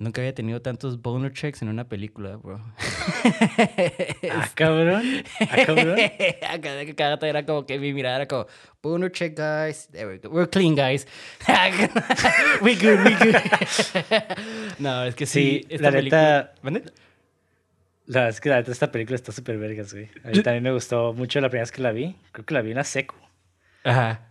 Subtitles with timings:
[0.00, 2.64] Nunca había tenido tantos boner checks en una película, bro.
[4.30, 5.24] ah, cabrón.
[5.40, 5.98] Ah, cabrón.
[6.96, 8.46] Cada, era como que mi mirada era como,
[8.80, 9.88] boner check, guys.
[9.88, 10.28] There we go.
[10.28, 11.04] We're clean, guys.
[12.62, 13.34] we good, we good.
[14.78, 15.66] no, es que sí.
[15.68, 16.54] sí la neta.
[18.06, 20.08] La verdad es que la neta esta película está súper vergas, güey.
[20.22, 22.14] A mí también me gustó mucho la primera vez que la vi.
[22.30, 23.16] Creo que la vi en la seco.
[23.82, 24.27] Ajá.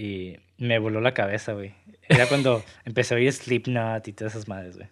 [0.00, 1.74] Y me voló la cabeza, güey.
[2.08, 4.88] Era cuando empecé a oír Slipknot y todas esas madres, güey.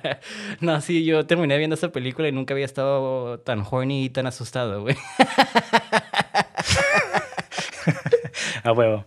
[0.60, 4.26] no, sí, yo terminé viendo esa película y nunca había estado tan horny y tan
[4.26, 4.94] asustado, güey.
[8.62, 9.06] a huevo.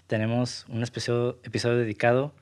[0.11, 2.35] tenemos un episodio, episodio dedicado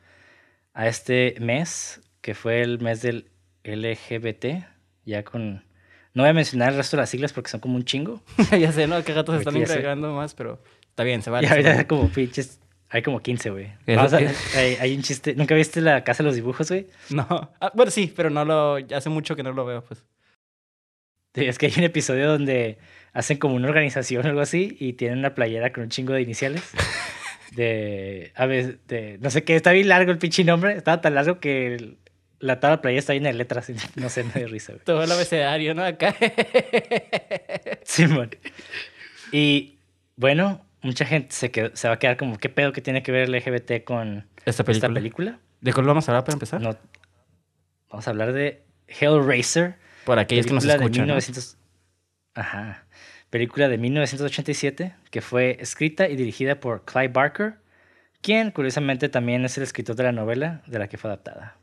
[0.73, 3.29] a este mes, que fue el mes del
[3.63, 4.65] LGBT,
[5.05, 5.63] ya con...
[6.15, 8.23] No voy a mencionar el resto de las siglas porque son como un chingo.
[8.59, 9.03] ya sé, ¿no?
[9.03, 10.59] Que gatos se están agregando más, pero
[10.89, 11.47] está bien, se vale.
[11.47, 12.59] Ya, hay como pinches...
[12.89, 13.67] Hay como 15, güey.
[13.85, 15.35] Hay, hay, un chiste.
[15.35, 16.87] ¿Nunca viste la Casa de los Dibujos, güey?
[17.11, 17.51] No.
[17.61, 18.77] Ah, bueno, sí, pero no lo...
[18.95, 20.03] Hace mucho que no lo veo, pues.
[21.35, 22.79] Sí, es que hay un episodio donde
[23.13, 26.23] hacen como una organización o algo así y tienen una playera con un chingo de
[26.23, 26.63] iniciales.
[27.55, 31.15] de, a ver, de, no sé qué, está bien largo el pinche nombre, estaba tan
[31.15, 31.95] largo que
[32.39, 34.73] la tabla playa está llena de letras, no sé, me dio risa.
[34.83, 35.83] Todo el abecedario, ¿no?
[35.83, 36.15] Acá.
[37.83, 38.31] Simón.
[39.31, 39.77] y
[40.15, 43.29] bueno, mucha gente se, se va a quedar como, ¿qué pedo que tiene que ver
[43.29, 45.39] el LGBT con esta película?
[45.61, 46.61] ¿De cuál vamos a hablar para empezar?
[46.61, 46.77] No,
[47.89, 49.75] vamos a hablar de Hellraiser.
[50.05, 50.91] Por aquellos que nos escuchan.
[50.91, 51.57] De 1900...
[52.35, 52.85] Ajá
[53.29, 57.55] película de 1987 que fue escrita y dirigida por Clive Barker,
[58.21, 61.57] quien curiosamente también es el escritor de la novela de la que fue adaptada.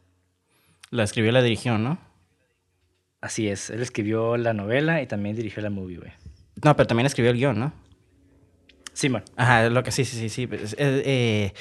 [0.90, 1.98] La escribió y la dirigió, ¿no?
[3.20, 6.12] Así es, él escribió la novela y también dirigió la movie, güey.
[6.62, 7.72] No, pero también escribió el guion, ¿no?
[8.92, 9.24] Simón.
[9.36, 10.46] Ajá, lo que sí, sí, sí, sí.
[10.46, 11.52] Pues, eh, eh,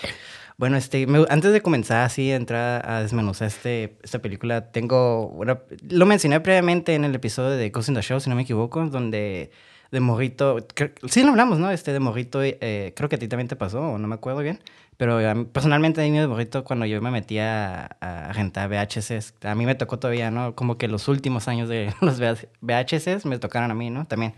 [0.58, 5.60] bueno, este, antes de comenzar así a entrar a desmenuzar este, esta película, tengo, bueno,
[5.90, 8.86] lo mencioné previamente en el episodio de Ghost in the Show, si no me equivoco,
[8.86, 9.52] donde
[9.92, 10.66] de morrito,
[11.08, 11.72] sí lo hablamos, ¿no?
[11.72, 14.40] Este de morrito, eh, creo que a ti también te pasó, o no me acuerdo
[14.40, 14.60] bien,
[14.98, 15.20] pero
[15.52, 19.66] personalmente a mí de morrito cuando yo me metía a, a rentar VHS, a mí
[19.66, 20.56] me tocó todavía, ¿no?
[20.56, 24.06] Como que los últimos años de los VHS me tocaron a mí, ¿no?
[24.06, 24.34] También.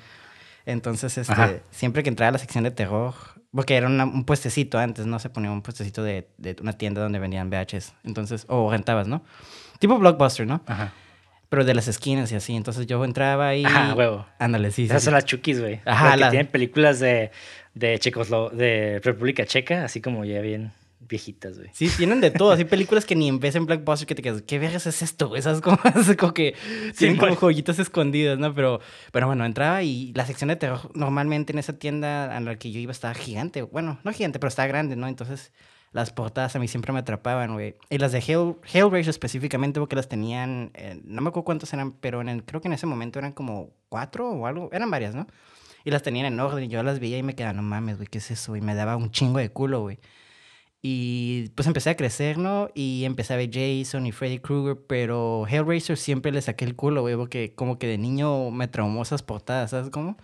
[0.66, 3.14] Entonces, este, siempre que entraba a la sección de terror,
[3.52, 5.18] porque era un puestecito antes, ¿no?
[5.18, 7.94] Se ponía un puestecito de, de, una tienda donde vendían VHS.
[8.04, 9.24] Entonces, o rentabas, ¿no?
[9.80, 10.62] Tipo Blockbuster, ¿no?
[10.66, 10.92] Ajá
[11.50, 12.56] pero de las esquinas y así.
[12.56, 13.66] Entonces yo entraba ahí.
[13.66, 14.26] Ajá, huevo.
[14.40, 14.86] Ándale, sí.
[14.86, 15.82] Esas son las chukis, güey.
[15.86, 16.18] Ajá.
[16.18, 17.32] que tienen películas de,
[17.74, 20.72] de Checoslo de República Checa, así como ya bien
[21.08, 21.70] viejitas, güey.
[21.74, 22.52] Sí, tienen de todo.
[22.52, 25.36] Así películas que ni vez en Blackbuster que te quedas, ¿qué vergas es esto?
[25.38, 25.80] Esas como,
[26.18, 26.56] como que
[26.98, 28.54] tienen como joyitas escondidas, ¿no?
[28.54, 28.82] Pero,
[29.12, 32.72] pero bueno, entraba y la sección de terror normalmente en esa tienda a la que
[32.72, 33.62] yo iba estaba gigante.
[33.62, 35.08] Bueno, no gigante, pero estaba grande, ¿no?
[35.08, 35.52] Entonces
[35.92, 37.76] las portadas a mí siempre me atrapaban, güey.
[37.90, 40.72] Y las de Hell, Hellraiser específicamente porque las tenían,
[41.04, 44.30] no me acuerdo cuántas eran, pero en creo que en ese momento eran como cuatro
[44.30, 45.28] o algo, eran varias, ¿no?
[45.86, 48.08] Y las tenían en orden y yo las veía y me quedaba, no mames, güey,
[48.08, 48.56] ¿qué es eso?
[48.56, 50.00] Y me daba un chingo de culo, güey.
[50.82, 52.70] Y pues empecé a crecer, ¿no?
[52.76, 57.02] Y empecé a ver Jason y Freddy Krueger, pero Hellraiser siempre le saqué el culo,
[57.02, 60.18] güey, porque como que de niño me traumó esas portadas, ¿sabes cómo?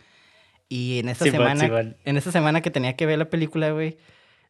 [0.69, 3.97] Y en esta semana, en esta semana que tenía que ver la película, güey,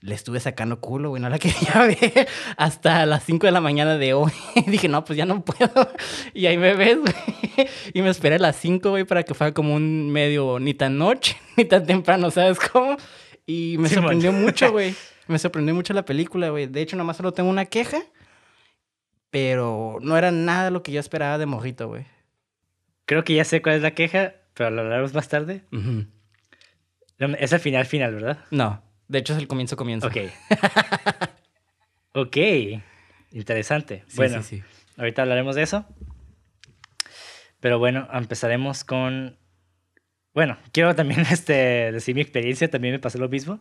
[0.04, 2.28] le estuve sacando culo, güey, no la quería ver
[2.58, 4.32] hasta las 5 de la mañana de hoy.
[4.68, 5.90] Dije, no, pues ya no puedo.
[6.34, 7.68] Y ahí me ves, güey.
[7.94, 10.98] Y me esperé a las 5, güey, para que fuera como un medio, ni tan
[10.98, 12.98] noche, ni tan temprano, ¿sabes cómo?
[13.46, 14.94] Y me sorprendió mucho, güey.
[15.28, 16.68] Me sorprendió mucho la película, güey.
[16.68, 18.00] De hecho, nomás solo tengo una queja,
[19.30, 22.06] pero no era nada lo que yo esperaba de Mojito, güey.
[23.06, 24.34] Creo que ya sé cuál es la queja.
[24.54, 25.64] pero lo hablaremos más tarde.
[27.40, 28.40] Es el final final, ¿verdad?
[28.52, 28.82] No,
[29.13, 30.07] de hecho es el comienzo comienzo.
[30.07, 30.18] Ok.
[32.13, 32.38] ok,
[33.31, 34.04] interesante.
[34.15, 34.42] bueno,
[34.98, 35.86] ahorita hablaremos de eso.
[37.60, 39.38] Pero bueno, empezaremos con
[40.33, 43.60] bueno, quiero también este, decir mi experiencia, también me pasó lo mismo.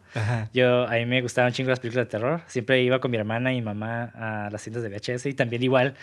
[0.54, 2.40] Yo, a mí me gustaban chingo las películas de terror.
[2.46, 5.62] Siempre iba con mi hermana y mi mamá a las tiendas de VHS y también
[5.62, 5.94] igual.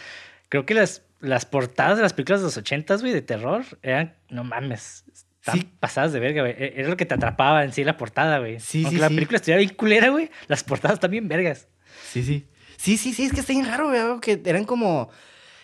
[0.48, 4.16] Creo que las, las portadas de las películas de los ochentas, güey, de terror, eran,
[4.30, 5.06] no mames,
[5.40, 6.54] están pasadas de verga, güey.
[6.58, 8.60] E, era lo que te atrapaba en sí la portada, güey.
[8.60, 11.68] Sí, Aunque la película estuviera bien culera, güey, las portadas también vergas.
[12.12, 12.46] Sí, sí.
[12.78, 15.10] Sí, sí, sí, es que está bien raro, güey, que eran como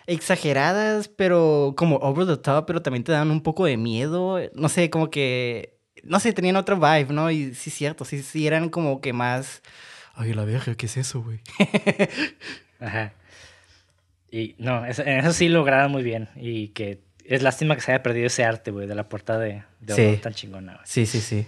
[0.07, 4.39] exageradas, pero como over the top, pero también te dan un poco de miedo.
[4.53, 7.31] No sé, como que, no sé, tenían otro vibe, ¿no?
[7.31, 9.61] Y sí, cierto, sí, sí, eran como que más...
[10.13, 11.39] Ay, la verga, ¿qué es eso, güey?
[12.79, 13.13] Ajá.
[14.31, 16.29] Y no, eso, eso sí lograron muy bien.
[16.35, 19.63] Y que es lástima que se haya perdido ese arte, güey, de la portada de,
[19.79, 20.79] de tan chingona.
[20.83, 21.47] Sí, sí, sí.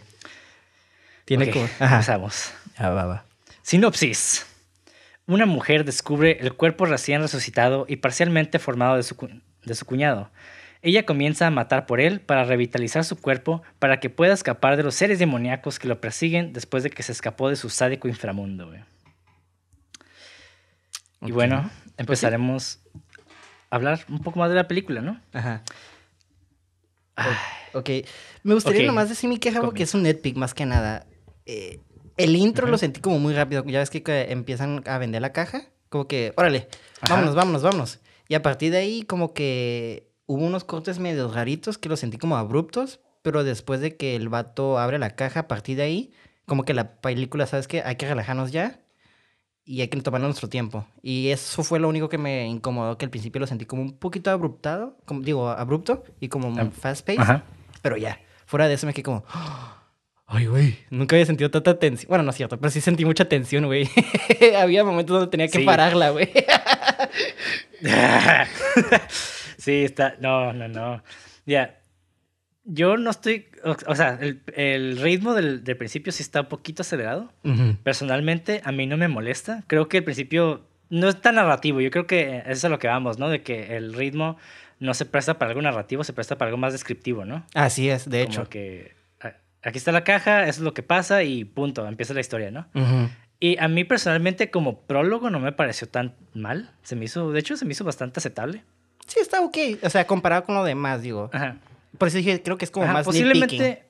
[1.26, 1.66] Tiene como...
[1.80, 2.52] Empezamos.
[2.78, 3.26] Ah, va, va.
[3.62, 4.46] Sinopsis
[5.28, 10.32] una mujer descubre el cuerpo recién resucitado y parcialmente formado de su, cuñado.
[10.82, 14.84] Ella comienza a matar por él para revitalizar su cuerpo para que pueda escapar de
[14.84, 18.74] los seres demoníacos que lo persiguen después de que se escapó de su sádico inframundo.
[21.22, 22.80] Y bueno, pues empezaremos
[23.70, 25.20] hablar un poco más de la película, ¿no?
[25.34, 25.64] Ajá.
[27.74, 27.90] ok.
[28.44, 31.06] Me gustaría nomás decir mi queja porque es un netpick más que nada.
[31.46, 31.82] Eh,
[32.18, 33.64] el intro lo sentí como muy rápido.
[33.66, 35.64] Ya ves que empiezan a vender la caja.
[35.90, 36.68] Como que, órale,
[37.08, 38.00] vámonos, vámonos, vámonos.
[38.28, 42.18] Y a partir de ahí, como que hubo unos cortes medio raritos que los sentí
[42.18, 43.00] como abruptos.
[43.22, 46.14] Pero después de que el vato abre la caja, a partir de ahí,
[46.46, 47.82] como que la película, ¿sabes qué?
[47.84, 48.80] Hay que relajarnos ya.
[49.70, 50.88] Y hay que tomar nuestro tiempo.
[51.04, 53.98] Y eso fue lo único que me incomodó, que al principio lo sentí como un
[53.98, 57.42] poquito abruptado, como, digo, abrupto y como fast pace.
[57.82, 59.26] Pero ya, fuera de eso me quedé como,
[60.30, 62.10] Ay, güey, nunca había sentido tanta tensión.
[62.10, 63.90] Bueno, no es cierto, pero sí sentí mucha tensión, güey.
[64.60, 66.30] había momentos donde tenía que pararla, güey.
[69.58, 70.16] sí, está.
[70.20, 71.02] No, no, no.
[71.46, 71.80] Ya.
[72.70, 73.48] Yo no estoy.
[73.64, 77.32] O, sea, el, ritmo del, principio sí está un poquito acelerado.
[77.84, 79.64] Personalmente, a mí no me molesta.
[79.68, 81.80] Creo que el principio no es tan narrativo.
[81.80, 83.30] Yo creo que eso es a lo que vamos, ¿no?
[83.30, 84.38] De que el ritmo
[84.80, 87.46] no se presta para algo narrativo, se presta para algo más descriptivo, ¿no?
[87.54, 88.50] Así es, de hecho.
[88.50, 88.96] que
[89.64, 92.68] aquí está la caja, eso es lo que pasa y punto, empieza la historia, ¿no?
[93.40, 97.40] Y a mí personalmente como prólogo no me pareció tan mal, se me hizo, de
[97.40, 98.64] hecho se me hizo bastante aceptable.
[99.06, 101.30] Sí, está ok, o sea, comparado con lo demás, digo.
[101.32, 101.58] Ajá.
[101.98, 103.88] Por eso dije, creo que es como más posiblemente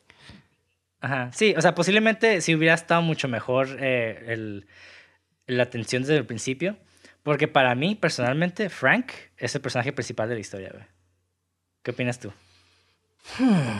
[1.00, 4.68] Ajá, sí, o sea, posiblemente si hubiera estado mucho mejor eh, el,
[5.46, 6.78] la atención desde el principio,
[7.24, 10.86] porque para mí personalmente Frank es el personaje principal de la historia, güey.
[11.84, 12.34] ¿Qué opinas tú?
[13.38, 13.80] Hmm.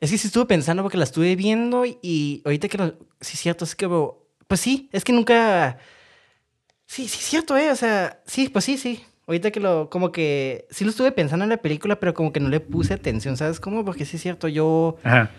[0.00, 2.98] Es que sí estuve pensando porque la estuve viendo y ahorita que lo...
[3.20, 3.88] Sí, cierto, es que...
[4.46, 5.78] Pues sí, es que nunca...
[6.86, 7.70] Sí, sí, cierto, ¿eh?
[7.70, 9.04] O sea, sí, pues sí, sí.
[9.28, 9.90] Ahorita que lo...
[9.90, 10.66] Como que...
[10.70, 13.60] Sí lo estuve pensando en la película, pero como que no le puse atención, ¿sabes
[13.60, 13.84] cómo?
[13.84, 14.96] Porque sí es cierto, yo...
[15.04, 15.30] Ajá.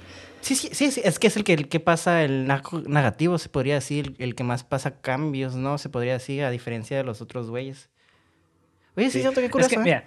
[0.42, 3.74] Sí, sí, sí, es que es el que, el que pasa el narrativo, se podría
[3.74, 5.78] decir, el, que más pasa cambios, ¿no?
[5.78, 7.90] Se podría decir, a diferencia de los otros güeyes.
[8.96, 10.04] Oye, sí, es cierto, qué curioso, es que, ¿eh?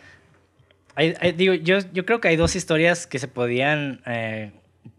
[0.96, 4.52] mira, digo, yo, yo creo que hay dos historias que se podían, eh,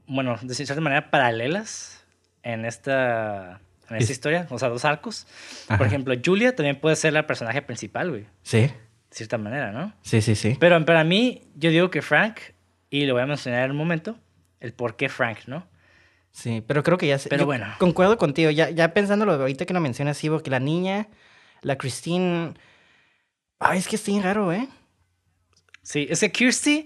[0.06, 2.06] bueno, de cierta manera paralelas
[2.44, 3.59] en esta,
[3.90, 5.28] en esta historia, o sea, dos arcos.
[5.68, 8.25] Por ejemplo, Julia también puede ser la personaje principal, güey.
[8.44, 8.61] Sí.
[8.61, 8.73] De
[9.11, 9.94] cierta manera, ¿no?
[10.02, 10.57] Sí, sí, sí.
[10.59, 12.40] Pero para mí, yo digo que Frank,
[12.90, 14.18] y lo voy a mencionar en un momento,
[14.59, 15.68] el por qué Frank, ¿no?
[16.31, 17.19] Sí, pero creo que ya...
[17.30, 17.68] Pero bueno.
[17.78, 21.07] Concuerdo contigo, ya, ya pensándolo ahorita que lo mencionas, sí, porque la niña,
[21.61, 22.54] la Christine...
[23.59, 24.68] Ay, es que está bien raro, ¿eh?
[25.83, 26.85] Sí, es que Kirsty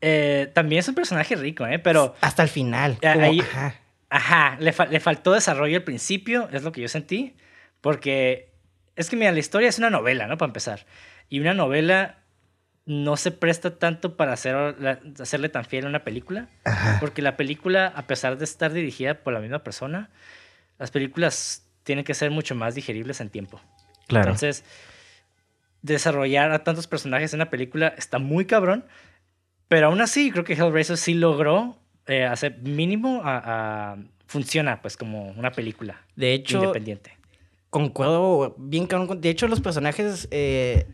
[0.00, 1.78] eh, también es un personaje rico, ¿eh?
[1.78, 2.16] Pero...
[2.20, 2.98] Hasta el final.
[3.02, 3.74] ajá.
[4.58, 7.36] Le, faltó desarrollo al principio, es lo que yo sentí.
[7.80, 8.52] Porque
[8.96, 10.36] es que, mira, la historia es una novela, ¿no?
[10.36, 10.86] Para empezar.
[11.28, 12.18] Y una novela
[12.86, 14.56] no se presta tanto para hacer,
[15.20, 16.48] hacerle tan fiel a una película.
[16.98, 20.10] Porque la película, a pesar de estar dirigida por la misma persona,
[20.78, 23.60] las películas tienen que ser mucho más digeribles en tiempo.
[24.08, 24.24] Claro.
[24.24, 24.64] Entonces,
[25.82, 28.84] desarrollar a tantos personajes en una película está muy cabrón.
[29.68, 35.30] Pero aún así, creo que Hellraiser sí logró eh, hacer mínimo a, funciona pues como
[35.30, 36.00] una película.
[36.16, 37.16] De hecho, independiente.
[37.70, 39.20] Concuerdo bien con.
[39.20, 40.28] De hecho, los personajes.
[40.30, 40.86] Eh,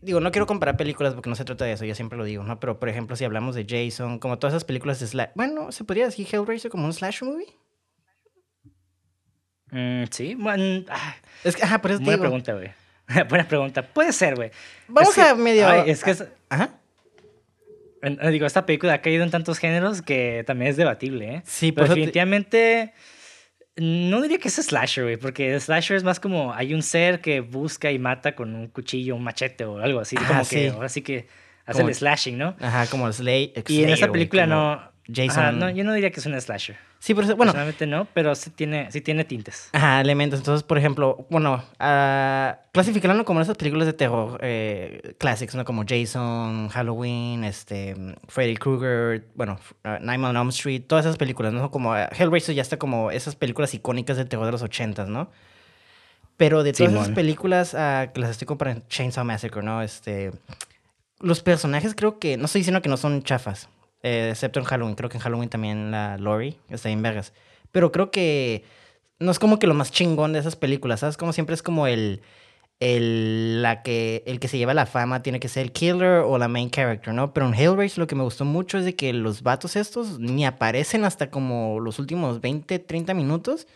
[0.00, 2.42] digo, no quiero comparar películas porque no se trata de eso, yo siempre lo digo,
[2.44, 2.60] ¿no?
[2.60, 5.30] Pero por ejemplo, si hablamos de Jason, como todas esas películas de slash.
[5.34, 7.46] Bueno, ¿se podría decir Hellraiser como un slash movie?
[9.70, 10.84] Mm, sí, bueno.
[10.88, 12.70] Ah, es que, ajá, por eso Buena pregunta, güey.
[13.28, 13.82] Buena pregunta.
[13.82, 14.50] Puede ser, güey.
[14.88, 15.68] Vamos a medio.
[15.84, 16.16] es que
[16.48, 16.70] Ajá.
[18.30, 21.42] Digo, esta película ha caído en tantos géneros que también es debatible, ¿eh?
[21.44, 22.92] Sí, pero definitivamente...
[23.76, 27.40] No diría que es slasher, güey, porque slasher es más como hay un ser que
[27.40, 31.02] busca y mata con un cuchillo, un machete o algo así, como que ahora sí
[31.02, 31.26] que
[31.66, 32.56] hace el slashing, ¿no?
[32.60, 33.52] Ajá, como el Slay.
[33.66, 35.58] Y en esta película no, Jason.
[35.58, 36.76] no, yo no diría que es un slasher.
[36.98, 37.52] Sí, pero bueno.
[37.52, 39.68] Personalmente no, pero sí tiene, sí tiene tintes.
[39.72, 40.40] Ajá, elementos.
[40.40, 45.66] Entonces, por ejemplo, bueno, uh, clasificarlo como esas películas de terror eh, clásicos, ¿no?
[45.66, 47.94] Como Jason, Halloween, este,
[48.28, 51.70] Freddy Krueger, bueno, uh, Nightmare on Elm Street, todas esas películas, ¿no?
[51.70, 55.30] Como uh, Hellraiser ya está como esas películas icónicas de terror de los ochentas, ¿no?
[56.38, 59.82] Pero de todas esas películas uh, que las estoy comparando, Chainsaw Massacre, ¿no?
[59.82, 60.32] Este,
[61.20, 63.68] los personajes creo que, no estoy diciendo que no son chafas,
[64.04, 64.94] eh, excepto en Halloween.
[64.94, 67.32] Creo que en Halloween también la Lori está en Vegas.
[67.72, 68.62] Pero creo que
[69.18, 71.16] no es como que lo más chingón de esas películas, ¿sabes?
[71.16, 72.20] Como siempre es como el,
[72.80, 76.36] el, la que, el que se lleva la fama tiene que ser el killer o
[76.36, 77.32] la main character, ¿no?
[77.32, 80.44] Pero en Hellraiser lo que me gustó mucho es de que los vatos estos ni
[80.44, 83.66] aparecen hasta como los últimos 20, 30 minutos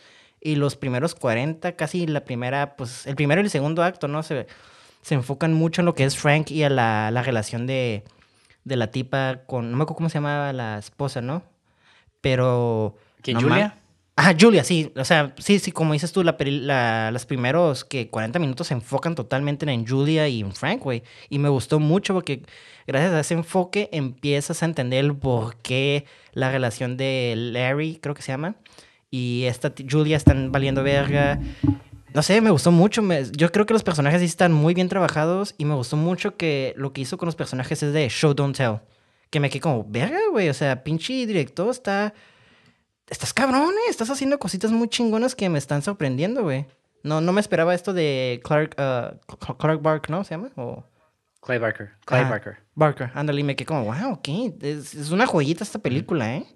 [0.42, 4.22] y los primeros 40, casi la primera, pues el primero y el segundo acto, ¿no?
[4.22, 4.46] Se,
[5.00, 8.04] se enfocan mucho en lo que es Frank y a la, la relación de,
[8.68, 11.42] de la tipa con, no me acuerdo cómo se llamaba la esposa, ¿no?
[12.20, 12.96] Pero...
[13.22, 13.76] ¿Que Julia?
[14.20, 14.92] Ah, Julia, sí.
[14.96, 18.74] O sea, sí, sí, como dices tú, la, la, los primeros que 40 minutos se
[18.74, 21.04] enfocan totalmente en Julia y en Frank, güey.
[21.28, 22.42] Y me gustó mucho porque
[22.86, 28.14] gracias a ese enfoque empiezas a entender el por qué la relación de Larry, creo
[28.14, 28.56] que se llama,
[29.08, 31.38] y esta Julia están valiendo verga
[32.14, 33.02] no sé, me gustó mucho.
[33.32, 36.74] yo creo que los personajes sí están muy bien trabajados y me gustó mucho que
[36.76, 38.80] lo que hizo con los personajes es de show, don't tell.
[39.30, 40.48] Que me quedé como, verga, güey.
[40.48, 42.14] O sea, pinche director está.
[43.08, 43.90] Estás cabrón, ¿eh?
[43.90, 46.66] Estás haciendo cositas muy chingonas que me están sorprendiendo, güey.
[47.02, 50.24] No, no me esperaba esto de Clark, uh, Clark Bark, ¿no?
[50.24, 50.50] ¿Se llama?
[50.56, 50.84] O...
[51.40, 51.90] Clay Barker.
[52.04, 52.58] Clay Barker.
[52.74, 54.28] Barker, ándale, y me quedé como, wow, ok.
[54.60, 56.46] Es, es una joyita esta película, ¿eh?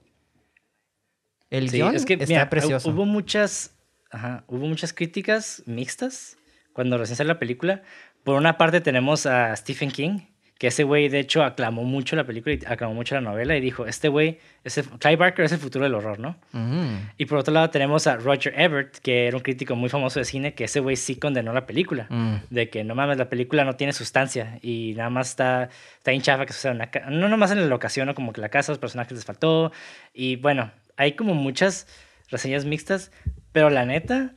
[1.53, 2.89] El guion es que, está precioso.
[2.89, 3.72] Hubo muchas
[4.13, 4.45] Ajá.
[4.47, 6.37] Hubo muchas críticas mixtas
[6.73, 7.83] cuando recién salió la película.
[8.23, 10.21] Por una parte tenemos a Stephen King,
[10.63, 13.61] que ese güey de hecho aclamó mucho la película y aclamó mucho la novela y
[13.61, 14.39] dijo, este güey,
[15.01, 16.37] Clive Barker es el futuro del horror, ¿no?
[17.19, 20.25] Y por otro lado tenemos a Roger Ebert, que era un crítico muy famoso de
[20.25, 22.35] cine, que ese güey sí condenó la película, mm.
[22.51, 26.47] de que no mames, la película no tiene sustancia y nada más está, está hinchada
[26.47, 28.15] que suceda una no nomás en la locación, ¿no?
[28.15, 29.73] como que la casa, los personajes les faltó
[30.15, 31.89] y bueno, hay como muchas
[32.31, 33.11] reseñas mixtas,
[33.53, 34.35] pero la neta,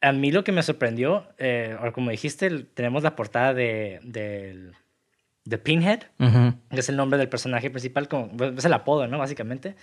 [0.00, 6.00] a mí lo que me sorprendió, eh, como dijiste, tenemos la portada de, de, Pinhead,
[6.18, 9.18] que es el nombre del personaje principal, como, pues, es el apodo, ¿no?
[9.18, 9.76] Básicamente.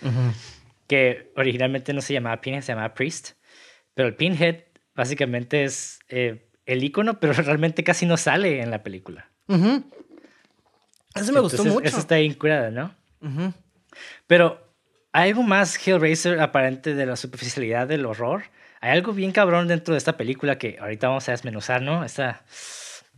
[0.88, 3.32] Que originalmente no se llamaba Pinhead, se llamaba Priest.
[3.94, 8.84] Pero el Pinhead básicamente es eh, el icono, pero realmente casi no sale en la
[8.84, 9.30] película.
[11.16, 11.86] Eso me gustó mucho.
[11.86, 12.96] Eso está incurada, ¿no?
[14.28, 14.61] Pero
[15.14, 18.44] hay algo más Hellraiser aparente de la superficialidad del horror.
[18.80, 22.04] Hay algo bien cabrón dentro de esta película que ahorita vamos a desmenuzar, ¿no?
[22.04, 22.44] Esta,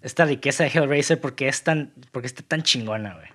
[0.02, 3.28] esta riqueza de Hellraiser porque es tan, porque está tan chingona, güey.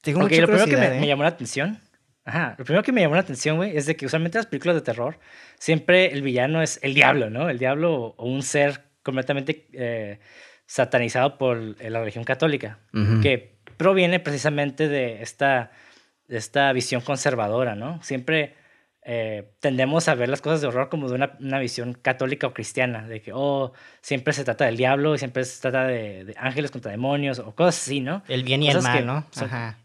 [0.00, 1.06] Tengo lo primero que me, ¿eh?
[1.06, 1.80] llamó la atención,
[2.24, 4.76] ajá, lo primero que me llamó la atención, güey, es de que usualmente las películas
[4.76, 5.18] de terror
[5.58, 7.50] siempre el villano es el diablo, ¿no?
[7.50, 10.20] El diablo o un ser completamente eh,
[10.66, 12.78] satanizado por la religión católica,
[13.22, 15.72] que proviene precisamente de esta
[16.28, 18.02] esta visión conservadora, ¿no?
[18.02, 18.54] Siempre
[19.02, 23.08] eh, tendemos a ver las cosas de horror como de una, visión católica o cristiana,
[23.08, 26.90] de que, oh, siempre se trata del diablo, y siempre se trata de, ángeles contra
[26.90, 28.22] demonios, o cosas así, ¿no?
[28.28, 29.26] El bien y el mal, ¿no?
[29.36, 29.78] Ajá.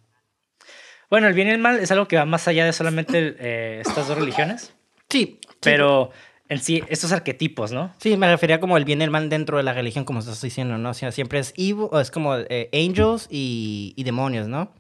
[1.10, 3.82] Bueno, el bien y el mal es algo que va más allá de solamente eh,
[3.86, 4.74] estas dos religiones.
[5.10, 5.40] Sí.
[5.62, 6.12] Pero
[6.50, 7.94] en sí, estos arquetipos, ¿no?
[8.00, 10.42] Sí, me refería como el bien y el mal dentro de la religión, como estás
[10.42, 10.90] diciendo, ¿no?
[10.90, 14.74] O sea, siempre es evil, o es como eh, angels y, y demonios, ¿no?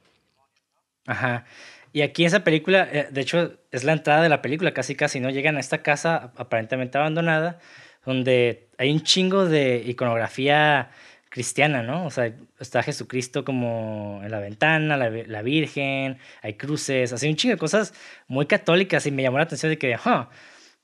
[1.05, 1.45] Ajá.
[1.91, 5.19] Y aquí esa película, eh, de hecho, es la entrada de la película, casi casi,
[5.19, 5.29] ¿no?
[5.29, 7.59] Llegan a esta casa aparentemente abandonada,
[8.05, 10.89] donde hay un chingo de iconografía
[11.29, 12.05] cristiana, ¿no?
[12.05, 17.35] O sea, está Jesucristo como en la ventana, la, la Virgen, hay cruces, así un
[17.35, 17.93] chingo de cosas
[18.27, 19.97] muy católicas y me llamó la atención de que,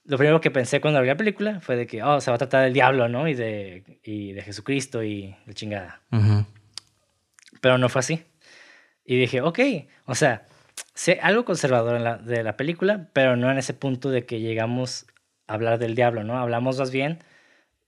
[0.05, 2.37] lo primero que pensé cuando vi la película fue de que, oh, se va a
[2.39, 3.27] tratar del diablo, ¿no?
[3.27, 6.01] Y de, y de Jesucristo y de chingada.
[7.61, 8.23] Pero no fue así.
[9.09, 9.59] Y dije, ok,
[10.05, 10.45] o sea,
[10.93, 14.39] sé algo conservador en la, de la película, pero no en ese punto de que
[14.39, 15.07] llegamos
[15.47, 16.37] a hablar del diablo, ¿no?
[16.37, 17.17] Hablamos más bien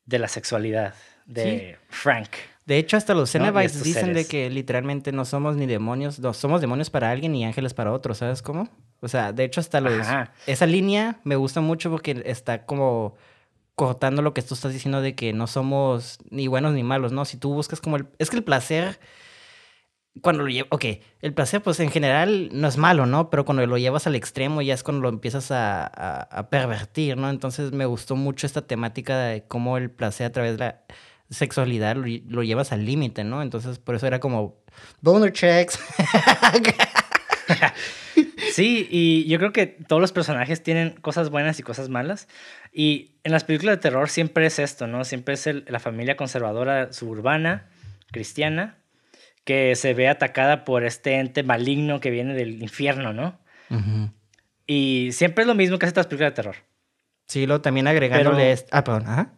[0.08, 0.96] de la sexualidad,
[1.28, 2.30] de Frank.
[2.66, 6.60] De hecho, hasta los Cenobites dicen de que literalmente no somos ni demonios, no, somos
[6.60, 8.68] demonios para alguien y ángeles para otro, ¿sabes cómo?
[9.00, 10.08] O sea, de hecho, hasta los...
[10.48, 13.16] Esa línea me gusta mucho porque está como
[13.76, 17.26] cortando lo que tú estás diciendo de que no somos ni buenos ni malos, ¿no?
[17.26, 18.08] Si tú buscas como el...
[18.18, 18.98] Es que el placer
[20.20, 20.86] cuando lo llevas, ok,
[21.22, 23.30] el placer pues en general no es malo, ¿no?
[23.30, 27.30] Pero cuando lo llevas al extremo ya es cuando lo empiezas a, a, pervertir, ¿no?
[27.30, 30.82] Entonces me gustó mucho esta temática de cómo el placer a través de la
[31.30, 33.42] sexualidad lo, lo llevas al límite, ¿no?
[33.42, 34.62] Entonces por eso era como
[35.00, 35.80] boner checks.
[38.52, 42.28] sí, y yo creo que todos los personajes tienen cosas buenas y cosas malas.
[42.74, 45.06] Y en las películas de terror siempre es esto, ¿no?
[45.06, 47.70] Siempre es la familia conservadora suburbana,
[48.12, 48.81] cristiana,
[49.44, 53.40] que se ve atacada por este ente maligno que viene del infierno, ¿no?
[54.68, 56.56] Y siempre es lo mismo que hace las películas de terror.
[57.28, 58.58] Sí, lo también agregándole...
[58.72, 59.34] Ah, perdón, ajá.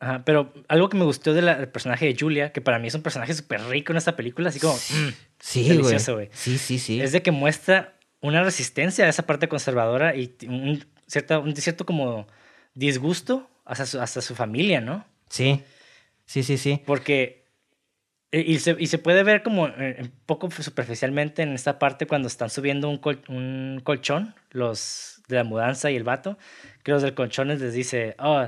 [0.00, 3.02] Ajá, pero algo que me gustó del personaje de Julia, que para mí es un
[3.02, 4.74] personaje súper rico en esta película, así como...
[4.74, 6.28] Mm, sí delicioso, güey.
[6.32, 7.00] Sí, sí, sí.
[7.00, 11.86] Es de que muestra una resistencia a esa parte conservadora y un, cierto, un cierto
[11.86, 12.26] como
[12.74, 15.04] disgusto hasta su, hasta su familia, ¿no?
[15.28, 15.62] Sí,
[16.26, 16.82] sí, sí, sí.
[16.86, 17.43] Porque
[18.40, 22.28] y se, y se, puede ver como eh, un poco superficialmente en esta parte cuando
[22.28, 26.38] están subiendo un, un, colchón, los de la mudanza y el vato,
[26.82, 28.46] que los del colchón les dice, oh,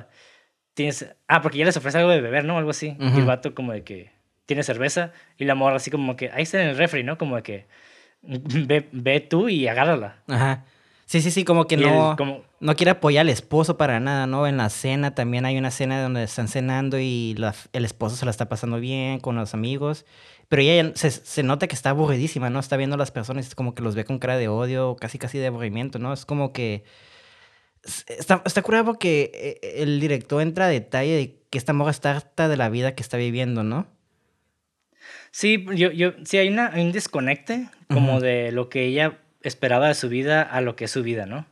[0.75, 1.15] tienes...
[1.29, 2.59] Ah, porque ya les ofrece algo de beber, ¿no?
[2.59, 2.97] Algo así.
[2.99, 4.11] Y el vato como de que
[4.45, 7.19] tiene cerveza y la morra así como que, ahí está en el refri, ¿no?
[7.19, 7.67] Como de que,
[8.23, 10.17] ve, ve tú y agárrala.
[10.29, 10.65] Ajá.
[11.07, 12.17] Sí, sí, sí, como que no,
[12.59, 14.49] no quiere apoyar al esposo para nada, ¿no?
[14.49, 17.37] En la cena también hay una cena donde están cenando y
[17.73, 20.05] el esposo se la está pasando bien con los amigos.
[20.49, 22.59] Pero ella se, se, nota que está aburridísima, ¿no?
[22.59, 25.17] Está viendo a las personas, es como que los ve con cara de odio, casi
[25.17, 26.13] casi de aburrimiento, ¿no?
[26.13, 26.83] Es como que...
[28.09, 32.17] Está, está curado porque eh, el director entra a detalle de que esta morra está
[32.17, 33.87] harta de la vida que está viviendo, ¿no?
[35.31, 39.95] Sí, yo, yo, sí hay, una, un desconecte como de lo que ella esperaba de
[39.95, 41.47] su vida a lo que es su vida, ¿no?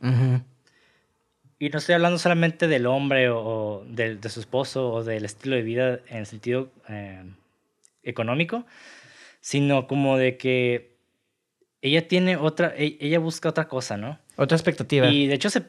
[1.59, 5.63] Y no estoy hablando solamente del hombre o, de, su esposo o del estilo de
[5.63, 7.23] vida en el sentido eh,
[8.03, 8.67] económico,
[9.41, 10.97] sino como de que
[11.81, 14.19] ella tiene otra, e, ella busca otra cosa, ¿no?
[14.37, 15.09] Otra expectativa.
[15.09, 15.63] Y de hecho se,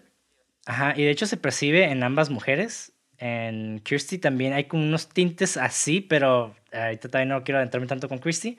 [0.65, 2.93] ajá, y de hecho se percibe en ambas mujeres.
[3.17, 8.09] En Kirsty también hay como unos tintes así, pero ahorita también no quiero adentrarme tanto
[8.09, 8.57] con Kirsty.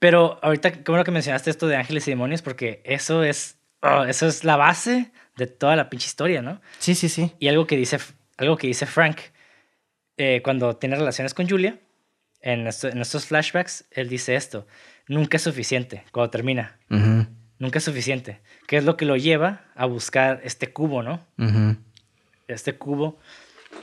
[0.00, 4.04] Pero ahorita, qué bueno que mencionaste esto de ángeles y demonios, porque eso es, oh,
[4.04, 6.60] eso es la base de toda la pinche historia, ¿no?
[6.78, 7.32] Sí, sí, sí.
[7.38, 7.98] Y algo que dice,
[8.38, 9.18] algo que dice Frank
[10.16, 11.78] eh, cuando tiene relaciones con Julia,
[12.40, 14.66] en, estos flashbacks, él dice esto,
[15.06, 16.78] nunca es suficiente cuando termina.
[17.58, 18.40] Nunca es suficiente.
[18.66, 21.20] ¿Qué es lo que lo lleva a buscar este cubo, no?
[22.48, 23.18] Este cubo.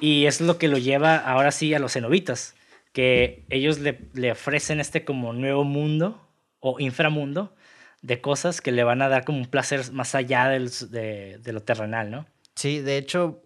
[0.02, 2.56] Y es lo que lo lleva ahora sí a los cenobitas
[2.94, 6.28] que ellos le, le, ofrecen este como nuevo mundo
[6.60, 7.56] o inframundo
[8.02, 11.62] de cosas que le van a dar como un placer más allá del, de, lo
[11.62, 12.26] terrenal, ¿no?
[12.56, 13.44] Sí, de hecho,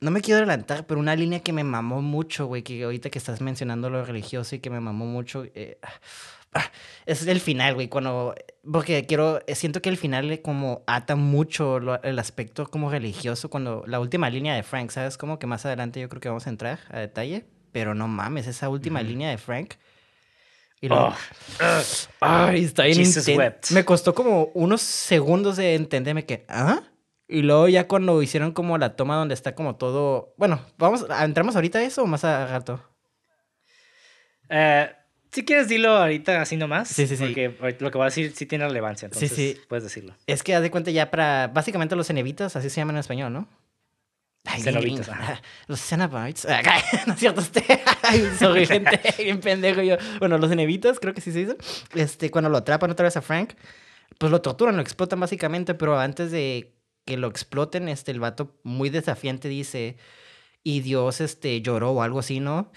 [0.00, 3.18] no me quiero adelantar, pero una línea que me mamó mucho, güey, que ahorita que
[3.18, 5.78] estás mencionando lo religioso y que me mamó mucho, eh,
[6.52, 6.64] ah,
[7.06, 8.34] es el final, güey, cuando,
[8.70, 14.00] porque quiero, siento que el final como ata mucho el aspecto como religioso, cuando la
[14.00, 15.16] última línea de Frank, ¿sabes?
[15.16, 18.46] Como que más adelante yo creo que vamos a entrar a detalle, pero no mames,
[18.46, 19.74] esa última línea de Frank.
[20.80, 21.82] Y luego, oh.
[22.20, 23.08] Ay, está bien
[23.70, 26.82] Me costó como unos segundos de entenderme que, ¿ah?
[27.28, 30.34] Y luego ya cuando hicieron como la toma donde está como todo...
[30.36, 32.82] Bueno, vamos, ¿entramos ahorita a eso o más a rato?
[34.50, 34.90] Eh,
[35.30, 36.88] si quieres, dilo ahorita así nomás.
[36.88, 37.24] Sí, sí, sí.
[37.24, 39.06] Porque lo que voy a decir sí tiene relevancia.
[39.06, 39.60] Entonces sí, sí.
[39.66, 40.14] puedes decirlo.
[40.26, 41.46] Es que haz de cuenta ya para...
[41.48, 43.48] Básicamente los cenevitas, así se llaman en español, ¿no?
[44.60, 45.08] Cenobitas.
[45.66, 46.46] Los Cenobites.
[47.06, 47.64] no es cierto, este.
[48.38, 49.96] Soy gente bien pendejo yo.
[50.18, 51.56] Bueno, los Cenobitas, creo que sí se dice.
[51.94, 53.54] Este, cuando lo atrapan otra vez a Frank,
[54.18, 56.74] pues lo torturan, lo explotan básicamente, pero antes de
[57.04, 59.96] que lo exploten, este, el vato muy desafiante dice,
[60.62, 62.70] y Dios, este, lloró o algo así, ¿no?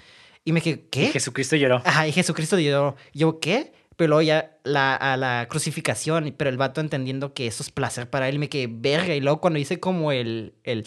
[0.44, 1.06] Y me quedé, ¿qué?
[1.06, 1.82] Y Jesucristo lloró.
[1.86, 2.96] Ajá, y Jesucristo lloró.
[3.14, 3.74] Yo, ¿qué?
[3.96, 8.10] Pero luego ya la, a la crucificación, pero el vato entendiendo que eso es placer
[8.10, 9.16] para él, me quedé verga.
[9.16, 10.86] Y luego cuando hice como el, el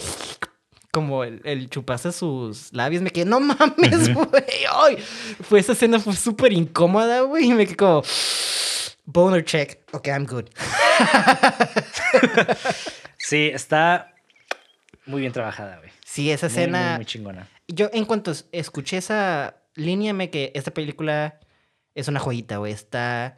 [0.92, 4.98] como el, el, chuparse sus labios, me quedé, no mames, güey.
[5.42, 7.50] Fue esa escena fue súper incómoda, güey.
[7.50, 8.02] Y me quedé como,
[9.04, 9.80] boner check.
[9.92, 10.46] Ok, I'm good.
[13.18, 14.14] sí, está
[15.06, 15.90] muy bien trabajada, güey.
[16.04, 16.96] Sí, esa escena.
[16.96, 17.48] Muy, chingona.
[17.66, 21.40] Yo, en cuanto escuché esa línea, me que esta película
[21.94, 22.72] es una joyita, güey.
[22.72, 23.36] Está.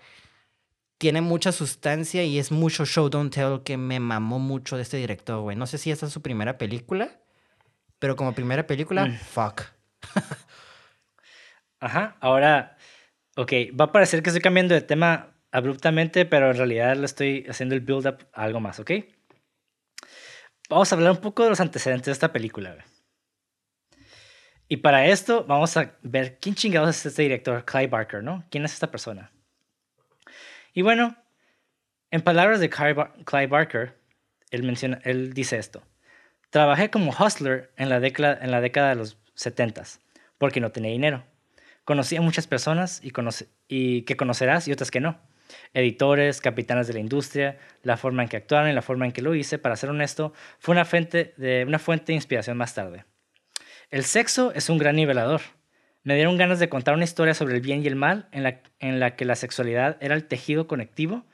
[0.98, 4.98] Tiene mucha sustancia y es mucho show don't tell que me mamó mucho de este
[4.98, 5.56] director, güey.
[5.56, 7.19] No sé si esta es su primera película.
[8.00, 9.14] Pero como primera película, mm.
[9.18, 9.62] fuck.
[11.80, 12.76] Ajá, ahora,
[13.36, 17.46] ok, va a parecer que estoy cambiando de tema abruptamente, pero en realidad le estoy
[17.48, 18.90] haciendo el build-up a algo más, ¿ok?
[20.68, 22.84] Vamos a hablar un poco de los antecedentes de esta película.
[24.68, 28.44] Y para esto vamos a ver quién chingados es este director, Clive Barker, ¿no?
[28.50, 29.32] ¿Quién es esta persona?
[30.72, 31.16] Y bueno,
[32.10, 33.98] en palabras de Clive Barker,
[34.50, 35.82] él, menciona, él dice esto.
[36.50, 39.84] Trabajé como hustler en la, década, de los 70
[40.36, 41.24] porque no tenía dinero.
[41.84, 43.00] Conocí a muchas personas
[43.68, 45.20] y, que conocerás y otras que no.
[45.74, 49.22] Editores, capitanes de la industria, la forma en que actuaron y la forma en que
[49.22, 51.66] lo hice, para ser honesto, fue una fuente de,
[52.08, 53.04] inspiración más tarde.
[53.90, 55.40] El sexo es un gran nivelador.
[56.02, 59.16] Me dieron ganas de contar una historia sobre el bien y el mal en la
[59.16, 61.24] que la sexualidad era el tejido conectivo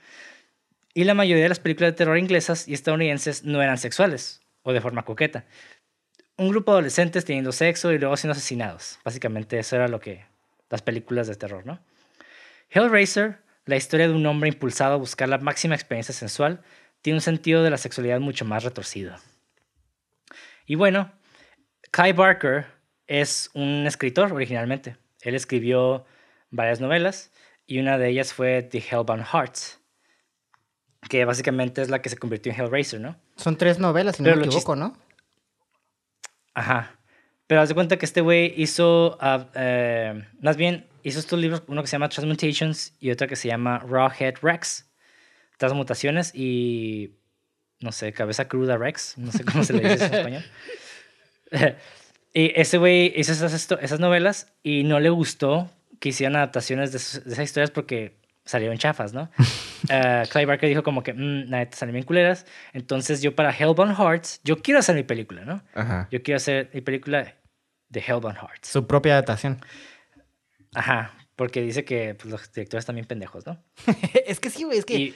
[0.93, 4.73] y la mayoría de las películas de terror inglesas y estadounidenses no eran sexuales o
[4.73, 5.45] de forma coqueta.
[6.37, 8.99] Un grupo de adolescentes teniendo sexo y luego siendo asesinados.
[9.05, 10.27] Básicamente eso era lo que
[10.69, 11.79] las películas de terror, ¿no?
[12.71, 16.63] Hellraiser, la historia de un hombre impulsado a buscar la máxima experiencia sensual,
[17.01, 19.15] tiene un sentido de la sexualidad mucho más retorcido.
[20.67, 21.13] Y bueno,
[21.93, 22.67] Kai Barker
[23.07, 24.97] es un escritor originalmente.
[25.21, 26.07] Él escribió
[26.51, 27.31] varias novelas
[27.67, 29.81] y una de ellas fue The Hellbound Hearts,
[31.09, 33.17] que básicamente es la que se convirtió en Hellraiser, ¿no?
[33.37, 34.97] Son tres novelas, si no me equivoco, ¿no?
[36.55, 36.99] Ajá.
[37.47, 39.19] Pero haz de cuenta que este güey hizo,
[39.55, 43.49] eh, más bien, hizo estos libros, uno que se llama Transmutations y otro que se
[43.49, 44.91] llama Rawhead Rex.
[45.57, 47.15] Transmutaciones y,
[47.81, 50.45] no sé, cabeza cruda Rex, no sé cómo se le dice en español.
[52.35, 56.99] y ese güey hizo esas, esas novelas y no le gustó que hicieran adaptaciones de,
[56.99, 59.31] esas historias porque salieron chafas, ¿no?
[59.39, 62.47] uh, Clive Barker dijo como que, mmm, nada, salen bien culeras.
[62.73, 65.63] Entonces yo para Hellbound Hearts, yo quiero hacer mi película, ¿no?
[65.75, 66.09] Ajá.
[66.11, 67.35] Yo quiero hacer mi película
[67.89, 68.69] de Hellbound Hearts.
[68.69, 69.61] Su propia adaptación.
[70.75, 73.63] Ajá, porque dice que pues, los directores están bien pendejos, ¿no?
[74.27, 74.97] es que sí, güey, es que...
[74.97, 75.15] Eh,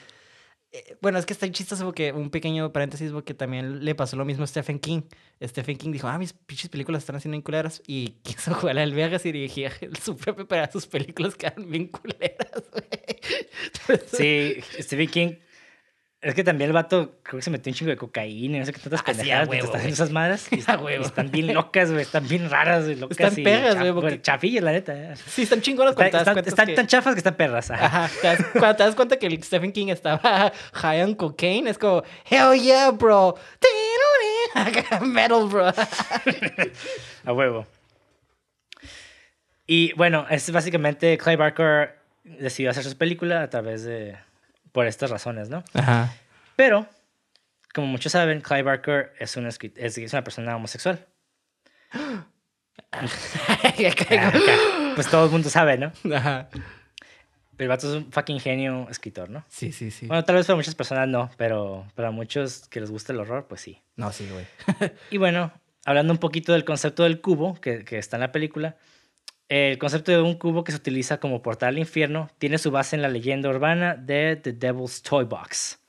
[1.01, 4.45] bueno, es que está chistoso porque un pequeño paréntesis porque también le pasó lo mismo
[4.45, 5.03] a Stephen King.
[5.43, 8.93] Stephen King dijo, ah, mis pinches películas están haciendo bien culeras y quiso jugar al
[8.93, 12.63] Vegas y dirigía su propio para sus películas quedan bien culeras.
[14.13, 15.33] Sí, Stephen King
[16.23, 18.67] es que también el vato creo que se metió un chingo de cocaína y no
[18.67, 20.49] sé qué tantas ah, pendejadas sí, están esas madres.
[20.53, 22.03] Y, están bien locas, güey.
[22.03, 22.97] Están bien raras, güey.
[22.97, 23.93] Locas están perras, güey.
[23.93, 24.21] Porque...
[24.21, 25.17] Chafillas, la neta.
[25.17, 27.71] Sí, están chingonas cuando están, te das están tan chafas que están perras.
[27.71, 28.11] Ajá.
[28.53, 32.53] cuando te das cuenta que el Stephen King estaba high on cocaine, es como, hell
[32.61, 33.37] yeah, bro.
[35.01, 35.73] Metal, bro.
[37.25, 37.67] A huevo.
[39.67, 44.17] Y bueno, es básicamente Clay Barker decidió hacer su película a través de
[44.73, 45.65] por estas razones, ¿no?
[45.75, 46.15] Ajá.
[46.57, 46.87] Pero,
[47.75, 51.07] como muchos saben, Clive Barker es una, es, una persona homosexual.
[54.95, 55.93] pues todo el mundo sabe, ¿no?
[56.15, 56.49] Ajá.
[57.57, 59.45] Pero el vato es un fucking genio escritor, ¿no?
[59.49, 60.07] Sí, sí, sí.
[60.07, 63.47] Bueno, tal vez para muchas personas no, pero para muchos que les gusta el horror,
[63.49, 63.83] pues sí.
[63.97, 64.47] No, sí, güey.
[65.11, 65.53] y bueno,
[65.85, 68.77] hablando un poquito del concepto del cubo que, que está en la película,
[69.51, 72.95] el concepto de un cubo que se utiliza como portal al infierno tiene su base
[72.95, 75.81] en la leyenda urbana de The Devil's Toy Box.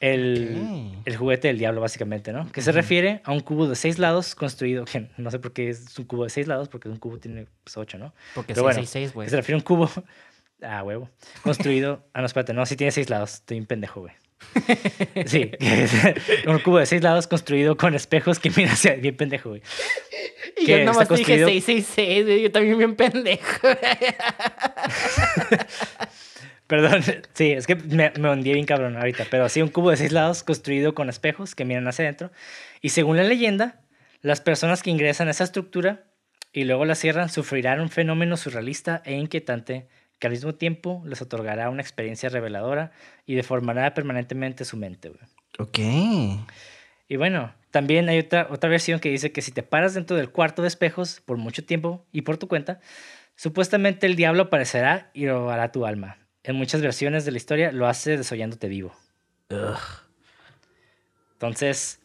[0.00, 2.50] El, el juguete del diablo, básicamente, ¿no?
[2.50, 5.70] Que se refiere a un cubo de seis lados construido, que no sé por qué
[5.70, 8.12] es un cubo de seis lados, porque un cubo tiene pues, ocho, ¿no?
[8.34, 9.28] Porque Pero bueno, seis, güey.
[9.28, 9.88] Se refiere a un cubo,
[10.62, 11.10] ah, huevo,
[11.42, 14.14] construido, ah, no, espérate, no, sí tiene seis lados, estoy un pendejo, güey.
[15.26, 15.50] Sí,
[16.46, 19.62] un cubo de seis lados construido con espejos que mira hacia bien pendejo, güey.
[20.56, 21.46] Y yo nomás construido...
[21.46, 23.68] dije 666, yo también bien pendejo.
[26.66, 29.96] Perdón, sí, es que me, me, hundí bien cabrón ahorita, pero sí, un cubo de
[29.96, 32.30] seis lados construido con espejos que miran hacia adentro.
[32.82, 33.80] Y según la leyenda,
[34.20, 36.04] las personas que ingresan a esa estructura
[36.52, 39.88] y luego la cierran sufrirán un fenómeno surrealista e inquietante
[40.18, 42.92] que al mismo tiempo les otorgará una experiencia reveladora
[43.26, 45.12] y deformará permanentemente su mente.
[45.58, 45.78] Ok.
[47.08, 50.30] Y bueno, también hay otra, otra versión que dice que si te paras dentro del
[50.30, 52.80] cuarto de espejos por mucho tiempo y por tu cuenta,
[53.36, 56.18] supuestamente el diablo aparecerá y robará tu alma.
[56.42, 58.94] En muchas versiones de la historia lo hace desollándote vivo.
[61.32, 62.00] Entonces,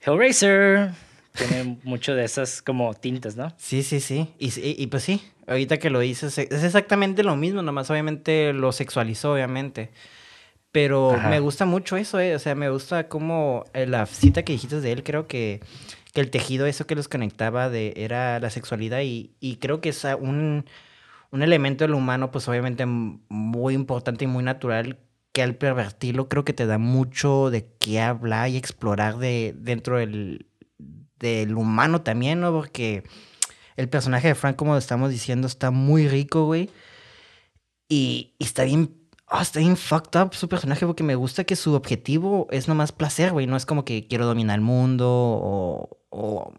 [0.00, 0.90] Hellraiser
[1.36, 3.52] tiene mucho de esas como tintas, ¿no?
[3.58, 4.34] Sí, sí, sí.
[4.38, 8.72] Y, y, pues sí, ahorita que lo dices, es exactamente lo mismo, nomás obviamente lo
[8.72, 9.90] sexualizó, obviamente.
[10.72, 12.34] Pero me gusta mucho eso, ¿eh?
[12.34, 15.60] O sea, me gusta como eh, la cita que dijiste de él, creo que,
[16.14, 19.90] que el tejido, eso que los conectaba, de, era la sexualidad y, y creo que
[19.90, 20.64] es un,
[21.30, 24.98] un elemento del humano, pues obviamente muy importante y muy natural
[25.32, 29.98] que al pervertirlo creo que te da mucho de qué hablar y explorar de, dentro
[29.98, 30.46] del,
[31.18, 32.52] del humano también, ¿no?
[32.52, 33.04] Porque
[33.76, 36.70] el personaje de Frank, como estamos diciendo, está muy rico, güey.
[37.88, 38.96] Y, está bien.
[39.30, 42.92] Oh, está bien fucked up su personaje porque me gusta que su objetivo es nomás
[42.92, 43.46] placer, güey.
[43.46, 46.52] No es como que quiero dominar el mundo o, o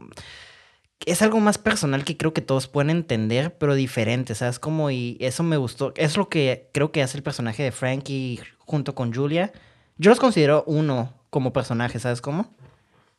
[1.05, 4.59] es algo más personal que creo que todos pueden entender, pero diferente, ¿sabes?
[4.59, 5.93] Como, y eso me gustó.
[5.95, 9.51] Es lo que creo que hace el personaje de Frankie junto con Julia.
[9.97, 12.55] Yo los considero uno como personaje, ¿sabes cómo?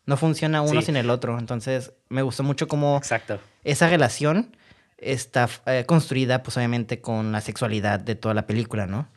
[0.06, 1.38] No funciona uno sin el otro.
[1.38, 3.40] Entonces, me gustó mucho cómo Exacto.
[3.62, 4.56] esa relación
[4.98, 9.08] está eh, construida, pues obviamente, con la sexualidad de toda la película, ¿no?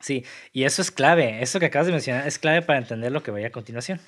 [0.00, 1.42] Sí, y eso es clave.
[1.42, 4.00] Eso que acabas de mencionar es clave para entender lo que vaya a continuación.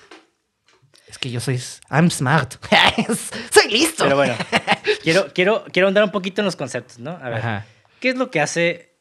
[1.07, 1.59] Es que yo soy.
[1.89, 2.55] I'm smart.
[3.51, 4.03] soy listo.
[4.03, 4.35] Pero bueno,
[5.03, 7.11] quiero, quiero, quiero andar un poquito en los conceptos, ¿no?
[7.11, 7.63] A ver,
[7.99, 8.97] ¿qué es lo que hace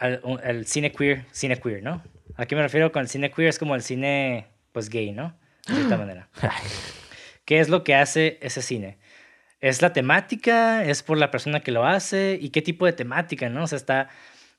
[0.00, 2.02] el cine queer, cine queer, ¿no?
[2.36, 3.48] ¿A qué me refiero con el cine queer?
[3.48, 5.38] Es como el cine, pues, gay, ¿no?
[5.66, 6.28] De esta manera.
[7.44, 8.98] ¿Qué es lo que hace ese cine?
[9.60, 10.84] ¿Es la temática?
[10.84, 12.38] ¿Es por la persona que lo hace?
[12.40, 13.64] ¿Y qué tipo de temática, no?
[13.64, 14.08] O sea, está,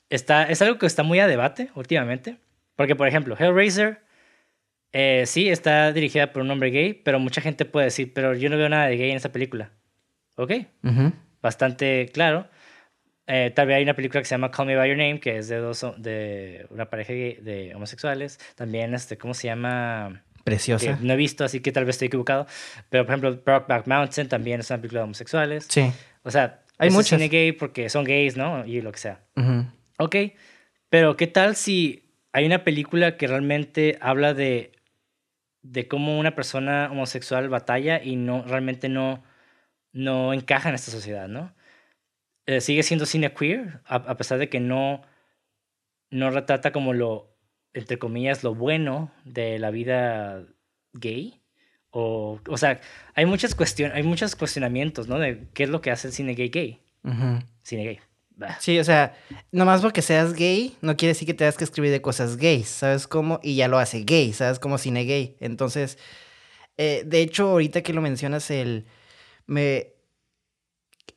[0.10, 2.38] está, es algo que está muy a debate últimamente.
[2.76, 4.02] Porque, por ejemplo, Hellraiser
[4.94, 8.50] eh, sí, está dirigida por un hombre gay, pero mucha gente puede decir, pero yo
[8.50, 9.72] no veo nada de gay en esa película.
[10.36, 10.52] ¿Ok?
[11.42, 12.48] Bastante claro.
[13.28, 15.38] Eh, tal vez hay una película que se llama Call Me By Your Name, que
[15.38, 18.40] es de, dos, de una pareja de homosexuales.
[18.56, 20.24] También, este, ¿cómo se llama?
[20.44, 20.98] Preciosa.
[21.02, 22.48] no he visto, así que tal vez estoy equivocado.
[22.90, 25.68] Pero, por ejemplo, Brokeback Mountain también es una película de homosexuales.
[25.70, 25.92] Sí.
[26.24, 28.66] O sea, hay muchos cine gay porque son gays, ¿no?
[28.66, 29.22] Y lo que sea.
[29.98, 30.16] Ok.
[30.90, 34.72] Pero, ¿qué tal si hay una película que realmente habla de
[35.62, 39.24] de cómo una persona homosexual batalla y no realmente no,
[39.94, 41.54] no encaja en esta sociedad, ¿no?
[42.48, 45.04] Eh, sigue siendo cine queer, a, pesar de que no,
[46.10, 47.31] no retrata como lo,
[47.74, 50.46] entre comillas, lo bueno de la vida
[50.94, 51.42] gay.
[51.92, 52.80] O, o sea,
[53.16, 55.20] hay muchas cuestiones, hay muchos cuestionamientos, ¿no?
[55.20, 56.80] De qué es lo que hace el cine gay gay.
[57.64, 58.00] Cine gay.
[58.60, 59.14] Sí, o sea,
[59.52, 63.08] nomás porque seas gay, no quiere decir que tengas que escribir de cosas gays, ¿sabes
[63.08, 63.40] cómo?
[63.44, 64.60] Y ya lo hace gay, ¿sabes?
[64.60, 65.36] Como cine gay.
[65.40, 65.98] Entonces,
[66.78, 68.86] eh, de hecho, ahorita que lo mencionas, el.
[69.46, 69.94] Me.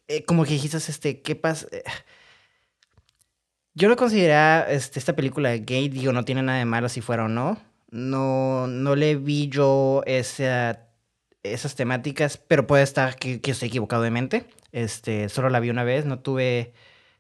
[0.09, 1.67] Eh, como que dijiste, este, ¿qué pasa?
[1.73, 1.83] Eh,
[3.75, 7.25] yo lo consideraba este, esta película gay, digo, no tiene nada de malo si fuera
[7.25, 7.59] o no.
[7.91, 10.89] No, no le vi yo esa,
[11.43, 14.47] esas temáticas, pero puede estar que, que estoy equivocado de mente.
[14.73, 16.73] Este, solo la vi una vez, no tuve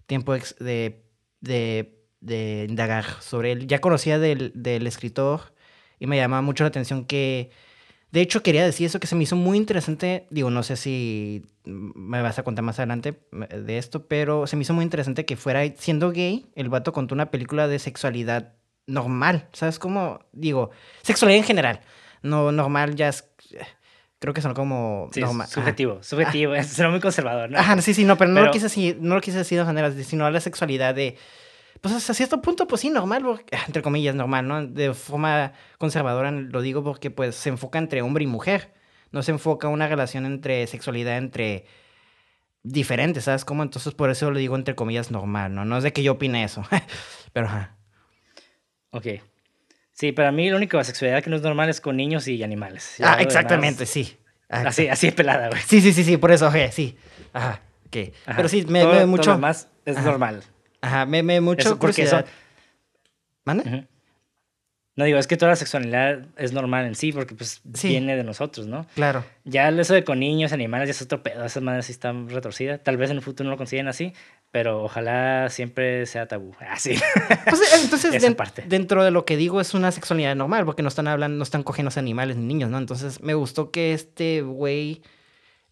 [0.06, 1.04] tiempo de,
[1.40, 3.66] de, de, indagar sobre él.
[3.68, 5.54] Ya conocía del, del escritor
[5.98, 7.50] y me llamaba mucho la atención que,
[8.14, 10.28] de hecho, quería decir eso que se me hizo muy interesante.
[10.30, 14.62] Digo, no sé si me vas a contar más adelante de esto, pero se me
[14.62, 18.52] hizo muy interesante que fuera siendo gay, el vato contó una película de sexualidad
[18.86, 19.48] normal.
[19.52, 20.20] ¿Sabes cómo?
[20.30, 20.70] Digo,
[21.02, 21.80] sexualidad en general.
[22.22, 23.28] No normal, ya es
[24.20, 27.58] creo que son como sí, subjetivo, subjetivo, es muy conservador, ¿no?
[27.58, 29.90] Ajá, sí, sí, no, pero, no lo quise así, no lo quise decir de manera,
[29.90, 31.16] sino a la sexualidad de
[31.80, 33.24] pues hasta cierto punto, pues sí, normal,
[33.66, 34.66] entre comillas, normal, ¿no?
[34.66, 38.72] De forma conservadora lo digo porque pues se enfoca entre hombre y mujer,
[39.12, 41.66] no se enfoca una relación entre sexualidad entre
[42.62, 43.62] diferentes, ¿sabes cómo?
[43.62, 45.64] Entonces por eso lo digo entre comillas normal, ¿no?
[45.64, 46.64] No es de que yo opine eso,
[47.32, 47.76] pero ajá.
[48.90, 49.06] Ok.
[49.92, 52.96] Sí, para mí la única sexualidad que no es normal es con niños y animales.
[53.02, 54.18] ah, exactamente, sí.
[54.48, 55.60] Ah, así, así es pelada, güey.
[55.62, 56.96] Sí, sí, sí, sí, por eso, oye, sí.
[57.32, 58.12] Ajá, ok.
[58.36, 59.30] Pero sí, me, me mucho...
[59.30, 60.42] Todo más es normal.
[60.84, 62.22] Ajá, me, me mucho eso porque eso...
[63.44, 63.86] ¿Mande?
[64.96, 68.22] No digo, es que toda la sexualidad es normal en sí, porque pues viene de
[68.22, 68.86] nosotros, ¿no?
[68.94, 69.24] Claro.
[69.44, 71.44] Ya eso de con niños, animales, ya es otro pedo.
[71.44, 72.80] Esas madres sí están retorcidas.
[72.84, 74.12] Tal vez en el futuro no lo consiguen así,
[74.52, 76.54] pero ojalá siempre sea tabú.
[76.70, 76.94] Así.
[77.44, 78.64] Pues, eh, entonces, parte.
[78.68, 81.64] dentro de lo que digo, es una sexualidad normal, porque no están hablando, no están
[81.64, 82.78] cogiendo animales ni niños, ¿no?
[82.78, 85.02] Entonces, me gustó que este güey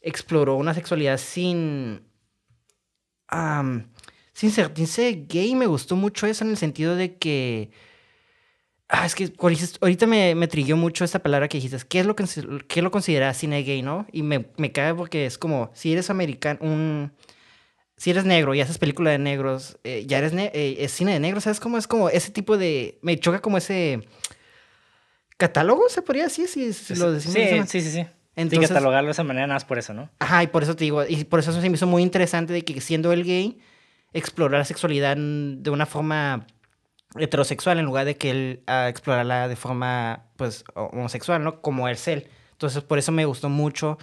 [0.01, 2.03] exploró una sexualidad sin.
[4.33, 5.55] Sin sentirse gay.
[5.55, 7.71] Me gustó mucho eso en el sentido de que
[8.95, 9.33] Ah, es que
[9.81, 11.79] ahorita me, me trilló mucho esta palabra que dijiste.
[11.89, 12.27] ¿Qué es lo que
[12.69, 14.07] qué lo consideras cine gay, no?
[14.13, 17.11] Y me, me cae porque es como, si eres americano, un...
[17.97, 21.21] Si eres negro y haces película de negros, eh, ya eres eh, es cine de
[21.21, 21.79] negros, ¿sabes cómo?
[21.79, 22.99] Es como ese tipo de...
[23.01, 24.07] Me choca como ese...
[25.39, 26.47] ¿Catálogo se podría decir?
[26.47, 28.07] Si, lo decimos sí, sí, sí, sí.
[28.37, 30.11] Entonces, catalogarlo de esa manera nada más por eso, ¿no?
[30.19, 32.63] Ajá, y por eso te digo, y por eso se me hizo muy interesante de
[32.63, 33.59] que siendo el gay,
[34.13, 36.47] explorar la sexualidad de una forma
[37.17, 41.61] heterosexual en lugar de que él uh, explorarla de forma pues homosexual, ¿no?
[41.61, 42.29] Como es él.
[42.53, 43.99] Entonces por eso me gustó mucho.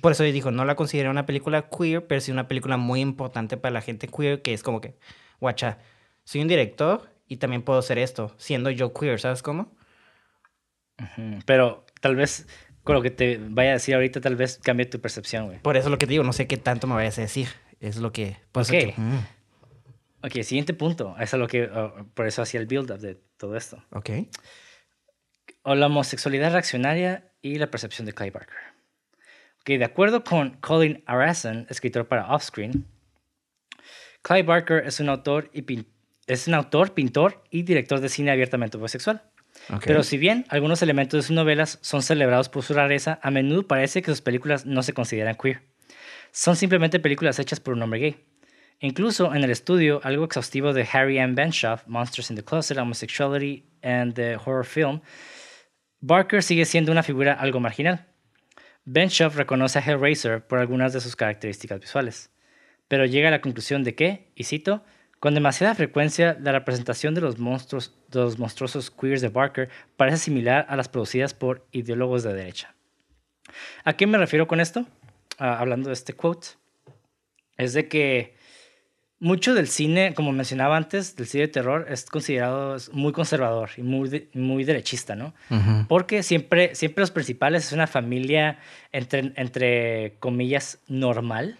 [0.00, 3.00] por eso yo digo, no la considero una película queer, pero sí una película muy
[3.00, 4.96] importante para la gente queer, que es como que,
[5.40, 5.78] guacha,
[6.24, 9.74] soy un director y también puedo hacer esto, siendo yo queer, ¿sabes cómo?
[11.44, 12.46] Pero tal vez
[12.84, 15.58] con lo que te vaya a decir ahorita, tal vez cambie tu percepción, güey.
[15.58, 17.48] Por eso es lo que te digo, no sé qué tanto me vayas a decir.
[17.80, 18.36] Es lo que...
[18.52, 18.94] Pues, okay.
[20.26, 21.14] Ok, siguiente punto.
[21.20, 23.82] Eso es lo que, oh, por eso hacía el build-up de todo esto.
[23.92, 24.10] Ok.
[25.62, 28.56] O la homosexualidad reaccionaria y la percepción de Clay Barker.
[29.64, 32.86] que de acuerdo con Colin Arason, escritor para Offscreen,
[34.22, 35.86] Clive Barker es un autor, y
[36.26, 39.22] es un autor, pintor y director de cine abiertamente homosexual.
[39.84, 43.66] Pero si bien algunos elementos de sus novelas son celebrados por su rareza, a menudo
[43.66, 45.62] parece que sus películas no se consideran queer.
[46.32, 48.16] Son simplemente películas hechas por un hombre gay.
[48.80, 51.34] Incluso en el estudio algo exhaustivo de Harry M.
[51.34, 55.00] Benshoff, Monsters in the Closet, Homosexuality and the Horror Film,
[56.00, 58.06] Barker sigue siendo una figura algo marginal.
[58.84, 62.30] Benshoff reconoce a Hellraiser por algunas de sus características visuales,
[62.86, 64.84] pero llega a la conclusión de que, y cito,
[65.18, 70.18] con demasiada frecuencia la representación de los, monstruos, de los monstruosos queers de Barker parece
[70.18, 72.74] similar a las producidas por ideólogos de derecha.
[73.84, 74.86] ¿A qué me refiero con esto?
[75.38, 76.48] Ah, hablando de este quote,
[77.56, 78.36] es de que
[79.18, 83.82] mucho del cine, como mencionaba antes, del cine de terror es considerado muy conservador y
[83.82, 85.34] muy, muy derechista, ¿no?
[85.88, 88.58] Porque siempre, siempre los principales es una familia
[88.92, 91.58] entre, entre comillas normal,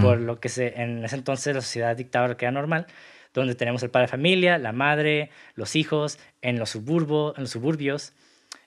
[0.00, 2.86] por lo que se, en ese entonces la sociedad dictaba lo que era normal,
[3.32, 7.50] donde tenemos el padre de familia, la madre, los hijos, en los, suburbo, en los
[7.50, 8.12] suburbios,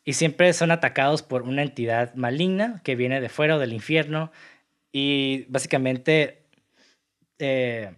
[0.04, 4.32] y siempre son atacados por una entidad maligna que viene de fuera o del infierno,
[4.92, 6.37] y básicamente
[7.40, 7.94] eh,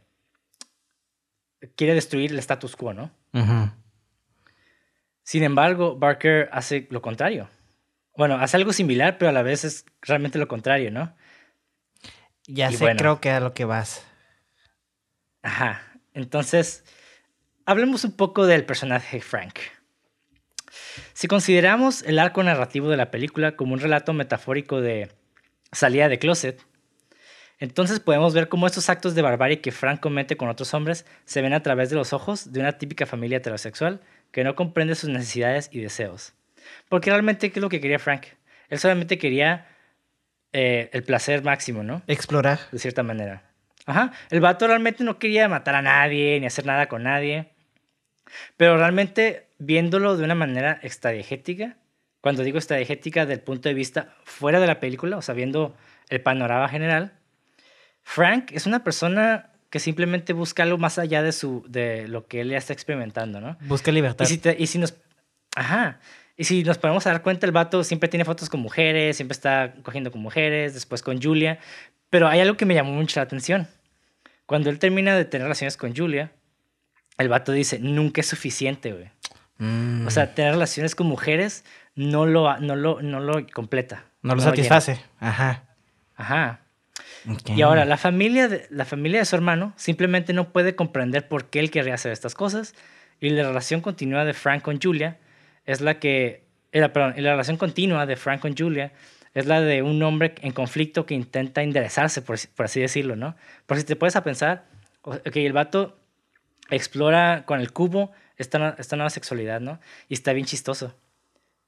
[1.75, 3.11] quiere destruir el status quo, ¿no?
[5.23, 7.49] Sin embargo, Barker hace lo contrario.
[8.17, 11.15] Bueno, hace algo similar, pero a la vez es realmente lo contrario, ¿no?
[12.47, 14.05] Ya sé, creo que a lo que vas.
[15.43, 15.83] Ajá.
[16.13, 16.83] Entonces,
[17.65, 19.59] hablemos un poco del personaje Frank.
[21.13, 25.11] Si consideramos el arco narrativo de la película como un relato metafórico de
[25.71, 26.61] salida de closet,
[27.59, 31.41] entonces podemos ver cómo estos actos de barbarie que Frank comete con otros hombres se
[31.41, 33.99] ven a través de los ojos de una típica familia heterosexual
[34.31, 36.33] que no comprende sus necesidades y deseos.
[36.87, 38.27] Porque realmente, ¿qué es lo que quería Frank?
[38.69, 39.67] Él solamente quería
[40.53, 42.01] eh, el placer máximo, ¿no?
[42.07, 42.59] Explorar.
[42.71, 43.43] De cierta manera.
[43.85, 44.13] Ajá.
[44.29, 47.49] El vato realmente no quería matar a nadie ni hacer nada con nadie.
[48.55, 51.75] Pero realmente, viéndolo de una manera extradiegética,
[52.21, 55.75] cuando digo extradiegética del punto de vista fuera de la película, o sea, viendo
[56.09, 57.18] el panorama general,
[58.09, 62.41] Frank es una persona que simplemente busca algo más allá de, su, de lo que
[62.41, 63.55] él ya está experimentando, ¿no?
[63.61, 64.27] Busca libertad.
[64.27, 64.95] Y si, nos...
[65.55, 65.99] Ajá.
[66.35, 69.75] Y si nos podemos dar cuenta, el vato siempre tiene fotos con mujeres, siempre está
[69.83, 71.59] cogiendo con mujeres, después con Julia.
[72.09, 73.67] Pero hay algo que me llamó mucho la atención.
[74.47, 76.31] Cuando él termina de tener relaciones con Julia,
[77.19, 79.11] el vato dice, nunca es suficiente, güey.
[79.59, 80.07] Mm.
[80.07, 84.05] O sea, tener relaciones con mujeres no lo, no lo, no lo completa.
[84.23, 84.99] No lo satisface.
[85.19, 85.65] Ajá.
[86.15, 86.61] Ajá.
[87.45, 91.49] Y ahora, la familia, de, la familia de su hermano simplemente no puede comprender por
[91.49, 92.75] qué él querría hacer estas cosas.
[93.19, 95.17] Y la relación continua de Frank con Julia
[95.65, 96.47] es la que.
[96.71, 98.93] Era, perdón, y la relación continua de Frank con Julia
[99.33, 103.35] es la de un hombre en conflicto que intenta enderezarse, por, por así decirlo, ¿no?
[103.65, 104.65] Por si te puedes a pensar,
[105.01, 105.99] ok, el vato
[106.69, 109.79] explora con el cubo esta, esta nueva sexualidad, ¿no?
[110.07, 110.95] Y está bien chistoso.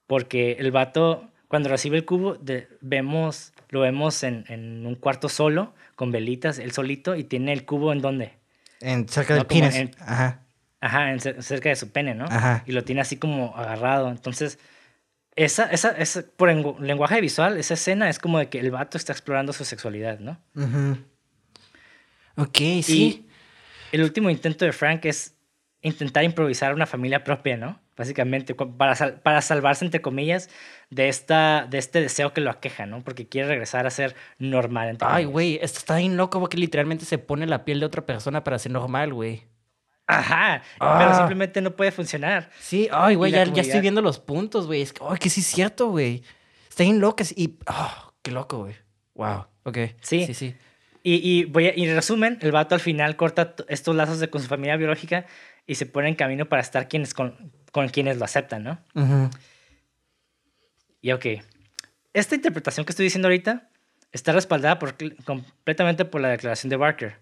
[0.07, 2.37] Porque el vato, cuando recibe el cubo,
[2.81, 7.65] vemos lo vemos en, en, un cuarto solo, con velitas, él solito, y tiene el
[7.65, 8.33] cubo en dónde?
[8.81, 9.91] En, cerca del pene.
[9.99, 10.41] Ajá.
[10.81, 12.25] Ajá, cerca de su pene, ¿no?
[12.25, 12.63] Ajá.
[12.65, 14.09] Y lo tiene así como agarrado.
[14.09, 14.59] Entonces,
[15.35, 16.49] esa, esa, esa, por
[16.81, 20.37] lenguaje visual, esa escena es como de que el vato está explorando su sexualidad, ¿no?
[20.55, 20.97] Ajá.
[22.35, 23.25] Ok, sí.
[23.91, 25.35] Y el último intento de Frank es
[25.81, 27.79] intentar improvisar una familia propia, ¿no?
[27.97, 30.49] Básicamente, para, para salvarse, entre comillas,
[30.89, 33.03] de, esta, de este deseo que lo aqueja, ¿no?
[33.03, 34.97] Porque quiere regresar a ser normal.
[35.01, 38.43] Ay, güey, esto está bien loco porque literalmente se pone la piel de otra persona
[38.43, 39.43] para ser normal, güey.
[40.07, 41.17] Ajá, pero ah.
[41.17, 42.49] simplemente no puede funcionar.
[42.59, 44.81] Sí, ay, güey, ya, ya, estoy viendo los puntos, güey.
[44.81, 46.23] Es que, ay, que sí es cierto, güey.
[46.69, 48.75] Está bien loco y, oh, qué loco, güey.
[49.13, 49.77] Wow, ok.
[50.01, 50.55] Sí, sí, sí.
[51.03, 54.29] Y, y, voy a, y en resumen, el vato al final corta estos lazos de,
[54.29, 55.25] con su familia biológica
[55.65, 58.79] y se pone en camino para estar quienes con, con quienes lo aceptan, ¿no?
[61.01, 61.25] Y ok,
[62.13, 63.69] esta interpretación que estoy diciendo ahorita
[64.11, 67.15] está respaldada por, completamente por la declaración de Barker,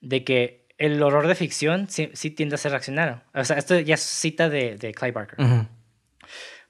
[0.00, 3.22] de que el horror de ficción sí, tiende a ser reaccionario.
[3.34, 5.38] O sea, esto ya es cita de, de Clive Barker.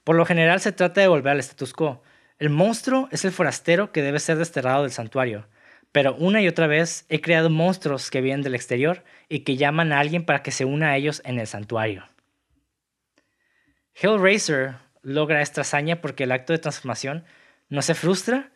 [0.03, 2.03] Por lo general se trata de volver al status quo.
[2.39, 5.47] El monstruo es el forastero que debe ser desterrado del santuario.
[5.91, 9.91] Pero una y otra vez he creado monstruos que vienen del exterior y que llaman
[9.91, 12.05] a alguien para que se una a ellos en el santuario.
[13.93, 17.25] Hellraiser logra esta hazaña porque el acto de transformación
[17.69, 18.51] no se frustra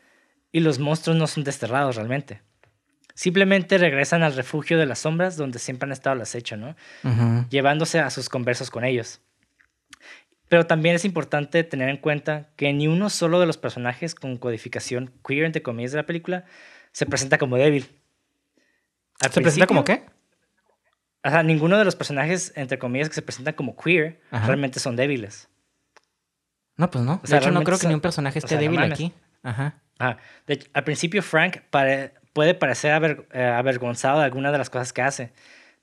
[0.52, 2.42] y los monstruos no son desterrados realmente.
[3.14, 6.76] Simplemente regresan al refugio de las sombras donde siempre han estado al acecho, ¿no?
[7.50, 9.22] Llevándose a sus conversos con ellos.
[10.50, 14.38] Pero también es importante tener en cuenta que ni uno solo de los personajes con
[14.38, 16.46] codificación queer, entre comillas, de la película,
[16.96, 17.90] se presenta como débil.
[19.20, 20.06] ¿Se presenta como qué?
[21.26, 24.96] O sea, ninguno de los personajes, entre comillas, que se presentan como queer, realmente son
[24.96, 25.50] débiles.
[26.78, 27.20] No, pues no.
[27.22, 29.12] de hecho, no creo que ni un personaje esté débil aquí.
[29.44, 29.82] Ajá.
[30.00, 30.18] Ah,
[30.74, 31.58] al principio Frank
[32.32, 35.34] puede parecer eh, avergonzado de alguna de las cosas que hace,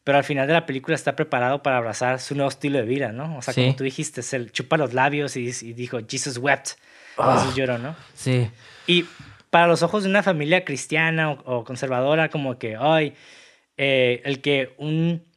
[0.05, 3.13] pero al final de la película está preparado para abrazar su nuevo estilo de vida,
[3.13, 3.37] ¿no?
[3.37, 6.71] O sea, como tú dijiste, se chupa los labios y, dijo, Jesus wept.
[7.19, 7.95] Oh, lloró, ¿no?
[8.15, 8.51] Sí.
[8.87, 9.05] Y
[9.53, 13.13] para los ojos de una familia cristiana o, conservadora, como que, ay,
[13.77, 15.31] eh, el que un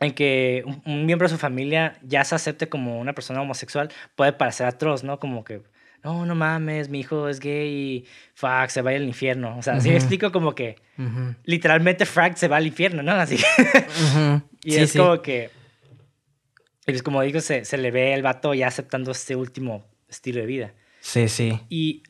[0.00, 4.34] en que un, miembro de su familia ya se acepte como una persona homosexual puede
[4.34, 5.18] parecer atroz, ¿no?
[5.18, 5.62] Como que,
[6.04, 9.56] no, no mames, mi hijo es gay y fuck, se va al infierno.
[9.56, 10.76] O sea, así me explico como que
[11.44, 13.12] literalmente Frank se va al infierno, ¿no?
[13.12, 13.38] Así.
[14.62, 15.48] y es como que,
[16.84, 20.46] pues como digo, se, se le ve el vato ya aceptando este último estilo de
[20.46, 20.74] vida.
[21.00, 21.58] Sí, sí.
[21.70, 22.02] Y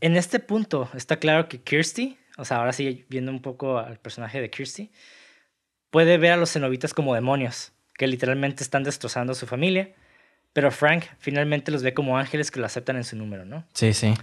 [0.00, 3.98] en este punto está claro que Kirsty, o sea, ahora sí viendo un poco al
[3.98, 4.90] personaje de Kirsty,
[5.90, 9.94] puede ver a los cenobitas como demonios, que literalmente están destrozando a su familia,
[10.52, 13.66] pero Frank finalmente los ve como ángeles que lo aceptan en su número, ¿no?
[13.74, 14.14] Sí, sí.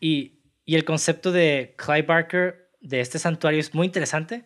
[0.00, 4.44] Y, y el concepto de Clive Barker de este santuario es muy interesante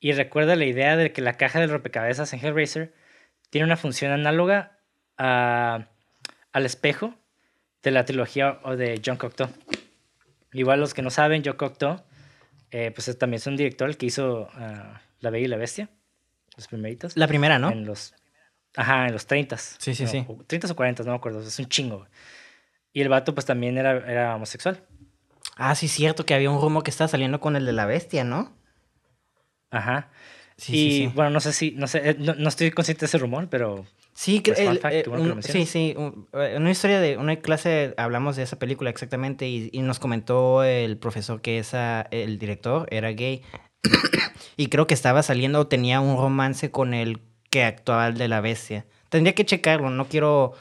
[0.00, 2.94] y recuerda la idea de que la caja del rompecabezas en Hellraiser
[3.50, 4.78] tiene una función análoga
[5.16, 5.88] a,
[6.52, 7.14] al espejo
[7.82, 9.48] de la trilogía o de John Cocteau.
[10.52, 12.02] Igual los que no saben, John Cocteau,
[12.70, 15.90] eh, pues también es un director el que hizo ah, La Bella y la Bestia
[16.58, 17.16] los primeritos.
[17.16, 17.70] La primera, ¿no?
[17.70, 18.14] En los,
[18.76, 19.56] ajá, en los 30.
[19.56, 20.26] Sí, sí, sí.
[20.46, 22.06] 30 o 40, no me acuerdo, es un chingo.
[22.92, 24.82] Y el vato pues también era, era homosexual.
[25.56, 28.24] Ah, sí, cierto, que había un rumor que estaba saliendo con el de la bestia,
[28.24, 28.52] ¿no?
[29.70, 30.10] Ajá.
[30.56, 33.18] Sí, y sí, bueno, no sé si, no sé, eh, no, estoy consciente de ese
[33.18, 33.86] rumor, pero...
[34.18, 35.94] Sí, pues, eh, sí, sí.
[35.96, 40.00] Eh, en una historia de una clase hablamos de esa película exactamente y, y nos
[40.00, 43.42] comentó el profesor que esa, el director era gay
[44.56, 48.26] y creo que estaba saliendo o tenía un romance con el que actuaba el de
[48.26, 48.86] la bestia.
[49.08, 50.52] Tendría que checarlo, no quiero...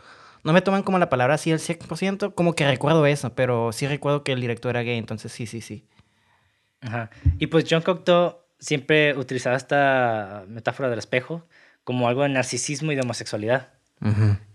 [0.43, 3.87] No me toman como la palabra así el 100%, como que recuerdo eso, pero sí
[3.87, 5.87] recuerdo que el director era gay, entonces sí, sí, sí.
[6.81, 7.09] Ajá.
[7.39, 11.47] Y pues John Cocteau siempre utilizaba esta metáfora del espejo
[11.87, 13.69] como algo de narcisismo y de homosexualidad.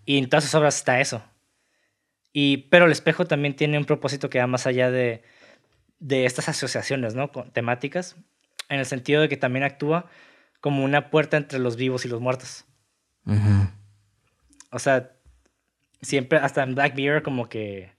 [0.05, 1.25] Y en todas sus obras está eso.
[2.31, 5.23] Y, pero el espejo también tiene un propósito que va más allá de,
[5.99, 7.31] de estas asociaciones ¿no?
[7.31, 8.17] temáticas
[8.69, 10.11] en el sentido de que también actúa
[10.61, 12.67] como una puerta entre los vivos y los muertos.
[14.71, 15.13] O sea,
[16.03, 17.93] siempre, hasta en Black Mirror, como que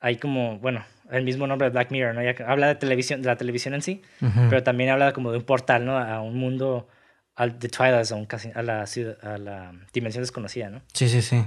[0.00, 2.22] hay como, bueno, el mismo nombre de Black Mirror, ¿no?
[2.24, 4.02] Ya habla de televisión, de la televisión en sí,
[4.50, 5.96] pero también habla como de un portal, ¿no?
[5.96, 6.88] A un mundo,
[7.36, 8.84] al The Twilight Zone, casi, a la,
[9.22, 10.82] a la dimensión desconocida, ¿no?
[10.92, 11.44] Sí, sí, sí.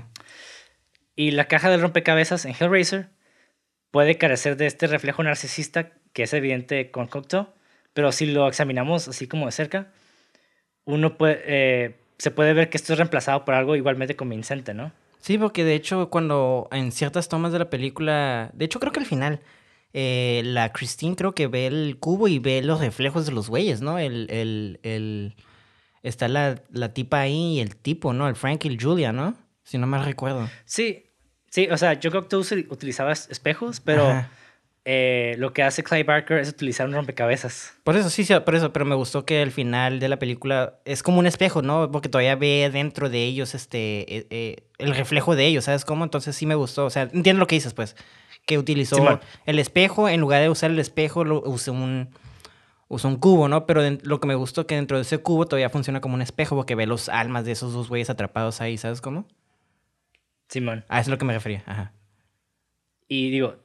[1.15, 3.09] Y la caja del rompecabezas en Hellraiser
[3.91, 7.49] puede carecer de este reflejo narcisista que es evidente con Cocteau,
[7.93, 9.91] pero si lo examinamos así como de cerca,
[10.85, 14.91] uno puede, eh, se puede ver que esto es reemplazado por algo igualmente convincente, ¿no?
[15.19, 18.99] Sí, porque de hecho cuando en ciertas tomas de la película, de hecho creo que
[18.99, 19.41] al final,
[19.93, 23.81] eh, la Christine creo que ve el cubo y ve los reflejos de los güeyes,
[23.81, 23.99] ¿no?
[23.99, 25.35] El, el, el,
[26.03, 28.27] está la, la tipa ahí y el tipo, ¿no?
[28.27, 29.35] El Frank y el Julia, ¿no?
[29.63, 30.49] Si no mal recuerdo.
[30.65, 31.05] Sí,
[31.49, 32.39] sí, o sea, yo creo que tú
[32.69, 34.25] utilizabas espejos, pero...
[34.91, 37.73] Eh, lo que hace Clay Barker es utilizar un rompecabezas.
[37.83, 40.79] Por eso, sí, sí, por eso, pero me gustó que al final de la película
[40.83, 41.91] es como un espejo, ¿no?
[41.91, 46.05] Porque todavía ve dentro de ellos este eh, eh, el reflejo de ellos, ¿sabes cómo?
[46.05, 47.95] Entonces sí me gustó, o sea, entiendo lo que dices, pues,
[48.47, 52.09] que utilizó el espejo, en lugar de usar el espejo, lo, usó un,
[52.89, 53.65] usó un cubo, ¿no?
[53.65, 56.57] Pero lo que me gustó que dentro de ese cubo todavía funciona como un espejo
[56.57, 59.25] porque ve los almas de esos dos güeyes atrapados ahí, ¿sabes cómo?
[60.49, 60.83] Simón.
[60.89, 61.93] Ah, eso es lo que me refería, ajá.
[63.07, 63.57] Y digo,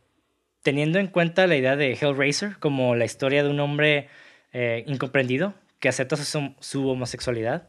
[0.62, 4.08] teniendo en cuenta la idea de Hellraiser como la historia de un hombre
[4.52, 7.68] eh, incomprendido que acepta su, homosexualidad,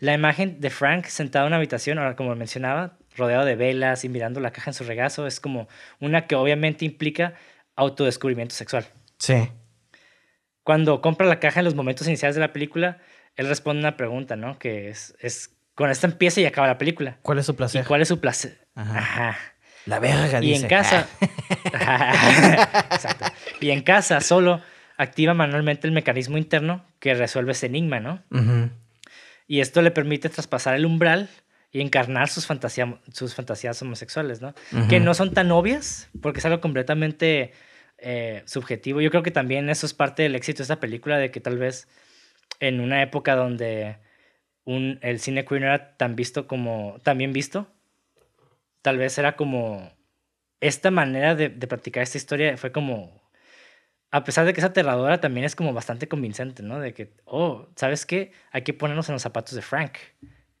[0.00, 4.08] la imagen de Frank sentado en una habitación, ahora como mencionaba, rodeado de velas y
[4.08, 5.68] mirando la caja en su regazo, es como
[6.00, 7.34] una que obviamente implica
[7.76, 8.86] autodescubrimiento sexual.
[9.18, 9.48] Sí.
[10.66, 12.98] Cuando compra la caja en los momentos iniciales de la película,
[13.36, 14.58] él responde una pregunta, ¿no?
[14.58, 17.18] Que es, es con esta empieza y acaba la película.
[17.22, 17.84] ¿Cuál es su placer?
[17.84, 18.66] ¿Y ¿Cuál es su placer?
[18.74, 19.38] Ajá.
[19.84, 20.62] La verga, y dice.
[20.62, 21.06] en casa.
[22.90, 23.26] Exacto.
[23.60, 24.60] Y en casa solo
[24.96, 28.24] activa manualmente el mecanismo interno que resuelve ese enigma, ¿no?
[29.46, 31.30] Y esto le permite traspasar el umbral
[31.70, 32.48] y encarnar sus,
[33.12, 34.52] sus fantasías homosexuales, ¿no?
[34.88, 37.52] Que no son tan obvias, porque es algo completamente
[37.98, 39.00] eh, subjetivo.
[39.00, 41.58] Yo creo que también eso es parte del éxito de esta película, de que tal
[41.58, 41.88] vez
[42.60, 43.98] en una época donde
[44.64, 47.68] un, el cine queer no era tan visto como, tan visto,
[48.82, 49.92] tal vez era como
[50.60, 53.22] esta manera de, de practicar esta historia fue como,
[54.10, 56.80] a pesar de que es aterradora, también es como bastante convincente, ¿no?
[56.80, 58.32] De que, oh, ¿sabes qué?
[58.50, 59.92] Hay que ponernos en los zapatos de Frank.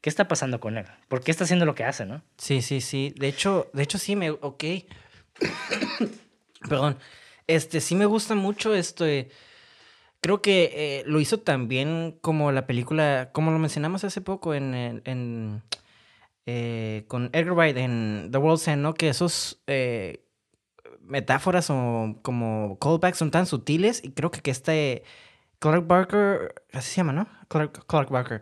[0.00, 0.84] ¿Qué está pasando con él?
[1.08, 2.22] ¿Por qué está haciendo lo que hace, no?
[2.36, 3.12] Sí, sí, sí.
[3.16, 4.64] De hecho, de hecho sí me, ok.
[6.68, 6.98] Perdón.
[7.46, 9.04] Este, sí me gusta mucho esto.
[9.04, 9.30] de-
[10.20, 14.74] Creo que eh, lo hizo también como la película, como lo mencionamos hace poco en,
[14.74, 15.62] en, en,
[16.46, 18.94] eh, con Edgar Wright en The World's End, ¿no?
[18.94, 20.24] Que esos eh,
[21.00, 25.04] metáforas o como callbacks son tan sutiles y creo que, que este
[25.60, 27.28] Clark Barker, así se llama, ¿no?
[27.48, 28.40] Clark, Clark Barker.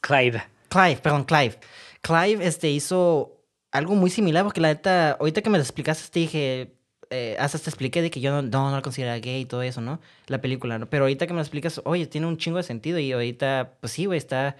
[0.00, 0.42] Clive.
[0.68, 1.58] Clive, perdón, Clive.
[2.00, 6.20] Clive este, hizo algo muy similar porque la neta, ahorita que me lo explicaste, te
[6.20, 6.74] dije,
[7.10, 9.62] eh, hasta te expliqué de que yo no, no, no lo consideraba gay y todo
[9.62, 10.00] eso, ¿no?
[10.26, 10.88] La película, ¿no?
[10.88, 13.92] Pero ahorita que me lo explicas, oye, tiene un chingo de sentido y ahorita, pues
[13.92, 14.56] sí, güey, está...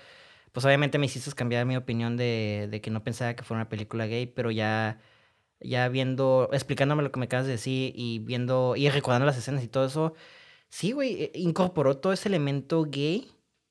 [0.52, 3.68] Pues obviamente me hiciste cambiar mi opinión de, de que no pensaba que fuera una
[3.68, 5.00] película gay, pero ya,
[5.60, 9.62] ya viendo, explicándome lo que me acabas de decir y viendo, y recordando las escenas
[9.64, 10.14] y todo eso,
[10.68, 13.30] sí, güey, eh, incorporó todo ese elemento gay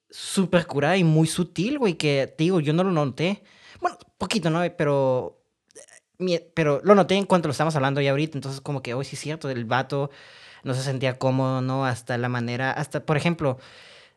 [0.09, 3.43] súper curada y muy sutil, güey, que te digo, yo no lo noté.
[3.81, 4.61] Bueno, poquito, ¿no?
[4.77, 5.38] Pero,
[6.53, 9.15] pero lo noté en cuanto lo estamos hablando ya ahorita, entonces como que, hoy sí
[9.15, 10.09] es cierto, el vato
[10.63, 11.85] no se sentía cómodo, ¿no?
[11.85, 13.57] Hasta la manera, hasta, por ejemplo,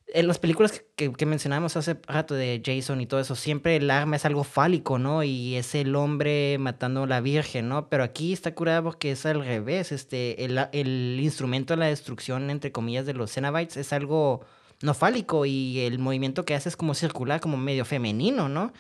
[0.08, 3.76] en las películas que, que, que mencionamos hace rato de Jason y todo eso, siempre
[3.76, 5.22] el arma es algo fálico, ¿no?
[5.22, 7.88] Y es el hombre matando a la virgen, ¿no?
[7.88, 12.50] Pero aquí está curada porque es al revés, este, el, el instrumento de la destrucción,
[12.50, 14.44] entre comillas, de los Cenobites es algo
[14.82, 18.72] no fálico y el movimiento que hace es como circular, como medio femenino, ¿no?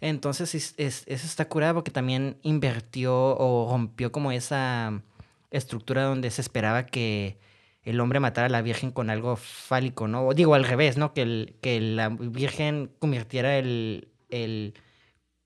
[0.00, 5.02] Entonces es, es- eso está curado porque también invirtió o rompió como esa
[5.50, 7.38] estructura donde se esperaba que
[7.82, 10.26] el hombre matara a la virgen con algo fálico, ¿no?
[10.26, 11.14] O digo al revés, ¿no?
[11.14, 14.74] Que, el, que la virgen convirtiera el, el,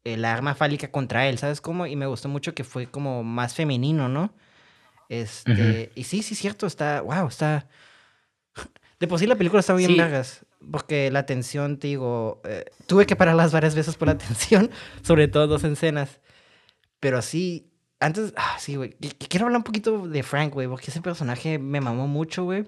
[0.05, 1.87] el arma fálica contra él, ¿sabes cómo?
[1.87, 4.35] Y me gustó mucho que fue como más femenino, ¿no?
[5.09, 7.69] Este, y sí, sí, cierto, está, wow, está...
[8.99, 9.99] De por sí la película está bien Sí.
[9.99, 14.71] vergas, porque la tensión, te digo, eh, tuve que pararlas varias veces por la tensión,
[15.03, 16.21] sobre todo dos escenas.
[17.01, 20.69] Pero sí, antes, ah, sí, güey, qu- qu- quiero hablar un poquito de Frank, güey,
[20.69, 22.65] porque ese personaje me mamó mucho, güey.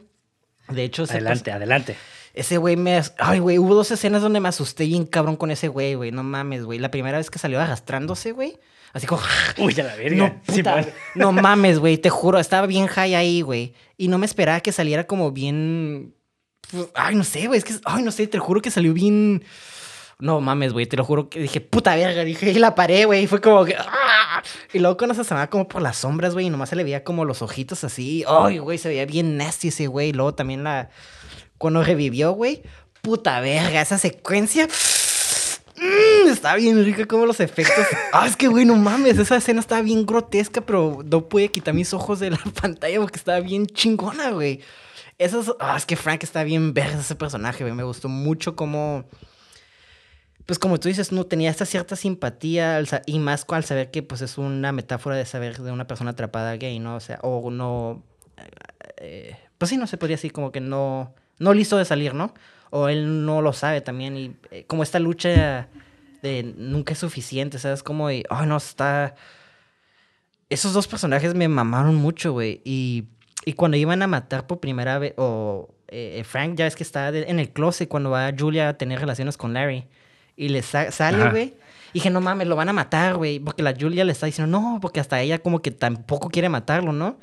[0.68, 1.96] De hecho, Adelante, adelante.
[2.32, 2.98] ese güey me...
[3.18, 6.10] Ay, güey, hubo dos escenas donde me asusté bien cabrón con ese güey, güey.
[6.10, 6.78] No mames, güey.
[6.78, 8.58] La primera vez que salió arrastrándose, güey.
[8.94, 9.20] Así como...
[9.58, 10.16] Uy, a la verga.
[10.16, 10.86] No, puta,
[11.16, 11.98] no mames, güey.
[11.98, 13.74] Te juro, estaba bien high ahí, güey.
[13.98, 16.14] Y no me esperaba que saliera como bien...
[16.70, 17.58] pues, Ay, no sé, güey.
[17.58, 17.74] Es que...
[17.84, 19.44] Ay, no sé, te lo juro que salió bien...
[20.20, 20.86] No mames, güey.
[20.86, 22.24] Te lo juro que dije, puta verga.
[22.24, 23.24] Dije, y la paré, güey.
[23.24, 23.76] Y fue como que...
[23.76, 24.42] ¡ah!
[24.72, 26.46] Y luego cuando se asomaba como por las sombras, güey.
[26.46, 28.24] Y nomás se le veía como los ojitos así.
[28.28, 28.78] Ay, güey.
[28.78, 30.10] Se veía bien nasty ese güey.
[30.10, 30.90] Y luego también la...
[31.58, 32.62] Cuando revivió, güey.
[33.02, 33.80] Puta verga.
[33.80, 34.68] Esa secuencia...
[35.76, 37.84] Mm, está bien rica como los efectos.
[38.12, 39.18] Ah, es que, güey, no mames.
[39.18, 43.18] Esa escena estaba bien grotesca, pero no pude quitar mis ojos de la pantalla porque
[43.18, 44.60] estaba bien chingona, güey.
[45.18, 45.52] Eso es...
[45.60, 47.74] Ah, es que Frank está bien verga ese personaje, güey.
[47.74, 49.04] Me gustó mucho como...
[50.46, 54.20] Pues como tú dices, no tenía esta cierta simpatía y más al saber que pues
[54.20, 56.96] es una metáfora de saber de una persona atrapada gay, ¿no?
[56.96, 58.04] O sea, o no...
[58.98, 61.14] eh, pues sí, no se podría decir como que no...
[61.38, 62.34] No listo de salir, ¿no?
[62.70, 65.68] O él no lo sabe también y eh, como esta lucha
[66.22, 67.82] de nunca es suficiente, ¿sabes?
[67.82, 69.14] Como de, ay, no, está...
[70.50, 72.60] Esos dos personajes me mamaron mucho, güey.
[72.64, 73.04] Y,
[73.44, 77.12] y cuando iban a matar por primera vez, o eh, Frank ya es que está
[77.12, 79.86] de- en el closet cuando va Julia a tener relaciones con Larry.
[80.36, 81.54] Y le sa- sale, güey.
[81.92, 83.38] Y dije, no mames, lo van a matar, güey.
[83.38, 86.92] Porque la Julia le está diciendo, no, porque hasta ella como que tampoco quiere matarlo,
[86.92, 87.18] ¿no?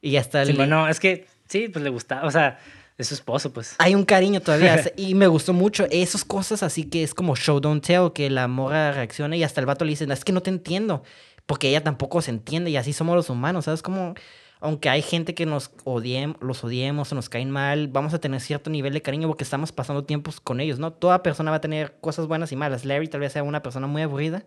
[0.00, 2.58] Y hasta Sí, le- bueno, es que sí, pues le gustaba, o sea,
[2.98, 3.76] es su esposo, pues.
[3.78, 4.82] hay un cariño todavía.
[4.96, 8.48] y me gustó mucho esas cosas así que es como show don't tell, que la
[8.48, 11.04] morra reacciona y hasta el vato le dice, es que no te entiendo.
[11.46, 13.82] Porque ella tampoco se entiende y así somos los humanos, ¿sabes?
[13.82, 14.14] Como,
[14.62, 18.40] aunque hay gente que nos odiem, los odiemos o nos caen mal, vamos a tener
[18.40, 20.92] cierto nivel de cariño porque estamos pasando tiempos con ellos, ¿no?
[20.92, 22.84] Toda persona va a tener cosas buenas y malas.
[22.84, 24.44] Larry tal vez sea una persona muy aburrida,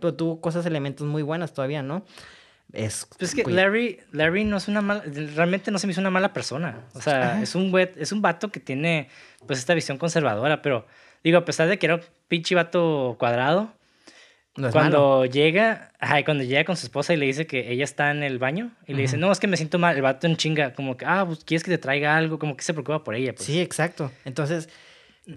[0.00, 2.04] pero tuvo cosas, elementos muy buenas todavía, ¿no?
[2.72, 5.02] Es, Pues es que Larry, Larry no es una mala,
[5.34, 6.86] realmente no se me hizo una mala persona.
[6.94, 7.42] O sea, Ajá.
[7.42, 9.08] es un, güey- es un vato que tiene
[9.46, 10.86] pues esta visión conservadora, pero
[11.24, 13.72] digo, a pesar de que era un pinche vato cuadrado,
[14.60, 15.24] no es cuando malo.
[15.26, 18.22] llega, ajá, y cuando llega con su esposa y le dice que ella está en
[18.22, 20.72] el baño y le dice, no, es que me siento mal, el vato en chinga,
[20.74, 23.34] como que, ah, pues quieres que te traiga algo, como que se preocupa por ella.
[23.34, 23.46] Pues.
[23.46, 24.12] Sí, exacto.
[24.24, 24.68] Entonces,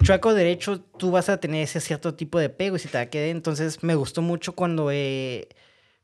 [0.03, 3.03] chueco derecho, tú vas a tener ese cierto tipo de pego y si te va
[3.03, 3.29] a quedar.
[3.29, 5.47] Entonces, me gustó mucho cuando, eh,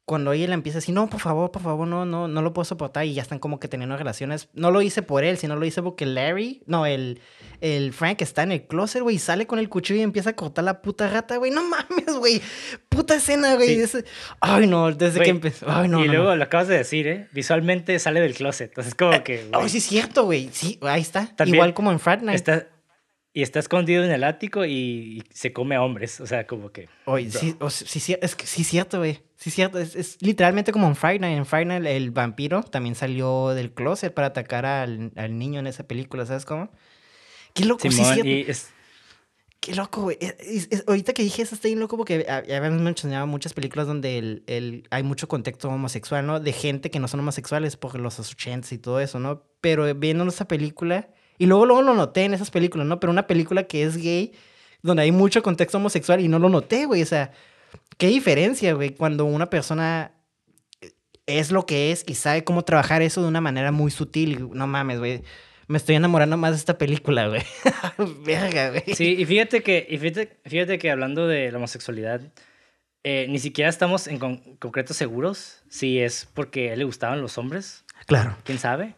[0.10, 2.52] cuando ella le empieza a decir, no, por favor, por favor, no, no, no lo
[2.52, 4.50] puedo soportar y ya están como que teniendo relaciones.
[4.56, 7.22] No lo hice por él, sino lo hice porque Larry, no, el,
[7.62, 10.64] el Frank está en el closet, güey, sale con el cuchillo y empieza a cortar
[10.64, 11.52] la puta rata, güey.
[11.52, 12.42] No mames, güey.
[12.90, 13.86] Puta escena, güey.
[14.40, 15.68] Ay, no, desde que empezó.
[15.70, 16.04] Ay, no.
[16.04, 17.28] Y luego lo acabas de decir, ¿eh?
[17.32, 18.70] Visualmente sale del closet.
[18.70, 19.48] Entonces, como eh, que.
[19.54, 20.50] Ay, sí, es cierto, güey.
[20.52, 21.36] Sí, ahí está.
[21.46, 22.36] Igual como en Night.
[22.36, 22.66] Está
[23.32, 26.20] y está escondido en el ático y, se come a hombres.
[26.20, 26.90] O sea, como que.
[27.06, 29.22] Oye, sí, sí, es que sí, cierto, güey.
[29.36, 29.80] Sí, cierto.
[29.80, 31.38] Es, es, literalmente como en Friday Night.
[31.38, 35.68] En Friday Night, el vampiro también salió del closet para atacar al, al niño en
[35.68, 36.72] esa película, ¿sabes cómo?
[37.54, 38.60] Qué loco, sí, cierto.
[39.60, 40.18] Qué loco, güey.
[40.88, 45.04] ahorita que dije eso, estoy loco porque habíamos mencionado muchas películas donde el, el, hay
[45.04, 46.40] mucho contexto homosexual, ¿no?
[46.40, 49.44] De gente que no son homosexuales por los 80 y todo eso, ¿no?
[49.60, 51.10] Pero viendo esa película
[51.40, 53.00] y luego, luego lo noté en esas películas, ¿no?
[53.00, 54.34] Pero una película que es gay,
[54.84, 57.02] donde hay mucho contexto homosexual y no lo noté, güey.
[57.02, 57.32] O sea,
[57.98, 60.12] qué diferencia, güey, cuando una persona
[61.26, 64.50] es lo que es y sabe cómo trabajar eso de una manera muy sutil.
[64.52, 65.24] No mames, güey.
[65.68, 67.44] Me estoy enamorando más de esta película, güey.
[68.26, 68.84] Verga, güey.
[68.94, 72.22] Sí, y fíjate que, y fíjate, que hablando de la homosexualidad,
[73.04, 74.18] eh, ni siquiera estamos en
[74.58, 77.86] concreto seguros si es porque a él le gustaban los hombres.
[78.08, 78.36] Claro.
[78.44, 78.96] ¿Quién sabe?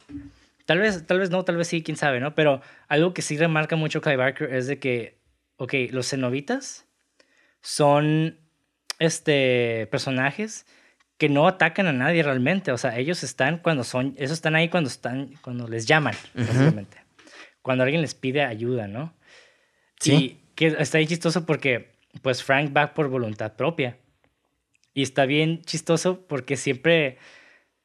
[0.66, 2.36] Tal vez, tal vez no, tal vez sí, quién sabe, ¿no?
[2.36, 5.20] Pero algo que sí remarca mucho Clive Barker es de que,
[5.57, 6.86] ok, los cenobitas
[7.62, 8.39] son
[8.99, 10.66] este, personajes
[11.18, 12.72] que no atacan a nadie realmente.
[12.72, 16.97] O sea, ellos están cuando son, esos están ahí cuando están, cuando les llaman, básicamente.
[17.62, 19.14] Cuando alguien les pide ayuda, ¿no?
[19.99, 20.14] Sí.
[20.14, 21.91] Y que está ahí chistoso porque,
[22.24, 23.97] pues, Frank va por voluntad propia.
[24.93, 27.18] Y está bien chistoso porque siempre,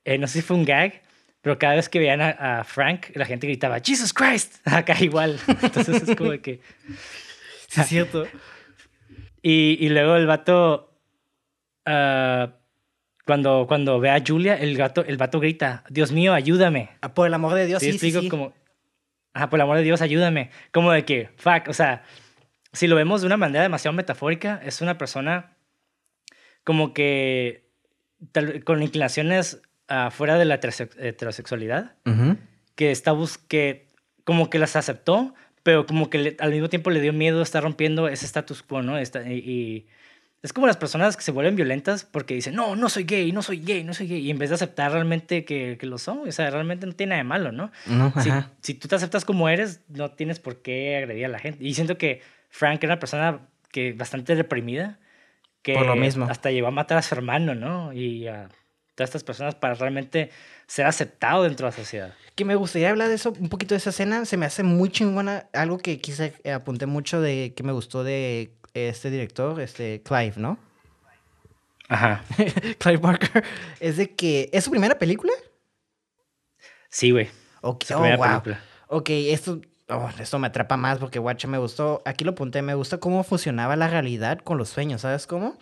[0.05, 1.03] eh, no sé si fue un gag,
[1.47, 5.39] pero cada vez que veían a, Frank, la gente gritaba, Jesus Christ, acá igual.
[5.63, 6.59] Entonces es como que...
[7.69, 8.27] Sí, es cierto.
[9.43, 10.99] Y, y luego el vato,
[11.87, 12.51] uh,
[13.25, 16.91] cuando, cuando ve a Julia, el, gato, el vato grita, Dios mío, ayúdame.
[17.01, 18.53] Ah, por el amor de Dios, sí, sí, sí, como,
[19.33, 20.51] ah, por el amor de Dios, ayúdame.
[20.73, 22.03] Como de que, fuck, o sea,
[22.73, 25.57] si lo vemos de una manera demasiado metafórica, es una persona
[26.65, 27.71] como que
[28.65, 29.63] con inclinaciones
[30.11, 31.95] fuera de la heterosexualidad,
[32.74, 33.14] que está
[33.49, 33.89] que
[34.24, 38.09] como que las aceptó, pero como que al mismo tiempo le dio miedo estar rompiendo
[38.09, 39.01] ese status quo, ¿no?
[39.01, 39.87] y,
[40.43, 43.43] es como las personas que se vuelven violentas porque dicen, no, no soy gay, no
[43.43, 46.28] soy gay, no soy gay, y en vez de aceptar realmente que, que lo son,
[46.28, 47.72] o sea, realmente no tiene nada de malo, ¿no?
[48.22, 48.30] si,
[48.61, 51.64] si, tú te aceptas como eres, no tienes por qué agredir a la gente.
[51.64, 53.41] Y siento que Frank era una persona
[53.72, 54.99] que bastante reprimida,
[55.62, 56.26] que por lo mismo.
[56.26, 57.93] hasta llegó a matar a su hermano, ¿no?
[57.93, 58.49] Y a
[58.97, 60.31] todas estas personas para realmente
[60.67, 62.15] ser aceptado dentro de la sociedad.
[62.35, 64.25] Que me gustaría hablar de eso, un poquito de esa escena.
[64.25, 65.47] Se me hace muy chingona.
[65.53, 70.59] Algo que quise apunté mucho de que me gustó de este director, este Clive, ¿no?
[71.89, 72.25] Ajá.
[72.79, 73.45] Clive Barker.
[73.81, 74.51] Es de que.
[74.53, 75.33] ¿Es su primera película?
[76.89, 77.29] Sí, güey.
[77.61, 77.97] Okay.
[77.97, 78.43] Oh, wow.
[78.89, 79.61] Ok, esto.
[79.89, 82.03] Oh, esto me atrapa más porque, guacha, me gustó.
[82.05, 82.63] Aquí lo apunté.
[82.63, 85.59] Me gusta cómo fusionaba la realidad con los sueños, ¿sabes cómo?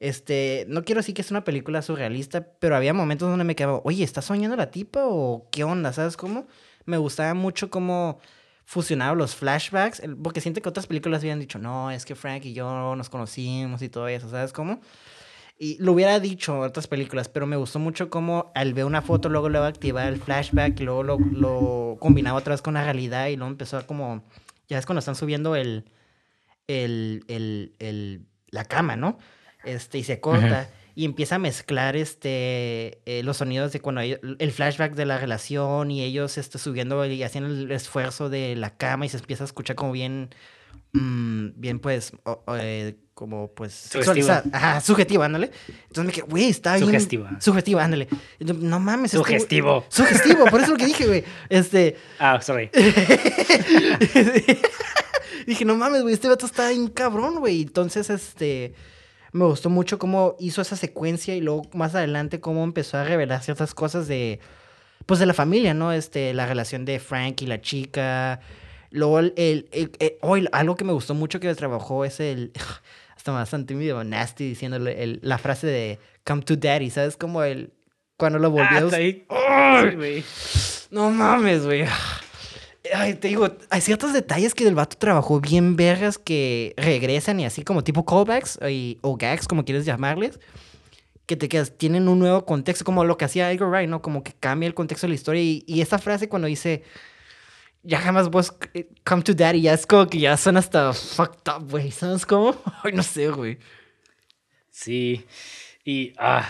[0.00, 3.80] Este, no quiero decir que es una película surrealista, pero había momentos donde me quedaba,
[3.84, 5.92] oye, ¿está soñando la tipa o qué onda?
[5.92, 6.46] ¿Sabes cómo?
[6.86, 8.18] Me gustaba mucho cómo
[8.64, 12.54] fusionaba los flashbacks, porque siento que otras películas habían dicho, no, es que Frank y
[12.54, 14.80] yo nos conocimos y todo eso, ¿sabes cómo?
[15.58, 19.02] Y lo hubiera dicho en otras películas, pero me gustó mucho cómo al ver una
[19.02, 22.84] foto, luego luego activar el flashback y luego lo, lo combinaba otra vez con la
[22.84, 24.24] realidad y luego empezó a como,
[24.68, 25.84] ya es cuando están subiendo el,
[26.68, 29.18] el, el, el la cama, ¿no?
[29.64, 30.70] Este, y se corta.
[30.94, 35.90] Y empieza a mezclar este, eh, los sonidos de cuando el flashback de la relación
[35.90, 39.46] y ellos este, subiendo y haciendo el esfuerzo de la cama y se empieza a
[39.46, 40.34] escuchar como bien,
[40.92, 42.12] mm, bien pues,
[42.58, 43.72] eh, como pues...
[43.72, 44.42] Sugestiva.
[44.52, 45.52] Ajá, sugestiva, ándale.
[45.68, 46.86] Entonces me quedé, güey, está bien...
[46.86, 47.36] Sugestiva.
[47.40, 48.08] Sugestiva, ándale.
[48.40, 49.12] No mames.
[49.12, 49.84] Sugestivo.
[49.88, 51.24] sugestivo, por eso es lo que dije, güey.
[51.48, 51.96] Este...
[52.18, 52.68] Ah, sorry.
[55.46, 57.62] dije, no mames, güey, este vato está bien cabrón, güey.
[57.62, 58.74] Entonces, este
[59.32, 63.42] me gustó mucho cómo hizo esa secuencia y luego más adelante cómo empezó a revelar
[63.42, 64.40] ciertas cosas de,
[65.06, 65.92] pues de la familia, ¿no?
[65.92, 68.40] Este, la relación de Frank y la chica.
[68.90, 72.52] Luego, el, el, hoy algo que me gustó mucho que trabajó es el,
[73.16, 77.16] hasta bastante medio nasty diciéndole el, la frase de come to daddy, ¿sabes?
[77.16, 77.72] Como el,
[78.16, 78.90] cuando lo volvió.
[79.30, 79.90] Ah,
[80.90, 81.84] no mames, güey.
[82.94, 87.44] Ay, te digo, hay ciertos detalles que el vato trabajó bien vergas que regresan y
[87.44, 88.58] así como tipo callbacks
[89.02, 90.40] o gags, como quieres llamarles,
[91.26, 94.00] que te quedas, tienen un nuevo contexto, como lo que hacía Edgar Wright, ¿no?
[94.00, 95.42] Como que cambia el contexto de la historia.
[95.42, 96.82] Y, y esa frase cuando dice,
[97.82, 98.52] ya jamás vos
[99.04, 101.90] come to daddy, ya es como que ya son hasta fucked up, güey.
[101.90, 102.56] ¿Sabes cómo?
[102.82, 103.58] Ay, no sé, güey.
[104.70, 105.26] Sí.
[105.84, 106.48] Y, ah,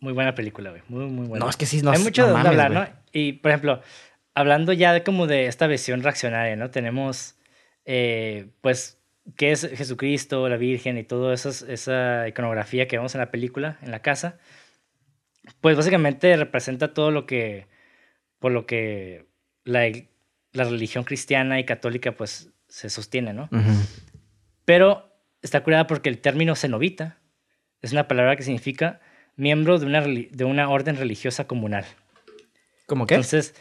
[0.00, 0.82] muy buena película, güey.
[0.88, 1.44] Muy, muy buena.
[1.44, 2.84] No, es que sí, no Hay mucho no de dónde hablar, güey.
[2.84, 2.88] ¿no?
[3.12, 3.80] Y, por ejemplo,
[4.34, 6.70] hablando ya de como de esta visión reaccionaria, ¿no?
[6.70, 7.36] Tenemos,
[7.84, 8.98] eh, pues,
[9.36, 13.78] qué es Jesucristo, la Virgen y toda esa, esa iconografía que vemos en la película,
[13.82, 14.38] en la casa.
[15.60, 17.66] Pues básicamente representa todo lo que,
[18.38, 19.26] por lo que
[19.64, 19.90] la,
[20.52, 23.44] la religión cristiana y católica, pues, se sostiene, ¿no?
[23.52, 23.72] Ujú.
[24.64, 25.10] Pero
[25.42, 27.18] está curada porque el término cenobita
[27.82, 29.00] es una palabra que significa
[29.36, 31.84] miembro de una, de una orden religiosa comunal.
[32.86, 33.14] ¿Cómo qué?
[33.14, 33.54] Entonces,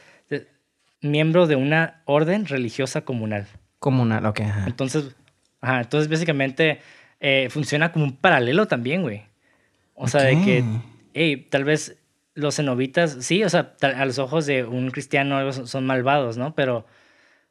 [1.04, 3.48] miembro de una orden religiosa comunal.
[3.80, 4.40] Comunal, ok.
[4.42, 4.64] ajá.
[4.68, 5.16] Entonces,
[5.62, 6.80] ajá, entonces básicamente
[7.20, 9.24] eh, funciona como un paralelo también, güey.
[9.96, 10.64] O sea, de que,
[11.14, 11.98] hey, tal vez
[12.34, 16.38] los cenobitas, sí, o sea, tal- a los ojos de un cristiano son, son malvados,
[16.38, 16.56] ¿no?
[16.56, 16.86] Pero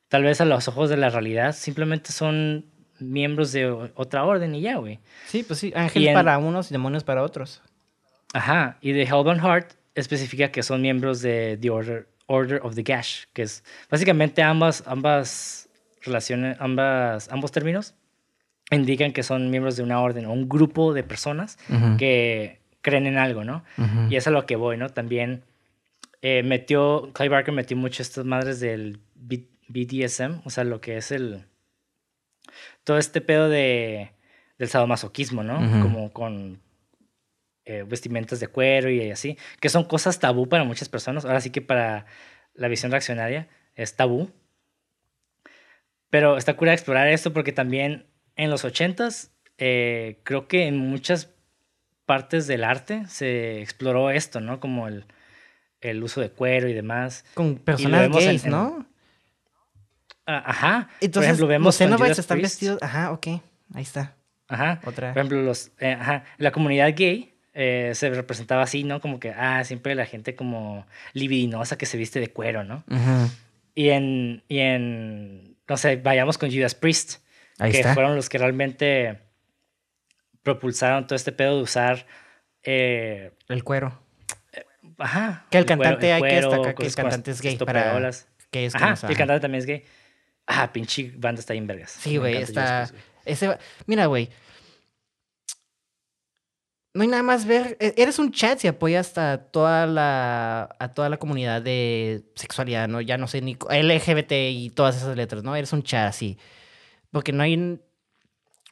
[0.09, 2.66] tal vez a los ojos de la realidad simplemente son
[2.98, 4.98] miembros de otra orden y ya, güey.
[5.26, 5.72] Sí, pues sí.
[5.76, 7.62] Ángeles en- para unos y demonios para otros.
[8.34, 12.83] Ajá, y de Hellbound Heart especifica que son miembros de The Order, Order of the
[12.83, 15.68] Gash, que es básicamente ambas, ambas
[16.03, 17.95] relaciones, ambas, ambos términos
[18.70, 21.97] indican que son miembros de una orden o un grupo de personas Ujú.
[21.99, 23.62] que creen en algo, ¿no?
[23.76, 24.09] Ujú.
[24.11, 24.89] Y es a lo que voy, ¿no?
[24.89, 25.43] También
[26.22, 30.97] eh, metió, Clive Barker metió mucho estas madres del B- BDSM, o sea, lo que
[30.97, 31.45] es el...
[32.85, 34.11] Todo este pedo de,
[34.59, 35.59] del sadomasoquismo, ¿no?
[35.83, 36.61] Como con
[37.65, 41.25] eh, vestimentas de cuero y así, que son cosas tabú para muchas personas.
[41.25, 42.07] Ahora sí que para
[42.55, 44.31] la visión reaccionaria es tabú.
[46.11, 48.07] Pero está cura explorar esto porque también
[48.37, 51.31] en los 80s, eh, creo que en muchas
[52.05, 54.61] partes del arte se exploró esto, ¿no?
[54.61, 55.07] Como el,
[55.81, 57.25] el uso de cuero y demás.
[57.35, 58.87] Con personas gays, en- ¿no?
[60.27, 60.89] Ah, Ajá.
[61.01, 62.83] Entonces, Por ejemplo, vemos los Cenobites están vestidos...
[62.83, 63.27] Ajá, ok.
[63.75, 64.15] Ahí está.
[64.49, 64.81] Ajá.
[64.85, 65.13] Otra.
[65.15, 69.00] Por ejemplo, los, eh, ajá, la comunidad gay eh, se representaba así, ¿no?
[69.00, 72.84] Como que, ah, siempre la gente como libidinosa que se viste de cuero, ¿no?
[72.90, 73.30] Ujú.
[73.74, 77.20] Y en, y en, no sé, vayamos con Judas Priest,
[77.59, 77.94] Ahí que está.
[77.94, 79.18] fueron los que realmente
[80.42, 82.07] propulsaron todo este pedo de usar,
[82.64, 83.98] eh, El cuero.
[84.98, 85.46] ajá.
[85.50, 88.11] Que el cuero- cantante hay que cuero, destacar que el cantante es gay para-.
[88.50, 89.84] Que es Ajá, el cantante también es gay.
[90.46, 91.92] Ah, pinche banda está bien vergas.
[91.92, 92.90] Sí, güey, está...
[93.24, 93.57] Ese...
[93.86, 94.28] Mira, güey.
[96.95, 97.76] No hay nada más ver...
[97.80, 100.76] e- Eres un chat si apoyas a toda la...
[100.78, 103.01] A toda la comunidad de sexualidad, ¿no?
[103.01, 103.55] Ya no sé ni...
[103.55, 105.57] LGBT y todas esas letras, ¿no?
[105.57, 106.38] Eres un chat así.
[107.11, 107.80] Porque no hay...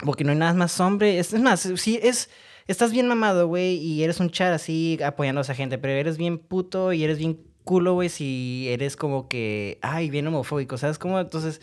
[0.05, 1.19] Porque no hay nada más hombre.
[1.19, 2.31] Es, más, sí, es...
[2.67, 6.17] Estás bien mamado, güey, y eres un chat así apoyando a esa gente, pero eres
[6.19, 10.97] bien puto y eres bien culo, güey, si eres como que, ay, bien homofóbico, ¿sabes
[10.97, 11.19] cómo?
[11.19, 11.61] Entonces,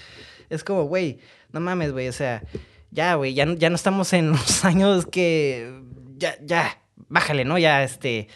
[0.50, 1.20] es como, güey,
[1.54, 2.44] no mames, güey, o sea,
[2.92, 5.82] ya, güey, ya, ya no estamos en los años que,
[6.18, 7.58] ya, ya, bájale, ¿no?
[7.58, 8.28] Ya, este,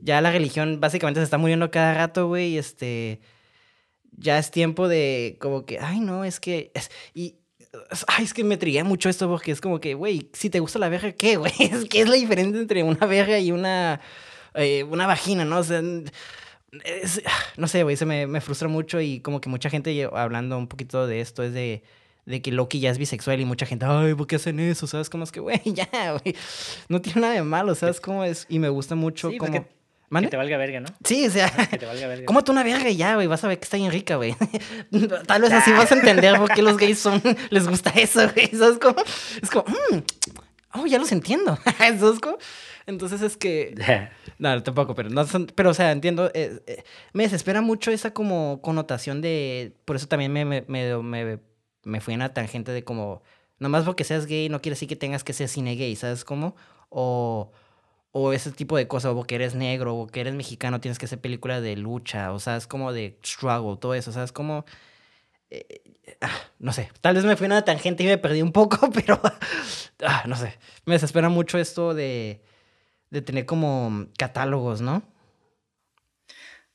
[0.00, 3.20] ya la religión básicamente se está muriendo cada rato, güey, este,
[4.12, 6.72] ya es tiempo de, como que, ay, no, es que,
[7.14, 7.36] y,
[8.06, 10.78] Ay, es que me triguea mucho esto porque es como que, güey, si te gusta
[10.78, 11.52] la verga, ¿qué, güey?
[11.58, 14.00] Es que es la diferencia entre una verga y una,
[14.54, 15.58] eh, una vagina, ¿no?
[15.58, 15.82] O sea,
[17.56, 20.68] no sé, güey, se me, me frustra mucho y como que mucha gente hablando un
[20.68, 21.82] poquito de esto es de,
[22.26, 24.86] de que Loki ya es bisexual y mucha gente, ay, ¿por qué hacen eso?
[24.86, 25.10] ¿Sabes?
[25.10, 25.88] Como es que, güey, ya,
[26.22, 26.34] güey,
[26.88, 28.00] no tiene nada de malo, ¿sabes?
[28.00, 29.62] cómo es, y me gusta mucho Sí, pues como...
[29.64, 29.74] que-
[30.30, 30.86] te valga verga, ¿no?
[31.04, 32.24] Sí, o sea, Que te valga verga.
[32.26, 33.26] Cómate una verga y ya, güey.
[33.26, 34.36] Vas a ver que está bien rica, güey.
[35.26, 37.20] Tal vez así vas a entender por qué los gays son.
[37.50, 38.46] Les gusta eso, güey.
[38.48, 38.94] ¿Sabes cómo?
[39.42, 39.98] Es como, "Mm,
[40.74, 41.58] oh, ya los entiendo.
[41.78, 42.38] ¿Sabes cómo?
[42.86, 43.74] Entonces es que.
[44.38, 46.30] No, tampoco, pero no son- Pero, o sea, entiendo.
[46.32, 49.72] eh, eh, me desespera mucho esa como connotación de.
[49.84, 51.38] Por eso también me, me, me, me,
[51.84, 53.22] me fui en una tangente de como.
[53.58, 56.56] Nomás porque seas gay no quiere decir que tengas que ser cine gay, ¿sabes cómo?
[56.90, 57.52] O.
[58.16, 61.06] O ese tipo de cosas, o porque eres negro, o que eres mexicano, tienes que
[61.06, 64.64] hacer película de lucha, o sabes, como de struggle, todo eso, sabes, como...
[65.50, 65.82] eh,
[66.20, 66.30] ah,
[66.60, 69.20] no sé, tal vez me fui en una tangente y me perdí un poco, pero...
[70.06, 72.40] ah, no sé, me desespera mucho esto de,
[73.10, 75.02] de tener como catálogos, ¿no?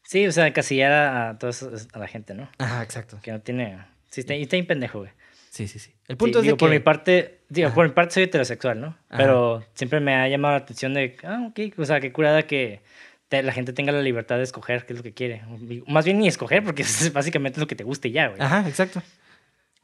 [0.04, 2.50] Sí, o sea, encasillar a, a, todo eso- a la gente, ¿no?
[2.58, 3.20] Ajá, exacto.
[3.22, 3.80] Que no tiene...
[4.10, 5.12] Sí, está, y está bien pendejo, güey.
[5.50, 5.92] Sí, sí, sí.
[6.08, 7.76] El Sí, punto digo, es de por mi parte, digo, Ajá.
[7.76, 8.88] por mi parte soy heterosexual, ¿no?
[9.10, 9.18] Ajá.
[9.18, 12.82] Pero siempre me ha llamado la atención de, ah, ok, o sea, qué curada que
[13.30, 15.42] te- la gente tenga la libertad de escoger qué es lo que quiere.
[15.88, 18.42] Más bien ni escoger, porque es básicamente lo que te guste y ya, güey.
[18.42, 19.02] Ajá, exacto.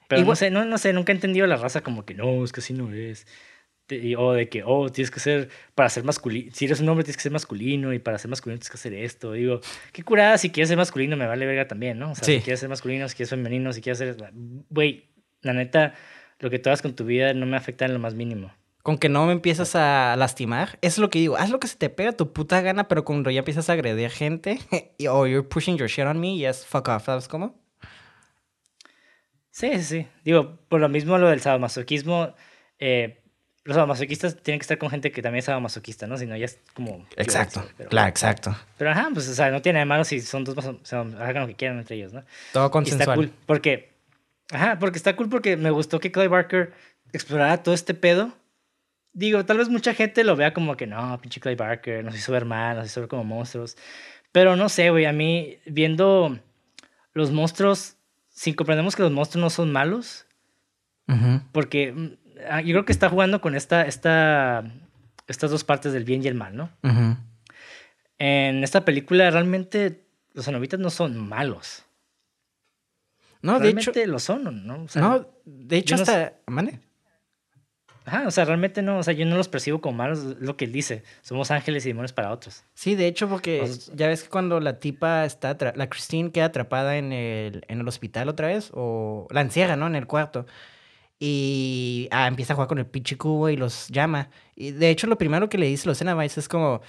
[0.07, 2.43] Pero Igual- no sé, no, no sé, nunca he entendido la raza como que no,
[2.43, 3.25] es que así no es.
[3.87, 7.03] Te- o de que, oh, tienes que ser, para ser masculino, si eres un hombre
[7.03, 9.33] tienes que ser masculino y para ser masculino tienes que hacer esto.
[9.33, 9.59] Digo,
[9.93, 12.11] qué curada, si quieres ser masculino me vale verga también, ¿no?
[12.11, 12.37] O sea, Sí.
[12.37, 14.17] si quieres ser masculino, si quieres ser femenino, si quieres ser...
[14.69, 15.09] Güey,
[15.41, 15.93] la neta,
[16.39, 18.51] lo que tú hagas con tu vida no me afecta en lo más mínimo.
[18.81, 20.77] Con que no me empiezas a lastimar.
[20.81, 21.37] Es lo que digo.
[21.37, 24.09] Haz lo que se te pega tu puta gana, pero cuando ya empiezas a agredir
[24.11, 24.59] gente,
[25.09, 27.05] o you're pushing your shit on me, yes, fuck off.
[27.05, 27.59] ¿Sabes cómo?
[29.51, 30.07] Sí, sí, sí.
[30.23, 32.35] Digo, por lo mismo lo del sadomasoquismo,
[32.79, 33.23] eh,
[33.65, 36.17] los sadomasoquistas tienen que estar con gente que también es sadomasoquista, ¿no?
[36.17, 37.05] Si no, ya es como...
[37.17, 38.55] Exacto, claro, exacto.
[38.77, 41.41] Pero ajá, pues, o sea, no tiene de malo si son dos, o sea, hagan
[41.41, 42.23] lo que quieran entre ellos, ¿no?
[42.53, 43.01] Todo Y consensual.
[43.01, 43.91] está cool, porque...
[44.51, 46.71] Ajá, porque está cool porque me gustó que Clay Barker
[47.11, 48.31] explorara todo este pedo.
[49.13, 52.31] Digo, tal vez mucha gente lo vea como que no, pinche Clay Barker, nos hizo
[52.31, 53.75] ver mal, nos hizo ver como monstruos.
[54.31, 56.37] Pero no sé, güey, a mí viendo
[57.13, 57.95] los monstruos,
[58.29, 60.27] si comprendemos que los monstruos no son malos,
[61.07, 61.41] Ujú.
[61.51, 62.24] porque mm, ah,
[62.61, 64.63] yo creo que está jugando con esta, esta,
[65.27, 66.69] estas dos partes del bien y el mal, ¿no?
[68.17, 71.83] En esta película realmente los cenobitas no son malos.
[73.41, 73.91] No, de hecho...
[73.91, 74.83] realmente lo son, ¿no?
[74.83, 76.33] O sea, No, de hecho yo no hasta...
[76.47, 76.79] ¿Mande?
[78.05, 80.55] Ajá, o sea, realmente no, o sea, yo no los percibo como malos, es lo
[80.57, 81.03] que él dice.
[81.23, 82.63] Somos ángeles y demonios para otros.
[82.75, 86.31] Sí, de hecho, porque O sea, ya ves que cuando la tipa está, la Christine
[86.31, 89.87] queda atrapada en el, en el hospital otra vez, o la encierra, ¿no?
[89.87, 90.45] En el cuarto.
[91.19, 94.29] Y ah, empieza a jugar con el pinche cubo y los llama.
[94.55, 96.81] Y de hecho, lo primero que le dice los Cenobites es como,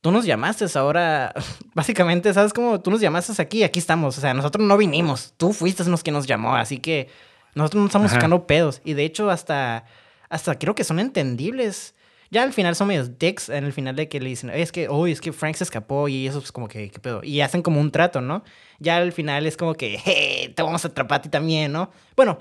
[0.00, 1.34] tú nos llamaste, ahora,
[1.74, 2.52] básicamente, ¿sabes?
[2.52, 4.18] Como tú nos llamaste aquí, aquí estamos.
[4.18, 7.08] O sea, nosotros no vinimos, tú fuiste los que nos llamó, así que
[7.54, 8.16] nosotros no estamos Ajá.
[8.16, 8.80] buscando pedos.
[8.84, 9.84] Y de hecho, hasta,
[10.28, 11.94] hasta creo que son entendibles.
[12.30, 14.72] Ya al final son medios dicks, en el final de que le dicen, "Oye, es
[14.72, 17.20] que, uy, es que Frank se escapó y eso es como que, ¿qué pedo?
[17.22, 18.42] Y hacen como un trato, ¿no?
[18.78, 21.90] Ya al final es como que, hey, te vamos a atrapar a ti también, ¿no?
[22.16, 22.38] Bueno,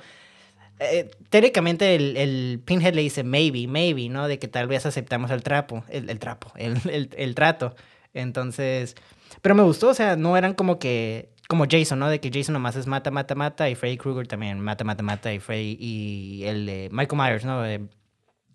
[0.82, 4.28] eh, teóricamente el, el Pinhead le dice maybe, maybe, ¿no?
[4.28, 7.76] De que tal vez aceptamos el trapo, el, el trapo, el, el, trato.
[8.16, 8.96] Entonces,
[9.44, 12.10] pero me gustó, o sea, no eran como que, como Jason, ¿no?
[12.10, 15.32] De que Jason nomás es mata, mata, mata, y Freddy Krueger también mata, mata, mata,
[15.32, 17.64] y Freddy, y el de Michael Myers, ¿no?
[17.64, 17.82] Eh,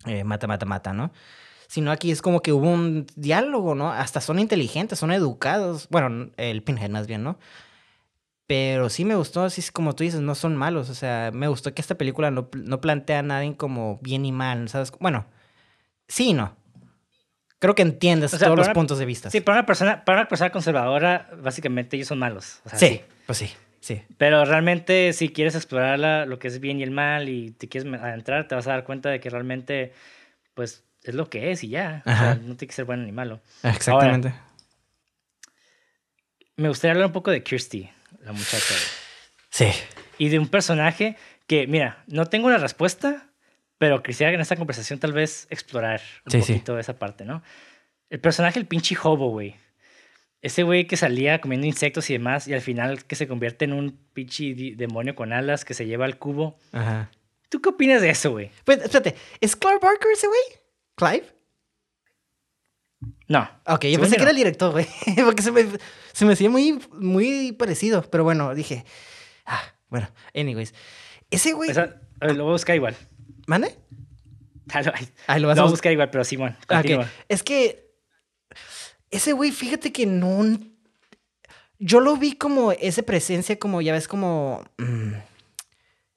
[0.07, 1.13] eh, mata, mata, mata, ¿no?
[1.69, 3.93] Sino aquí es como que hubo un diálogo, ¿no?
[3.93, 5.89] Hasta son inteligentes, son educados.
[5.91, 7.39] Bueno, el Pinhead más bien, ¿no?
[8.47, 10.89] Pero sí me gustó, así es como tú dices, no son malos.
[10.89, 14.31] O sea, me gustó que esta película no, no plantea a nadie como bien y
[14.33, 14.93] mal, ¿sabes?
[15.01, 15.27] Bueno,
[16.07, 16.57] sí y no.
[17.59, 19.31] Creo que entiendes O sea, todos los una- puntos de vista.
[19.31, 22.61] Sí, para una persona, para una persona conservadora, básicamente ellos son malos.
[22.65, 24.03] O sea, sí, pues sí, sí.
[24.19, 27.67] Pero realmente, si quieres explorar la- lo que es bien y el mal y te
[27.69, 29.93] quieres adentrar, te vas a dar cuenta de que realmente,
[30.55, 32.03] pues, es lo que es y ya.
[32.07, 32.35] O sea, Ajá.
[32.37, 33.41] no tiene que ser bueno ni malo.
[33.65, 34.35] Exactamente.
[36.57, 37.91] Me gustaría hablar un poco de Kirsty,
[38.27, 38.75] la muchacha.
[38.75, 38.83] güey.
[39.51, 39.81] Sí.
[40.19, 41.17] Y de un personaje
[41.47, 43.31] que, mira, no tengo la respuesta,
[43.79, 46.53] pero quisiera en esta conversación tal vez explorar un Sí, sí.
[46.55, 47.43] poquito esa parte, ¿no?
[48.11, 49.57] El personaje, el pinche hobo, güey.
[50.43, 53.73] Ese güey que salía comiendo insectos y demás, y al final que se convierte en
[53.73, 56.59] un pinche demonio con alas que se lleva al cubo.
[56.73, 57.11] Ajá.
[57.49, 58.51] ¿Tú qué opinas de eso, güey?
[58.65, 60.41] Pues, espérate, ¿es Clark Barker ese güey?
[60.97, 61.27] ¿Clive?
[63.29, 63.49] No.
[63.67, 64.87] Ok, yo pensé que era el director, güey.
[65.25, 65.65] Porque se me,
[66.13, 68.03] se me hacía muy, muy parecido.
[68.11, 68.85] Pero bueno, dije.
[69.45, 70.75] Ah, bueno, anyways.
[71.31, 71.71] Ese güey.
[71.71, 72.97] O sea, a ver, lo voy a buscar igual.
[73.47, 73.77] ¿Mande?
[74.73, 74.93] Ah, lo,
[75.27, 75.71] Ahí lo lo vas voy a buscar.
[75.71, 76.77] buscar igual, pero Simón, Ah, ok.
[76.77, 77.11] continúa.
[77.29, 77.91] Es que.
[79.11, 80.59] Ese güey, fíjate que no.
[81.79, 84.65] Yo lo vi como esa presencia, como ya ves, como.
[84.79, 85.13] mm,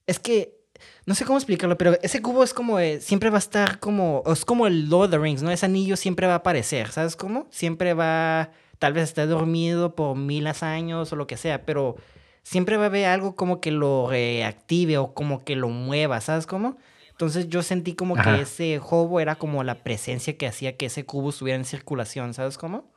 [0.07, 0.59] es que.
[1.06, 2.80] No sé cómo explicarlo, pero ese cubo es como.
[2.80, 4.24] eh, siempre va a estar como.
[4.26, 5.52] Es como el Lord of the Rings, ¿no?
[5.52, 7.48] Ese anillo siempre va a aparecer, ¿sabes cómo?
[7.52, 8.52] Siempre va.
[8.80, 11.98] Tal vez esté dormido por miles años o lo que sea, pero
[12.44, 16.48] siempre va a haber algo como que lo reactive o como que lo mueva, ¿sabes
[16.48, 16.78] cómo?
[17.12, 18.36] Entonces yo sentí como Ajá.
[18.38, 22.34] que ese hobo era como la presencia que hacía que ese cubo estuviera en circulación,
[22.34, 22.90] ¿sabes cómo?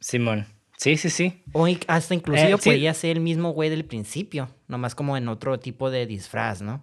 [0.00, 0.46] Simón.
[0.82, 1.42] Sí, sí, sí.
[1.52, 2.70] O hasta inclusive Eh, sí.
[2.70, 6.82] podía ser el mismo güey del principio, nomás como en otro tipo de disfraz, ¿no?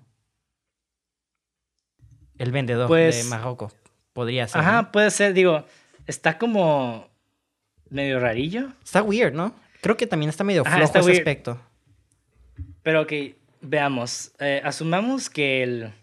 [2.37, 3.75] El vendedor de Pues- Marruecos.
[4.13, 4.61] Podría ser.
[4.61, 4.91] Ajá, ¿no?
[4.93, 5.65] puede ser, digo,
[6.07, 7.09] está como
[7.89, 8.71] medio rarillo.
[8.83, 9.53] Está weird, ¿no?
[9.81, 11.19] Creo que también está medio Ajá, flojo está ese weird.
[11.19, 11.61] aspecto.
[12.83, 15.93] Pero que veamos, eh, asumamos que el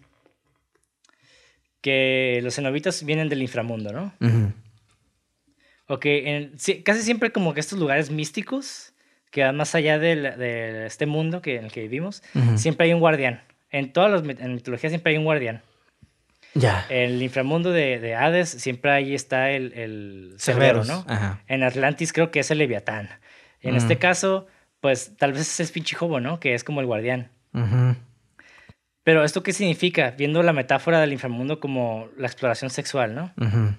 [1.80, 4.12] que los cenobitas vienen del inframundo, ¿no?
[4.20, 4.52] Ujú.
[5.88, 8.92] Ok, en- sí, casi siempre como que estos lugares místicos
[9.30, 12.22] que van más allá de, este mundo que, en el que vivimos,
[12.56, 13.42] siempre hay un guardián.
[13.70, 15.62] En todas las en mitologías siempre hay un guardián.
[16.54, 16.86] Ya.
[16.88, 20.84] En el inframundo de, de Hades siempre ahí está el, el Cerbero.
[20.84, 21.04] ¿no?
[21.06, 21.42] Ajá.
[21.48, 23.10] En Atlantis creo que es el Leviatán.
[23.60, 23.78] En Mm.
[23.78, 24.46] este caso,
[24.80, 26.40] pues tal vez es pinche Jobo, ¿no?
[26.40, 27.30] Que es como el guardián.
[27.52, 27.96] Ujú.
[29.02, 30.12] Pero ¿esto qué significa?
[30.16, 33.32] Viendo la metáfora del inframundo como la exploración sexual, ¿no?
[33.36, 33.74] Ujú.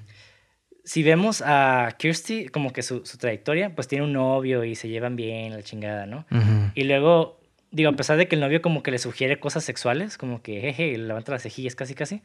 [0.88, 4.88] Si vemos a Kirsty, como que su, su trayectoria, pues tiene un novio y se
[4.88, 6.26] llevan bien, la chingada, ¿no?
[6.32, 6.72] Ujú.
[6.76, 7.38] Y luego
[7.72, 10.62] digo, a pesar de que el novio como que le sugiere cosas sexuales, como que
[10.62, 12.22] jeje, levanta las cejillas casi casi.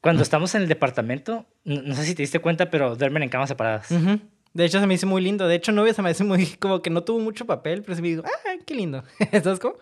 [0.00, 3.50] Cuando estamos en el departamento, no, sé si te diste cuenta, pero duermen en camas
[3.50, 3.88] separadas.
[4.52, 5.46] De hecho, se me hizo muy lindo.
[5.46, 8.02] De hecho, novia se me hace muy como que no tuvo mucho papel, pero se
[8.02, 9.04] me dijo, ah, qué lindo.
[9.30, 9.76] ¿Sabes cómo?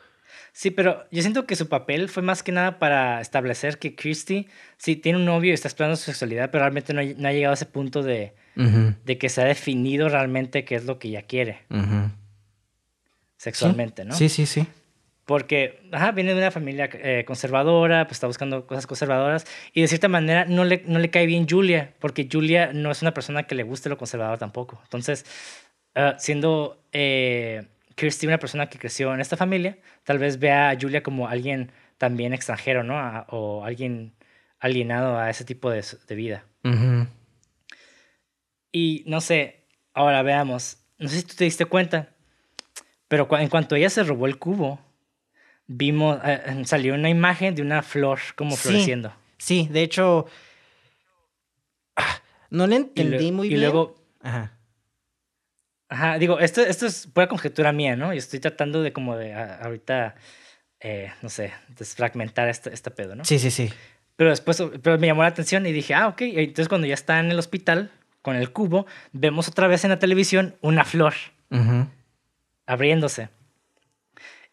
[0.58, 4.48] Sí, pero yo siento que su papel fue más que nada para establecer que Christy
[4.76, 7.54] sí tiene un novio y está explorando su sexualidad, pero realmente no ha, llegado a
[7.54, 11.60] ese punto de, de, que se ha definido realmente qué es lo que ella quiere.
[13.36, 14.16] Sexualmente, ¿no?
[14.16, 14.66] Sí, sí, sí.
[15.26, 19.46] Porque ajá, viene de una familia eh, conservadora, pues está buscando cosas conservadoras.
[19.72, 23.00] Y de cierta manera no le, no le cae bien Julia, porque Julia no es
[23.00, 24.80] una persona que le guste lo conservador tampoco.
[24.82, 25.24] Entonces,
[25.94, 27.68] ah, siendo eh,
[27.98, 31.72] Kirsty una persona que creció en esta familia, tal vez vea a Julia como alguien
[31.98, 32.94] también extranjero, ¿no?
[33.28, 34.14] o alguien
[34.60, 36.44] alienado a ese tipo de, de vida.
[38.70, 42.10] Y no sé, ahora veamos, no sé si tú te diste cuenta,
[43.08, 44.78] pero en cuanto ella se robó el cubo,
[45.66, 49.12] vimos, eh, salió una imagen de una flor como floreciendo.
[49.38, 50.26] Sí, de hecho,
[51.96, 53.60] ah, no le entendí muy bien.
[53.60, 54.57] Y luego, ajá.
[55.88, 58.12] Ajá, digo, esto, esto es pura conjetura mía, ¿no?
[58.12, 60.16] Y estoy tratando de como de ahorita,
[60.80, 63.24] eh, no sé, desfragmentar este, este pedo, ¿no?
[63.24, 63.72] Sí, sí, sí.
[64.16, 66.22] Pero después pero me llamó la atención y dije, ah, ok.
[66.22, 69.98] Entonces cuando ya está en el hospital con el cubo, vemos otra vez en la
[69.98, 71.14] televisión una flor
[72.66, 73.30] abriéndose.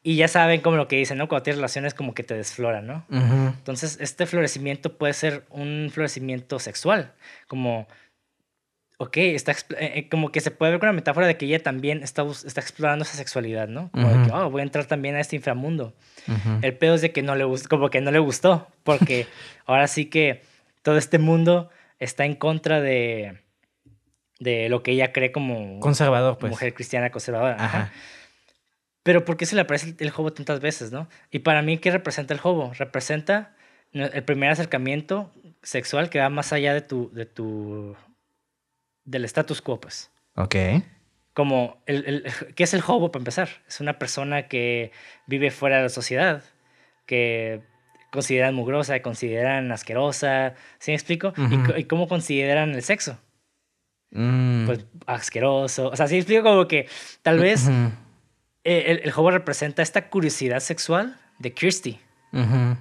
[0.03, 1.27] Y ya saben como lo que dicen, ¿no?
[1.27, 3.05] Cuando tienes relaciones como que te desfloran, ¿no?
[3.09, 7.13] Entonces, este florecimiento puede ser un florecimiento sexual,
[7.47, 7.87] como,
[8.97, 9.55] ok, está, eh,
[9.95, 12.61] eh, como que se puede ver con la metáfora de que ella también está, está
[12.61, 13.89] explorando esa sexualidad, ¿no?
[13.91, 15.93] Como de que, oh, voy a entrar también a este inframundo.
[16.61, 19.27] El pedo es de que no le como que no le gustó, porque
[19.65, 20.41] ahora sí que
[20.81, 21.69] todo este mundo
[21.99, 23.39] está en contra de,
[24.39, 25.79] de lo que ella cree como...
[25.79, 26.51] Conservador, pues.
[26.51, 27.55] Mujer cristiana conservadora.
[27.59, 27.91] Ajá.
[29.05, 31.07] Pero ¿por qué se le aparece el, hobo tantas veces, no?
[31.29, 32.71] Y para mí, ¿qué representa el hobo?
[32.73, 33.55] Representa
[33.93, 35.31] el primer acercamiento
[35.61, 37.95] sexual que va más allá de tu, de tu,
[39.05, 40.11] del status quo, pues.
[40.35, 40.55] Ok.
[41.33, 42.25] Como, el,
[42.55, 43.49] ¿qué es el hobo para empezar?
[43.67, 44.91] Es una persona que
[45.27, 46.43] vive fuera de la sociedad,
[47.05, 47.61] que
[48.11, 51.33] consideran mugrosa, consideran asquerosa, ¿sí me explico?
[51.75, 53.19] ¿Y, cómo consideran el sexo?
[54.11, 54.65] Mm.
[54.65, 55.89] Pues asqueroso.
[55.89, 56.43] O sea, ¿sí me explico?
[56.43, 56.87] Como que
[57.21, 57.69] tal vez...
[58.67, 61.99] Eh, el, juego representa esta curiosidad sexual de Kirsty.
[62.31, 62.79] No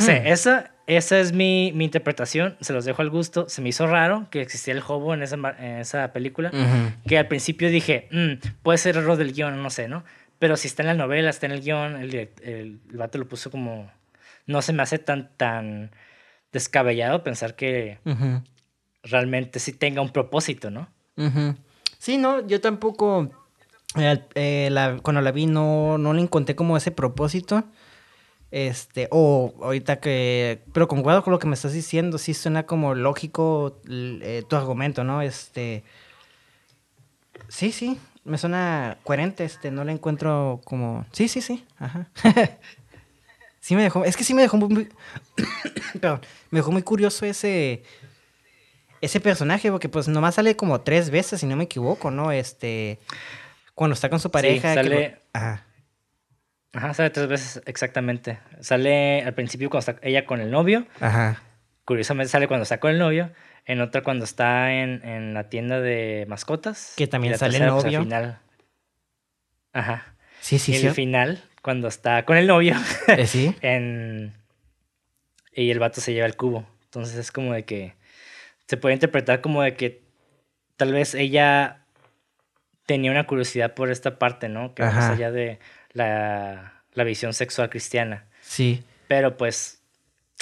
[0.00, 0.26] sé, mm.
[0.26, 3.48] esa, esa es mi, mi, interpretación, se los dejo al gusto.
[3.48, 6.52] Se me hizo raro que existía el hobo en esa, en esa película,
[7.06, 10.04] que al principio dije, mm, puede ser error del guion, no sé, ¿no?
[10.38, 13.26] Pero si está en la novela, está en el guion, el, el, el vato lo
[13.26, 13.90] puso como...
[14.46, 15.90] No se me hace tan, tan
[16.52, 17.98] descabellado pensar que
[19.02, 20.88] realmente sí tenga un propósito, ¿no?
[21.98, 23.30] Sí, no, yo tampoco
[23.96, 27.64] eh, la, cuando la vi no, no le encontré como ese propósito.
[28.56, 32.94] Este, o ahorita que, pero concuerdo con lo que me estás diciendo, sí suena como
[32.94, 35.20] lógico eh, tu argumento, ¿no?
[35.20, 35.84] Este,
[37.48, 42.08] sí, sí, me suena coherente, este, no le encuentro como, sí, sí, sí, ajá.
[43.60, 44.88] sí me dejó, es que sí me dejó muy,
[46.00, 47.82] perdón, me dejó muy curioso ese,
[49.02, 52.32] ese personaje, porque pues nomás sale como tres veces, si no me equivoco, ¿no?
[52.32, 53.00] Este,
[53.74, 54.72] cuando está con su pareja.
[54.72, 55.20] sale.
[55.34, 55.65] Ajá.
[56.72, 58.38] Ajá, sale tres veces exactamente.
[58.60, 60.86] Sale al principio cuando está ella con el novio.
[61.00, 61.42] Ajá.
[61.84, 63.30] Curiosamente sale cuando está con el novio.
[63.64, 66.94] En otra cuando está en, en la tienda de mascotas.
[66.96, 68.02] Que también sale el pues, novio.
[68.02, 68.38] final.
[69.72, 70.14] Ajá.
[70.40, 70.86] Sí, sí, y sí.
[70.86, 72.76] el final, cuando está con el novio.
[73.08, 73.54] Eh, sí.
[73.62, 74.34] en...
[75.52, 76.66] Y el vato se lleva el cubo.
[76.84, 77.94] Entonces es como de que.
[78.68, 80.02] Se puede interpretar como de que
[80.76, 81.86] tal vez ella
[82.84, 84.74] tenía una curiosidad por esta parte, ¿no?
[84.74, 85.58] Que más allá de
[85.96, 88.26] la, visión sexual cristiana.
[88.42, 88.82] Sí.
[89.08, 89.82] Pero pues,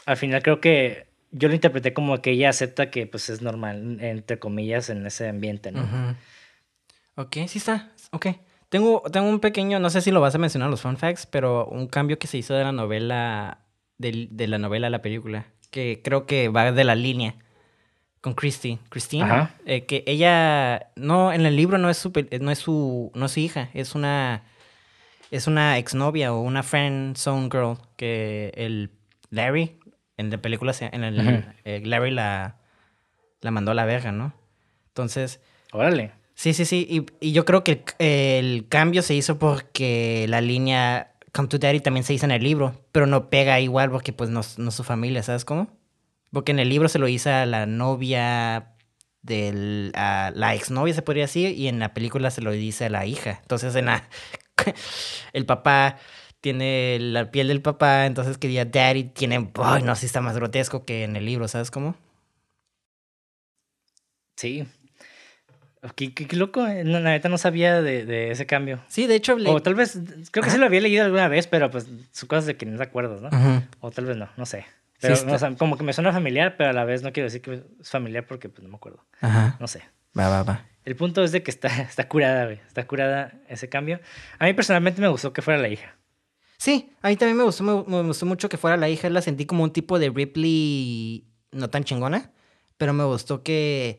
[0.06, 3.98] al final creo que yo lo interpreté como que ella acepta que pues es normal,
[4.00, 6.16] entre comillas, en ese ambiente, ¿no?
[7.16, 7.90] Ok, sí está.
[8.10, 8.26] Ok.
[8.68, 11.66] Tengo, tengo un pequeño, no sé si lo vas a mencionar los fun facts, pero
[11.66, 13.58] un cambio que se hizo de la novela,
[13.98, 17.36] de, de la novela a la película, que creo que va de la línea
[18.24, 22.58] con Christy, Christine, eh, que ella no en el libro no es su no es
[22.58, 24.44] su no es su hija, es una
[25.34, 28.90] es una exnovia o una friend zone girl que el
[29.30, 29.78] Larry
[30.16, 32.56] en la película en el eh, Larry la
[33.40, 34.32] la mandó a la verga, ¿no?
[34.88, 35.40] Entonces,
[35.72, 36.12] órale.
[36.34, 41.12] Sí, sí, sí, y, y yo creo que el, cambio se hizo porque la línea
[41.32, 44.30] Come to Daddy también se hizo en el libro, pero no pega igual porque pues
[44.30, 45.68] no, no es su familia, ¿sabes cómo?
[46.32, 48.70] Porque en el libro se lo hizo a la novia
[49.22, 52.90] del a la exnovia se podría decir y en la película se lo dice a
[52.90, 53.38] la hija.
[53.42, 54.08] Entonces en la
[55.32, 55.98] el papá
[56.40, 60.36] tiene la piel del papá, entonces que diga daddy tiene, ay, no, si está más
[60.36, 61.96] grotesco que en el libro, ¿sabes cómo?
[64.36, 64.66] Sí.
[65.96, 68.80] Qué, loco, eh, la neta no sabía de, ese cambio.
[68.88, 69.36] Sí, de hecho...
[69.46, 69.98] O tal vez,
[70.30, 72.78] creo que sí lo había leído alguna vez, pero pues son cosas de que no
[72.78, 73.30] te acuerdas, ¿no?
[73.80, 74.66] O tal vez no, no sé.
[75.00, 75.16] Pero
[75.58, 78.26] como que me suena familiar, pero a la vez no quiero decir que es familiar
[78.26, 79.04] porque pues no me acuerdo.
[79.20, 79.56] Ajá.
[79.60, 79.82] No sé.
[80.18, 80.66] Va, va, va.
[80.84, 82.60] El punto es de que está, está curada, güey.
[82.66, 84.00] Está curada ese cambio.
[84.38, 85.96] A mí personalmente me gustó que fuera la hija.
[86.58, 89.10] Sí, a mí también me gustó, me, gustó mucho que fuera la hija.
[89.10, 92.32] La sentí como un tipo de Ripley no tan chingona,
[92.76, 93.98] pero me gustó que...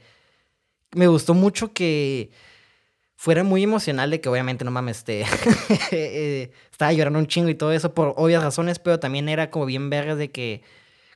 [0.91, 2.31] Me gustó mucho que
[3.15, 5.25] fuera muy emocional de que obviamente no mames, este,
[5.91, 9.65] eh, estaba llorando un chingo y todo eso por obvias razones, pero también era como
[9.65, 10.61] bien verga de que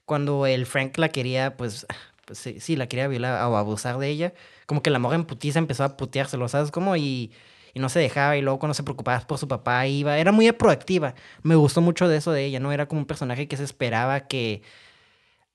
[0.05, 1.85] cuando el Frank la quería, pues,
[2.29, 4.33] pues sí, la quería violar o abusar de ella,
[4.67, 6.69] como que la morra en putiza empezó a puteárselo, ¿sabes?
[6.69, 7.31] Como y,
[7.73, 10.51] y no se dejaba y luego cuando se preocupaba por su papá iba, era muy
[10.51, 11.15] proactiva.
[11.41, 12.71] Me gustó mucho de eso de ella, ¿no?
[12.71, 14.61] Era como un personaje que se esperaba que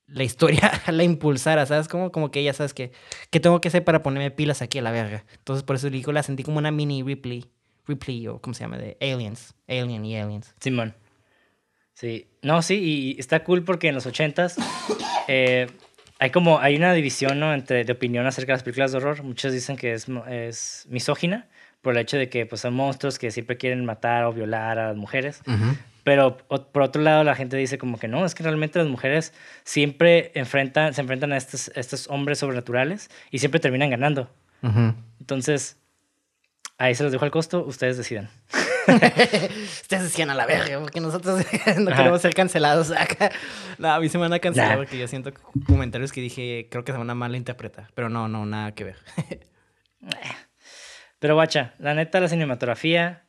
[0.09, 1.87] la historia la impulsara, ¿sabes?
[1.87, 2.75] Como, como que ella, ¿sabes?
[2.75, 2.91] Que,
[3.31, 5.25] que tengo que hacer para ponerme pilas aquí a la verga.
[5.35, 7.45] Entonces por eso la sentí como una mini Ripley,
[7.87, 8.79] Ripley o ¿cómo se llama?
[8.79, 10.57] De Aliens, Alien y Aliens.
[10.59, 10.97] Simón.
[11.93, 14.57] Sí, no, sí, y está cool porque en los ochentas
[15.29, 15.69] eh,
[16.19, 17.53] hay como, hay una división, ¿no?
[17.53, 19.23] Entre, de opinión acerca de las películas de horror.
[19.23, 21.49] Muchos dicen que es, es misógina
[21.83, 24.89] por el hecho de que pues, son monstruos que siempre quieren matar o violar a
[24.89, 25.43] las mujeres.
[26.03, 29.33] Pero por otro lado, la gente dice como que no, es que realmente las mujeres
[29.65, 34.31] siempre enfrentan, se enfrentan a estos, estos hombres sobrenaturales y siempre terminan ganando.
[35.21, 35.79] Entonces,
[36.79, 38.31] ahí se los dejo al costo, ustedes decidan.
[38.87, 41.45] Ustedes decían a la verga, porque nosotros
[41.79, 43.31] no queremos ser cancelados acá.
[43.79, 45.33] No, a mí se me van a cancelar porque yo siento
[45.67, 47.89] comentarios que dije, creo que se van a mala interpretar.
[47.95, 48.99] Pero no, no, nada que ver.
[51.19, 53.27] Pero guacha, la neta, la cinematografía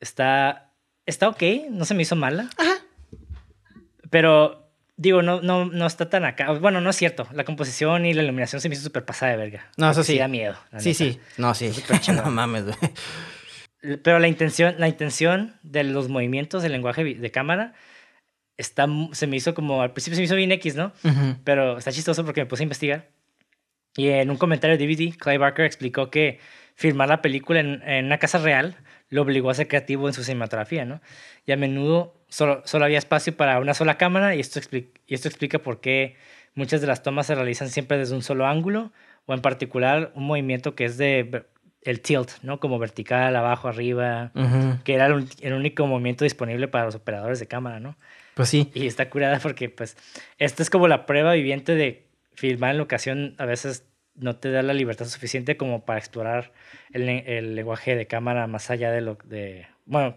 [0.00, 0.74] está,
[1.06, 2.50] está ok, no se me hizo mala.
[2.58, 2.74] Ajá.
[4.10, 4.63] Pero
[4.96, 6.52] Digo, no, no, no está tan acá.
[6.52, 7.26] Bueno, no es cierto.
[7.32, 9.66] La composición y la iluminación se me hizo súper pasada de verga.
[9.76, 10.18] No, eso sí.
[10.18, 10.56] da miedo.
[10.78, 11.20] Sí, sí.
[11.36, 11.72] No, sí.
[12.14, 12.76] no mames, güey.
[14.02, 17.74] Pero la intención, la intención de los movimientos del lenguaje de cámara
[18.56, 20.92] está, se me hizo como, al principio se me hizo bien X, ¿no?
[21.44, 23.10] Pero está chistoso porque me puse a investigar.
[23.96, 26.40] Y en un comentario de DVD, Clay Barker explicó que
[26.74, 28.76] filmar la película en, en, una casa real
[29.10, 31.00] lo obligó a ser creativo en su cinematografía, ¿no?
[31.46, 35.14] Y a menudo solo, solo había espacio para una sola cámara y esto, explica, y
[35.14, 36.16] esto explica por qué
[36.54, 38.92] muchas de las tomas se realizan siempre desde un solo ángulo
[39.26, 41.44] o en particular un movimiento que es de
[41.84, 42.60] el tilt, ¿no?
[42.60, 44.32] Como vertical, abajo, arriba,
[44.84, 47.96] que era el, único movimiento disponible para los operadores de cámara, ¿no?
[48.34, 48.70] Pues sí.
[48.74, 49.96] Y está curada porque, pues,
[50.38, 53.86] esta es como la prueba viviente de filmar en locación a veces
[54.16, 56.52] no te da la libertad suficiente como para explorar
[56.92, 60.16] el, el lenguaje de cámara más allá de lo de, bueno,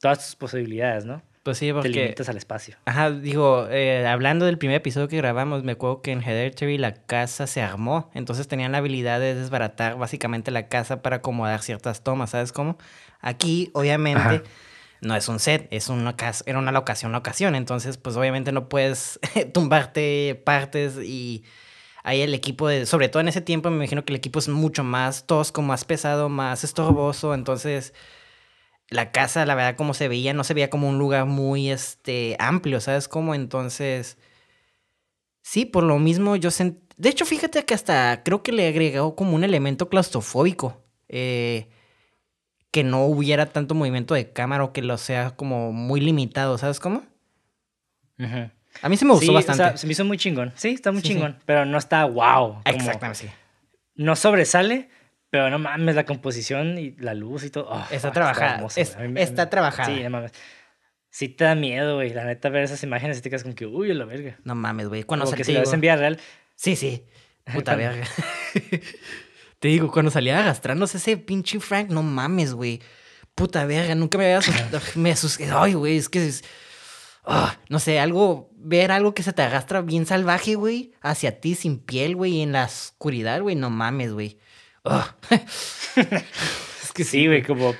[0.00, 1.22] todas tus posibilidades, ¿no?
[1.42, 1.88] Pues sí, porque...
[1.88, 2.76] Te limitas al espacio.
[2.84, 6.92] Ajá, digo, eh, hablando del primer episodio que grabamos, me acuerdo que en Hereditary la
[6.92, 8.10] casa se armó.
[8.12, 12.76] Entonces tenían la habilidad de desbaratar básicamente la casa para acomodar ciertas tomas, ¿sabes cómo?
[13.20, 14.42] Aquí, obviamente...
[15.00, 17.54] no es un set, es una casa, era una locación, ocasión.
[17.54, 19.20] Entonces, pues obviamente no puedes
[19.54, 21.44] tumbarte partes y
[22.02, 24.48] ahí el equipo de, sobre todo en ese tiempo, me imagino que el equipo es
[24.48, 27.34] mucho más tosco, más pesado, más estorboso.
[27.34, 27.94] Entonces,
[28.90, 32.36] la casa, la verdad, como se veía, no se veía como un lugar muy este,
[32.38, 33.34] amplio, ¿sabes cómo?
[33.34, 34.18] Entonces,
[35.42, 36.86] sí, por lo mismo yo sentí...
[36.96, 40.82] De hecho, fíjate que hasta creo que le agregó como un elemento claustrofóbico.
[41.08, 41.68] Eh,
[42.70, 46.80] que no hubiera tanto movimiento de cámara o que lo sea como muy limitado, ¿sabes
[46.80, 47.02] cómo?
[48.82, 49.78] A mí se me gustó bastante.
[49.78, 50.52] se me hizo muy chingón.
[50.56, 52.62] Sí, está muy chingón, pero no está wow.
[52.64, 53.28] Exactamente, sí.
[53.94, 54.88] No sobresale,
[55.30, 57.68] pero no mames, la composición y la luz y todo.
[57.70, 58.66] Oh, está trabajada.
[58.76, 59.88] Está, trabajada.
[59.88, 60.32] Sí, no mames.
[61.10, 62.10] Sí te da miedo, güey.
[62.10, 64.38] La neta, ver esas imágenes y te quedas como que, uy, la verga.
[64.44, 65.02] No mames, güey.
[65.02, 66.18] Cuando como que si lo ves en vía real.
[66.54, 67.04] Sí, sí.
[67.52, 68.06] Puta verga.
[69.58, 72.80] te digo, cuando salía arrastrándose ese pinche Frank, no mames, güey.
[73.34, 74.80] Puta verga, nunca me había asustado.
[74.96, 75.48] me asusté.
[75.50, 76.44] Ay, güey, es que es...
[77.30, 81.54] Oh, no sé, algo, ver algo que se te arrastra bien salvaje, güey, hacia ti
[81.54, 84.38] sin piel, güey, en la oscuridad, güey, no mames, güey.
[85.30, 87.74] es que sí, güey, como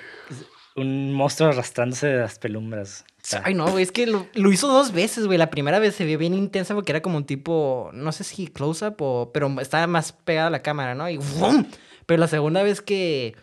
[0.77, 3.07] un monstruo arrastrándose de las pelumbras.
[3.43, 5.39] Ay, no, güey, es que lo, hizo dos veces, güey.
[5.39, 8.49] La primera vez se vio bien intensa porque era como un tipo, no sé si
[8.49, 9.31] close-up o...
[9.33, 11.09] Pero estaba más pegada a la cámara, ¿no?
[11.09, 11.65] Y ¡bum!
[12.07, 13.35] Pero la segunda vez que...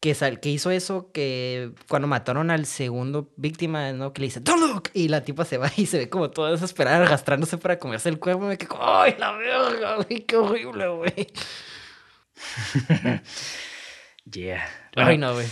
[0.00, 4.12] Que, que hizo eso, que cuando mataron al segundo víctima, ¿no?
[4.12, 4.90] Que le dice, ¡Don't look!
[4.92, 8.18] Y la tipa se va y se ve como toda desesperada arrastrándose para comerse el
[8.18, 8.44] cuerpo.
[8.44, 10.24] Me quedo, ¡ay, la verga, güey!
[10.24, 11.26] ¡Qué horrible, güey!
[14.30, 14.68] yeah.
[14.94, 15.46] Ay, no, güey.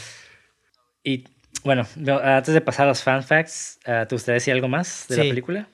[1.03, 1.25] Y
[1.65, 1.87] bueno,
[2.23, 5.23] antes de pasar a los fan facts, ah, ¿te gustaría decir algo más de la
[5.23, 5.69] película?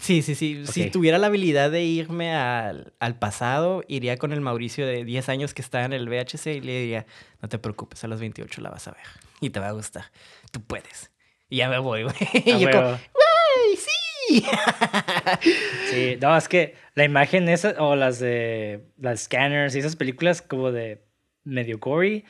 [0.00, 0.64] Sí, sí, sí.
[0.66, 5.28] Si tuviera la habilidad de irme al, al, pasado, iría con el Mauricio de 10
[5.28, 7.06] años que está en el VHC y le diría,
[7.42, 9.04] no te preocupes, a los 28 la vas a ver
[9.40, 10.04] y te va a gustar.
[10.50, 11.10] Tú puedes.
[11.48, 12.14] Y ya me voy, güey.
[12.44, 13.86] y yo como, ¡güey, sí!
[15.90, 20.42] sí, no, es que la imagen esa, o las de las scanners y esas películas
[20.42, 21.04] como de
[21.44, 22.24] medio gory,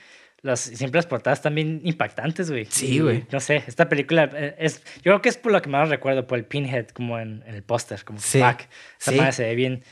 [0.47, 2.66] las, siempre las portadas también impactantes, güey.
[2.66, 3.27] Sí, güey.
[3.31, 4.82] No sé, esta película eh, es.
[4.97, 7.62] Yo creo que es por lo que más recuerdo, por el pinhead, como en, el
[7.62, 8.40] póster, como sí.
[8.40, 8.62] Fuck.
[9.01, 9.82] Esa madre se ve bien,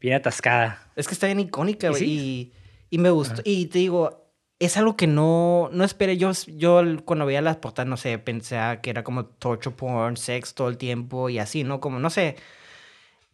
[0.00, 0.86] bien atascada.
[0.94, 2.04] Es que está bien icónica, güey.
[2.04, 2.52] ¿Y,
[2.90, 3.42] y, me gustó.
[3.44, 6.16] Y te digo, es algo que no, no esperé.
[6.16, 10.54] Yo, yo cuando veía las portadas, no sé, pensaba que era como torture porn, sex
[10.54, 11.80] todo el tiempo y así, ¿no?
[11.80, 12.36] Como, no sé.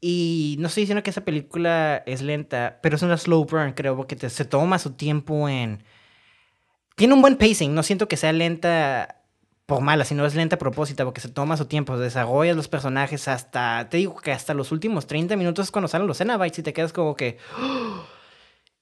[0.00, 3.96] Y no estoy diciendo que esa película es lenta, pero es una slow burn, creo,
[3.96, 5.82] porque se toma su tiempo en
[6.98, 9.22] tiene un buen pacing, no siento que sea lenta
[9.66, 13.28] por mala, sino es lenta a propósito, porque se toma su tiempo, desarrolla los personajes
[13.28, 16.62] hasta, te digo que hasta los últimos 30 minutos es cuando salen los Cenobites y
[16.62, 17.38] te quedas como que...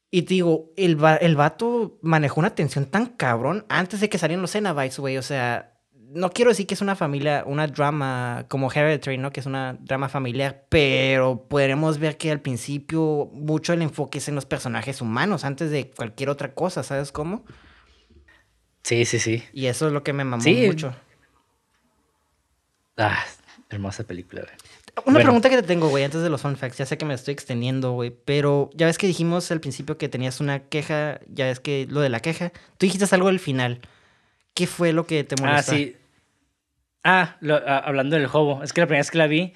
[0.09, 4.41] Y te digo, el, el vato manejó una tensión tan cabrón antes de que salieran
[4.41, 5.75] los Cenobites, güey, o sea...
[5.93, 9.33] No quiero decir que es una familia, una drama como Hereditary, ¿no?
[9.33, 14.29] Que es una drama familiar, pero podremos ver que al principio mucho el enfoque es
[14.29, 17.45] en los personajes humanos antes de cualquier otra cosa, ¿sabes cómo?
[18.87, 19.43] Sí, sí, sí.
[19.53, 20.95] Y eso es lo que me mamó mucho.
[22.97, 23.19] Ah,
[23.69, 24.55] hermosa película, güey.
[25.07, 26.79] Una pregunta que te tengo, güey, antes de los fun facts.
[26.79, 30.09] Ya sé que me estoy extendiendo, güey, pero ya ves que dijimos al principio que
[30.09, 32.51] tenías una queja, ya ves que lo de la queja.
[32.79, 33.81] Tú dijiste algo al final.
[34.55, 35.73] ¿Qué fue lo que te molestó?
[35.73, 35.97] Ah, sí.
[37.03, 38.63] Ah, ah, hablando del hobo.
[38.63, 39.53] Es que la primera vez que la vi,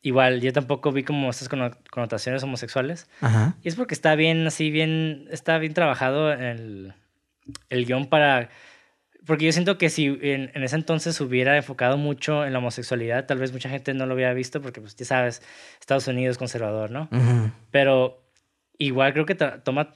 [0.00, 3.10] igual yo tampoco vi como estas connotaciones homosexuales.
[3.20, 3.56] Ajá.
[3.62, 6.94] Y es porque está bien, así, bien, está bien trabajado el,
[7.68, 8.48] el guion para
[9.26, 13.38] porque yo siento que si en, ese entonces hubiera enfocado mucho en la homosexualidad, tal
[13.38, 15.42] vez mucha gente no lo hubiera visto porque, pues, ya sabes,
[15.80, 17.08] Estados Unidos conservador, ¿no?
[17.70, 18.22] Pero
[18.78, 19.92] igual creo que toma,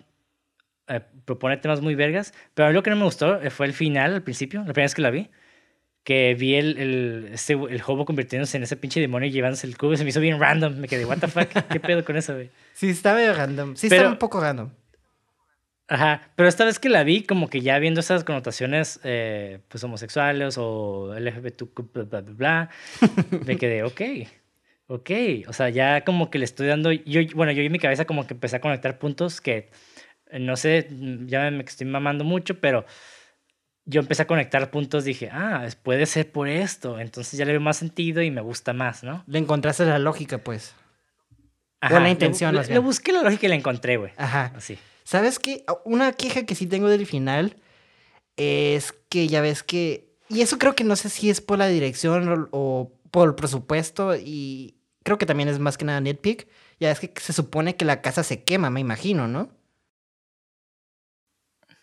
[0.88, 2.34] eh, propone temas muy vergas.
[2.54, 4.72] Pero a mí lo que no me gustó eh, fue el final al principio, la
[4.72, 5.30] primera vez que la vi.
[6.02, 9.78] Que vi el, el, este, el hobo convirtiéndose en ese pinche demonio y llevándose el
[9.78, 9.96] cubo.
[9.96, 10.76] Se me hizo bien random.
[10.76, 12.50] Me quedé, what the fuck, ¿qué pedo con eso, güey?
[12.74, 13.74] Sí, estaba random.
[13.74, 14.68] Sí, estaba un poco random.
[15.86, 19.84] Ajá, pero esta vez que la vi, como que ya viendo esas connotaciones eh, pues
[19.84, 21.62] homosexuales o LGBT,
[21.92, 22.70] bla, bla, bla,
[23.44, 24.00] me quedé, ok,
[24.86, 25.10] ok,
[25.46, 28.26] o sea, ya como que le estoy dando, yo, bueno, yo en mi cabeza como
[28.26, 29.68] que empecé a conectar puntos que,
[30.30, 30.88] eh, no sé,
[31.26, 32.86] ya me estoy mamando mucho, pero
[33.84, 37.60] yo empecé a conectar puntos, dije, ah, puede ser por esto, entonces ya le veo
[37.60, 39.22] más sentido y me gusta más, ¿no?
[39.26, 40.74] Le encontraste la lógica, pues.
[41.82, 42.54] Ajá, o la intención.
[42.54, 44.12] Le, le, busqué la lógica y la encontré, güey.
[44.16, 44.50] Ajá.
[44.56, 44.78] Así.
[45.14, 45.64] ¿Sabes qué?
[45.84, 47.54] Una queja que sí tengo del final
[48.36, 50.12] es que ya ves que...
[50.28, 54.16] Y eso creo que no sé si es por la dirección o, por el presupuesto
[54.16, 54.74] y
[55.04, 56.48] creo que también es más que nada nitpick.
[56.80, 59.50] Ya es que se supone que la casa se quema, me imagino, ¿no?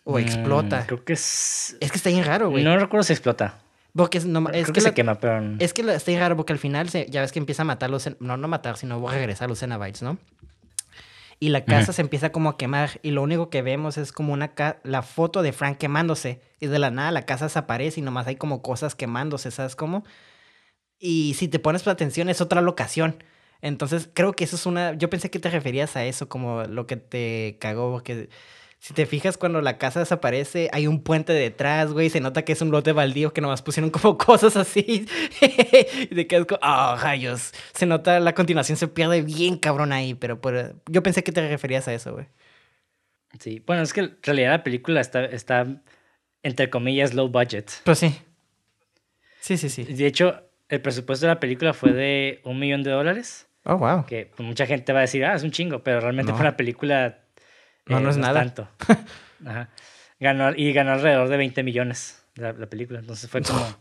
[0.04, 0.84] O mm, explota.
[0.84, 1.78] creo que es...
[1.80, 2.62] Es que está bien raro, güey.
[2.62, 3.62] No recuerdo si explota.
[3.96, 5.56] Porque es, no, es que, se quema, pero...
[5.58, 8.10] Es que está bien raro porque al final ya ves que empieza a matar los...
[8.20, 10.18] No, no matar, sino a regresar los Cenobites, ¿no?
[11.42, 14.32] Y la casa se empieza como a quemar y lo único que vemos es como
[14.32, 14.52] una
[14.84, 18.36] la foto de Frank quemándose y de la nada la casa desaparece y nomás hay
[18.36, 20.04] como cosas quemándose, ¿sabes cómo?
[21.00, 23.24] Y si te pones atención es otra locación.
[23.60, 24.92] Entonces creo que eso es una...
[24.94, 28.28] Yo pensé que te referías a eso como lo que te cagó, porque
[28.82, 32.10] si te fijas, cuando la casa desaparece, hay un puente detrás, güey.
[32.10, 35.06] Se nota que es un lote baldío que nomás pusieron como cosas así.
[35.40, 37.52] y te quedas como, oh, rayos.
[37.74, 40.40] Se nota, la continuación se pierde bien cabrón ahí, pero
[40.88, 42.26] yo pensé que te referías a eso, güey.
[43.38, 45.64] Sí, bueno, es que en realidad la película está, está
[46.42, 47.70] entre comillas, low budget.
[47.84, 48.18] Pues sí.
[49.38, 49.84] Sí, sí, sí.
[49.84, 53.46] De hecho, el presupuesto de la película fue de un millón de dólares.
[53.62, 54.06] Oh, wow.
[54.06, 56.56] Que pues, mucha gente va a decir, ah, es un chingo, pero realmente fue una
[56.56, 57.21] película
[57.86, 58.40] no, no es nada.
[58.40, 58.68] Tanto.
[59.46, 59.68] Ajá.
[60.20, 63.00] Ganó, y ganó alrededor de 20 millones la, la película.
[63.00, 63.64] Entonces fue como.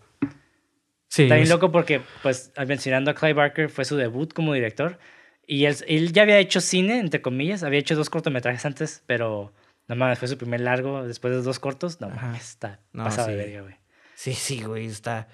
[1.07, 1.23] Sí.
[1.23, 4.97] Está bien loco porque, pues, mencionando a Clive Barker, fue su debut como director.
[5.45, 7.63] Y él, él, ya había hecho cine, entre comillas.
[7.63, 9.51] Había hecho dos cortometrajes antes, pero
[9.89, 11.99] no mames, fue su primer largo después de dos cortos.
[11.99, 13.75] No mames, está no, pasado de verga, güey.
[14.15, 15.27] Sí, sí, güey, está.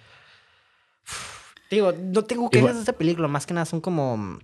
[1.70, 4.40] Digo, no tengo quejas de esta película, más que nada son como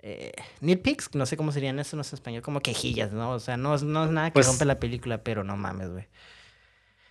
[0.00, 3.32] eh, nitpicks, no sé cómo serían eso en español, como quejillas, ¿no?
[3.32, 6.06] O sea, no, no es nada que pues rompe la película, pero no mames, güey.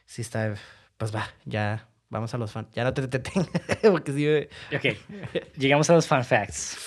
[0.06, 0.56] Sí está,
[0.98, 3.48] pues va, ya vamos a los fan, ya no te detengo,
[3.92, 4.50] porque sí, güey.
[4.74, 4.98] Ok,
[5.58, 6.78] llegamos a los fan facts.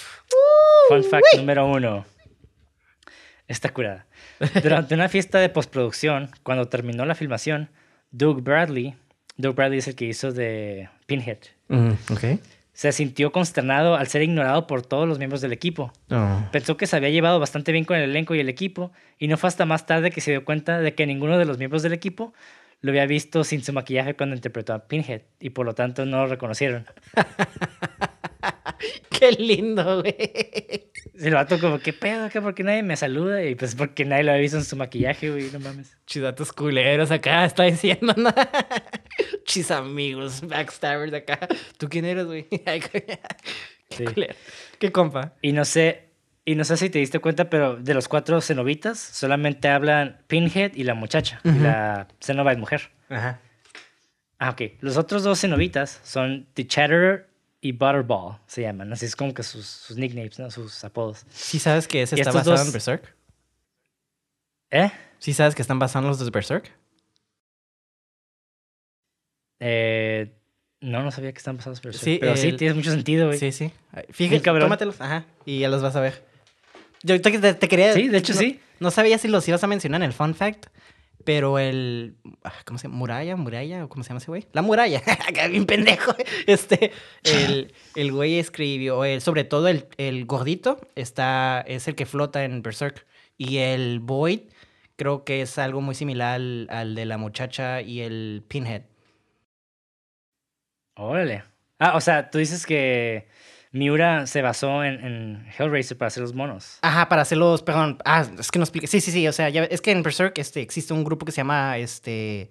[0.88, 2.06] fun fact número uno.
[3.46, 4.06] Está curada.
[4.62, 7.68] Durante una fiesta de postproducción, cuando terminó la filmación,
[8.12, 8.96] Doug Bradley,
[9.36, 11.38] Doug Bradley es el que hizo de Pinhead.
[11.68, 12.40] Mm, ok.
[12.80, 15.92] Se sintió consternado al ser ignorado por todos los miembros del equipo.
[16.10, 16.48] Oh.
[16.50, 19.36] Pensó que se había llevado bastante bien con el elenco y el equipo, y no
[19.36, 21.92] fue hasta más tarde que se dio cuenta de que ninguno de los miembros del
[21.92, 22.32] equipo
[22.80, 26.22] lo había visto sin su maquillaje cuando interpretó a Pinhead, y por lo tanto no
[26.22, 26.86] lo reconocieron.
[29.10, 30.90] Qué lindo, güey.
[31.14, 32.28] El vato como, ¿qué pedo?
[32.30, 32.40] ¿Qué?
[32.40, 33.42] ¿Por qué nadie me saluda?
[33.44, 35.96] Y pues porque nadie lo había visto en su maquillaje, güey, no mames.
[36.06, 38.32] Chidatos culeros acá, está diciendo, ¿no?
[39.44, 41.48] Chis amigos, backstabbers acá.
[41.78, 42.44] ¿Tú quién eres, güey?
[42.48, 43.20] Qué
[43.90, 44.04] Sí.
[44.78, 45.34] Qué compa.
[45.42, 46.10] Y no sé,
[46.44, 50.74] y no sé si te diste cuenta, pero de los cuatro cenobitas solamente hablan Pinhead
[50.74, 52.90] y la muchacha, y la cenobite mujer.
[53.08, 53.40] Ajá.
[54.38, 54.62] Ah, ok.
[54.80, 57.29] Los otros dos cenobitas son The Chatterer
[57.60, 58.92] y Butterball, se llaman.
[58.92, 60.50] Así es como que sus, sus nicknames, ¿no?
[60.50, 61.24] Sus apodos.
[61.30, 63.14] ¿Sí sabes que ese está basado dos- en Berserk?
[64.70, 64.90] ¿Eh?
[65.18, 66.70] ¿Sí sabes que están basados en los de Berserk?
[69.58, 70.32] Eh,
[70.80, 73.38] no, no sabía que están basados en Sí, Pero sí, tiene mucho sentido, güey.
[73.38, 73.70] Sí, sí.
[74.10, 75.00] Fíjate, tómatelos.
[75.00, 75.26] Ajá.
[75.44, 76.24] Y ya los vas a ver.
[77.02, 77.92] Yo te, te quería...
[77.92, 78.60] Sí, de hecho, no- sí.
[78.78, 80.66] No sabía si los ibas a mencionar en el fun fact,
[81.24, 82.16] pero el...
[82.44, 82.96] ah, ¿Cómo se llama?
[82.98, 83.36] ¿Muralla?
[83.36, 83.84] ¿Muralla?
[83.84, 84.46] ¿O cómo se llama ese güey?
[84.52, 85.02] La muralla.
[85.28, 86.14] Acá bien pendejo.
[86.46, 86.92] Este,
[87.24, 89.02] el, el güey escribió...
[89.20, 93.06] sobre todo el, el gordito está, es el que flota en Berserk.
[93.36, 94.40] Y el Void
[94.96, 98.82] creo que es algo muy similar al, al de la muchacha y el Pinhead.
[100.94, 101.44] Órale.
[101.78, 103.26] Ah, o sea, tú dices que
[103.72, 106.78] Miura se basó en, Hellraiser para hacer los monos.
[106.82, 108.86] Ajá, para hacerlos, perdón, ah, es que no expliqué.
[108.86, 111.38] Sí, sí, sí, o sea, es que en Berserk este, existe un grupo que se
[111.38, 112.50] llama este,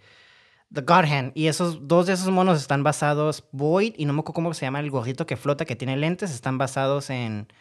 [0.74, 4.22] The God Hand, y esos dos de esos monos están basados, Void, y no me
[4.22, 7.52] acuerdo cómo se llama el gordito que flota, que tiene lentes, están basados en,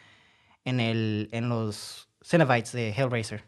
[0.63, 3.43] en, el, en los Cenobites de Hellraiser.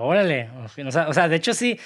[0.00, 0.48] Órale.
[0.86, 1.78] O sea, o sea, de hecho sí,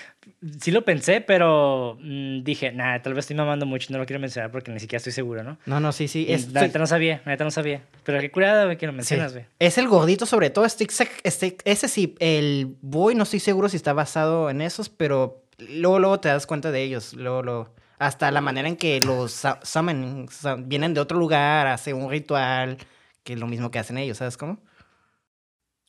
[0.60, 4.20] sí lo pensé, pero mm, dije, nah, tal vez estoy mamando mucho no lo quiero
[4.20, 5.56] mencionar porque ni siquiera estoy seguro, ¿no?
[5.64, 6.26] No, no, sí, sí.
[6.28, 7.82] Es, la neta no sabía, la neta no sabía.
[8.04, 9.46] Pero qué curada, güey, que lo mencionas, güey.
[9.58, 10.86] es el gordito sobre todo, este,
[11.24, 15.98] este, ese sí, el Void no estoy seguro si está basado en esos, pero luego,
[15.98, 17.74] luego te das cuenta de ellos, luego, luego.
[17.98, 22.10] Hasta la manera en que los su- summon, su- vienen de otro lugar, hace un
[22.10, 22.76] ritual,
[23.24, 24.58] que es lo mismo que hacen ellos, ¿sabes cómo?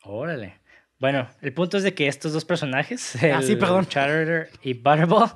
[0.04, 0.60] Órale.
[1.04, 3.86] Bueno, el punto es de que estos dos personajes, Ah, sí, el perdón.
[3.88, 5.32] Chatterer y Butterball,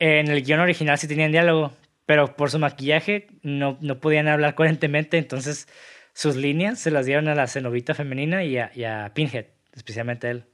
[0.00, 1.70] en el guion original sí tenían diálogo,
[2.04, 5.68] pero por su maquillaje no, no podían hablar coherentemente, entonces
[6.14, 10.26] sus líneas se las dieron a la cenovita femenina y a, y a Pinhead, especialmente
[10.26, 10.46] a él.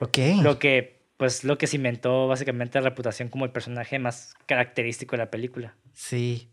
[0.00, 0.18] Ok.
[0.42, 5.22] Lo que, pues, lo que cimentó básicamente la reputación como el personaje más característico de
[5.22, 5.74] la película.
[5.94, 6.50] Sí.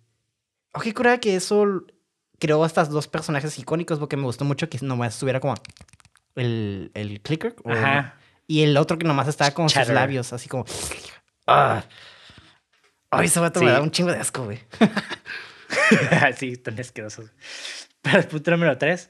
[0.74, 1.84] Ok, cura que eso
[2.40, 5.56] creó a estos dos personajes icónicos porque me gustó mucho que nomás estuviera como
[6.38, 7.56] el, el clicker.
[7.64, 8.16] o- Ajá.
[8.48, 10.66] Y el otro que nomás estaba con sus labios, así como.
[11.46, 11.84] ¡Ah!
[13.12, 13.72] Ay, ese vato me Sí.
[13.74, 14.60] da un chingo de asco, güey.
[16.38, 17.32] sí, tan asquerosos.
[18.02, 19.10] Para el punto número 3.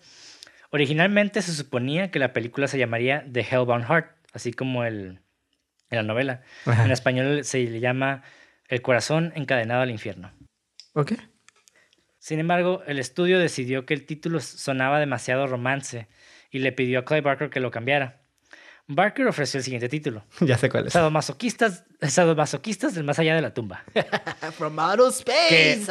[0.71, 5.21] Originalmente se suponía que la película se llamaría The Hellbound Heart, así como el,
[5.89, 6.41] en la novela.
[6.65, 8.23] En español se le llama
[8.67, 10.31] El corazón encadenado al infierno.
[10.93, 11.13] Ok.
[12.19, 16.07] Sin embargo, el estudio decidió que el título sonaba demasiado romance
[16.51, 18.21] y le pidió a Clive Barker que lo cambiara.
[18.87, 20.93] Barker ofreció el siguiente título: Ya sé cuál es.
[20.93, 23.83] Sadomasoquistas, sadomasoquistas del más allá de la tumba.
[24.57, 25.87] From outer space.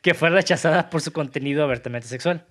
[0.00, 2.46] Que fue rechazada por su contenido abiertamente sexual.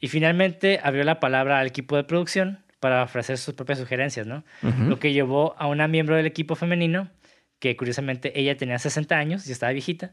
[0.00, 4.44] Y finalmente abrió la palabra al equipo de producción para ofrecer sus propias sugerencias, ¿no?
[4.60, 7.10] Lo que llevó a una miembro del equipo femenino,
[7.58, 10.12] que curiosamente ella tenía 60 años y estaba viejita,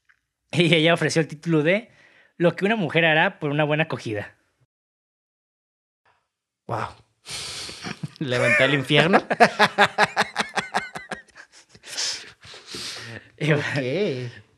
[0.52, 1.90] y ella ofreció el título de
[2.38, 4.35] Lo que una mujer hará por una buena acogida.
[6.66, 6.88] Wow.
[8.18, 9.18] Levanté el infierno.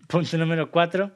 [0.08, 1.10] Punto número 4.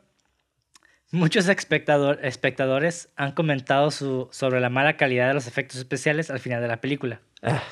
[1.12, 6.40] Muchos espectador- espectadores han comentado su- sobre la mala calidad de los efectos especiales al
[6.40, 7.20] final de la película.
[7.42, 7.62] Ah,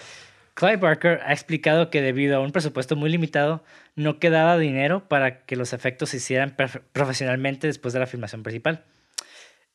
[0.54, 3.64] Clive Barker ha explicado que debido a un presupuesto muy limitado,
[3.94, 6.54] no quedaba dinero para que los efectos se hicieran
[6.92, 8.84] profesionalmente después de la filmación principal.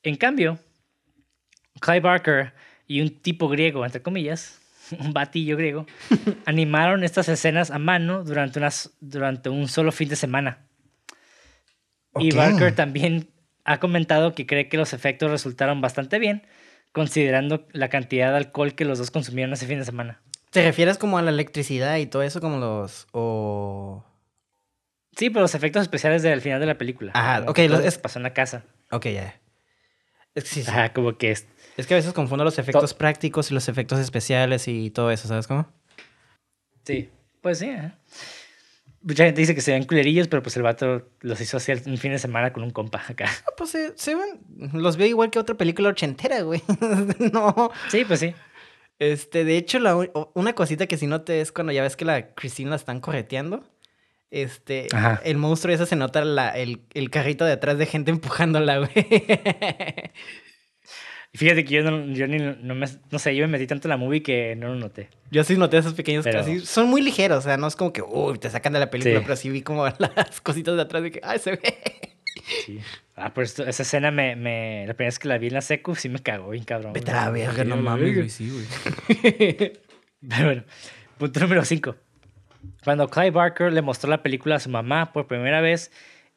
[0.03, 0.59] En cambio,
[1.81, 2.53] Clive Barker
[2.87, 4.59] y un tipo griego, entre comillas,
[4.99, 5.85] un batillo griego,
[6.45, 10.59] animaron estas escenas a mano durante, unas, durante un solo fin de semana.
[12.17, 12.31] Y.
[12.31, 13.29] Barker también
[13.65, 16.45] ha comentado que cree que los efectos resultaron bastante bien,
[16.91, 20.21] considerando la cantidad de alcohol que los dos consumieron ese fin de semana.
[20.51, 23.07] ¿Te refieres como a la electricidad y todo eso como los...
[23.11, 24.05] o...
[25.17, 27.11] Sí, pero los efectos especiales del final de la película.
[27.15, 28.63] Ajá, ok, es- pasó en la casa.
[28.91, 29.39] Ok, ya.
[30.35, 30.69] Es que sí, sí.
[30.69, 31.47] Ajá, como que es.
[31.77, 35.27] Es que a veces confundo los efectos prácticos y los efectos especiales y todo eso,
[35.27, 35.67] ¿sabes cómo?
[36.85, 37.09] Sí,
[37.41, 37.69] pues sí.
[37.69, 37.97] ajá.
[39.01, 41.97] Mucha gente dice que se ven culerillos, pero pues el vato los hizo así un
[41.97, 43.25] fin de semana con un compa acá.
[43.45, 46.63] Ah, pues se, se ven, los veo igual que otra película ochentera, güey.
[47.31, 47.71] no.
[47.89, 48.33] Sí, pues sí.
[48.97, 49.95] Este, de hecho, la,
[50.33, 53.63] una cosita que sí noté es cuando ya ves que la Christine la están correteando.
[54.37, 55.21] Este, Ajá.
[55.23, 58.91] el monstruo ese se nota la, el, el carrito de atrás de gente empujándola, güey.
[61.33, 63.91] Fíjate que yo no, yo ni, no, me, no sé, yo me metí tanto en
[63.91, 65.09] la movie que no lo noté.
[65.31, 66.59] Yo sí noté esos pequeños Pero- así.
[66.61, 69.19] Son muy ligeros, o sea, no es como que, uy, te sacan de la película,
[69.19, 69.23] Sí.
[69.23, 71.61] pero sí vi como las cositas de atrás de que, ay, se ve.
[72.65, 72.79] Sí.
[73.15, 74.85] Ah, por esto, esa escena me, me.
[74.87, 76.91] La primera vez que la vi en la secu sí me cagó bien cabrón.
[76.93, 78.65] Vete a la verga, no mames, güey, sí, güey.
[80.29, 80.63] Pero bueno,
[81.17, 81.95] punto número 5.
[82.83, 85.91] Cuando Clive Barker le mostró la película a su mamá por primera vez,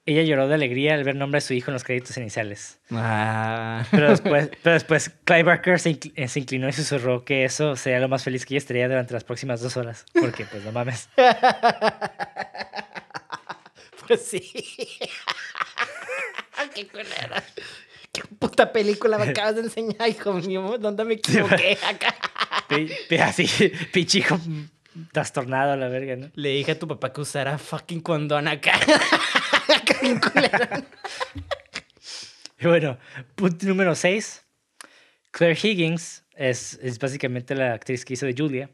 [0.07, 2.81] ella lloró de alegría al ver el nombre de su hijo en los créditos iniciales.
[2.91, 3.85] Ah.
[3.91, 7.77] Pero después, pero después Clive Barker se, incl- eh, se inclinó y susurró que eso
[7.77, 10.07] sería lo más feliz que ella estaría durante las próximas dos horas.
[10.19, 11.09] Porque, pues, no mames.
[14.07, 14.41] Pues sí.
[16.75, 17.43] Qué culera.
[18.13, 20.79] Qué puta película me acabas de enseñar, hijo mío.
[20.79, 22.15] ¿Dónde me equivoqué acá?
[23.23, 23.47] Así,
[23.93, 24.41] pinche hijo
[25.13, 26.31] trastornado a la verga, ¿no?
[26.35, 28.73] Le dije a tu papá que usara fucking condón acá.
[32.61, 32.99] Y bueno,
[33.37, 34.45] punto número 6.
[35.31, 38.71] Claire Higgins es, es básicamente la actriz que hizo de Julia.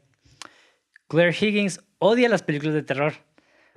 [1.07, 3.13] Claire Higgins odia las películas de terror.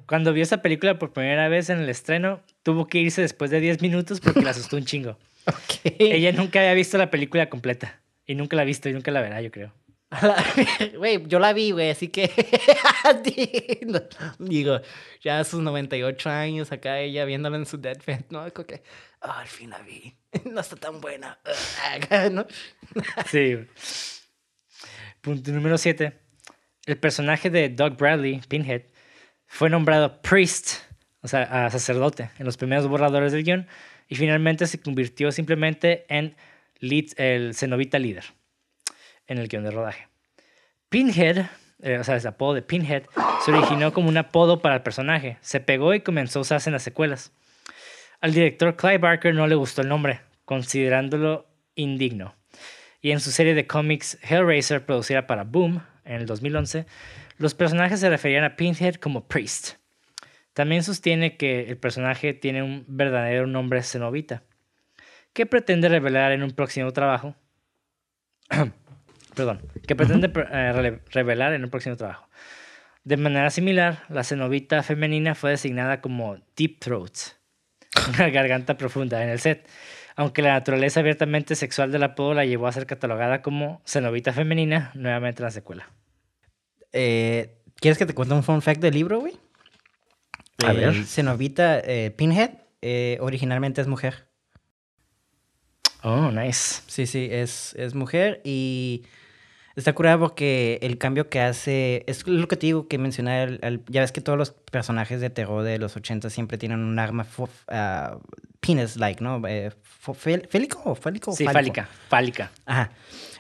[0.06, 3.60] Cuando vio esa película por primera vez en el estreno, tuvo que irse después de
[3.60, 5.19] 10 minutos porque la asustó un chingo.
[5.48, 5.94] Ok.
[5.98, 8.02] Ella nunca había visto la película completa.
[8.27, 9.73] Y nunca la ha visto y nunca la verá, yo creo.
[10.97, 12.30] Güey, yo la vi, güey, así que.
[14.39, 14.80] Digo,
[15.20, 18.51] ya a sus 98 años, acá ella viéndola en su deathbed, ¿no?
[18.52, 18.82] Como que,
[19.20, 20.16] "Ah, al fin la vi.
[20.44, 21.39] No está tan buena.
[22.30, 22.47] ¿no?
[23.26, 23.56] Sí.
[25.20, 26.18] Punto número 7.
[26.86, 28.82] El personaje de Doug Bradley, Pinhead,
[29.47, 30.82] fue nombrado priest,
[31.22, 33.66] o sea, a sacerdote, en los primeros borradores del guion
[34.09, 36.36] y finalmente se convirtió simplemente en
[36.80, 38.24] el cenobita líder
[39.28, 40.09] en el guion de rodaje.
[40.88, 41.46] Pinhead,
[41.82, 43.05] eh, o sea, el apodo de Pinhead,
[43.44, 45.38] se originó como un apodo para el personaje.
[45.40, 47.32] Se pegó y comenzó a usarse en las secuelas.
[48.20, 51.46] Al director Clive Barker no le gustó el nombre, considerándolo
[51.76, 52.34] indigno.
[53.00, 56.86] Y en su serie de cómics Hellraiser, producida para Boom en el 2011,
[57.36, 59.74] los personajes se referían a Pinhead como Priest.
[60.52, 64.42] También sostiene que el personaje tiene un verdadero nombre cenobita,
[65.32, 67.36] que pretende revelar en un próximo trabajo.
[69.39, 72.28] Perdón, que pretende eh, revelar en un próximo trabajo.
[73.05, 77.16] De manera similar, la cenobita femenina fue designada como Deep Throat,
[78.09, 79.69] una garganta profunda en el set,
[80.16, 84.90] aunque la naturaleza abiertamente sexual del apodo la llevó a ser catalogada como cenobita femenina
[84.94, 85.89] nuevamente en la secuela.
[86.93, 89.35] Eh, ¿Quieres que te cuente un fun fact del libro, güey?
[90.66, 91.05] A ver.
[91.06, 92.51] Cenobita eh, Pinhead
[92.82, 94.27] eh, originalmente es mujer.
[96.02, 96.82] Oh, nice.
[96.86, 99.05] Sí, sí, es, es mujer y
[99.78, 103.60] está curada porque el cambio que hace, es lo que te digo que mencioné, al-
[103.62, 106.98] al- ya ves que todos los personajes de terror de los 80 siempre tienen un
[106.98, 107.26] arma
[107.68, 108.18] ah,
[108.60, 109.40] penis-like, ¿no?
[109.46, 109.70] Eh,
[110.48, 111.32] ¿Félico o fálico?
[111.32, 112.50] Sí, fálica, fálica.
[112.66, 112.90] Ajá.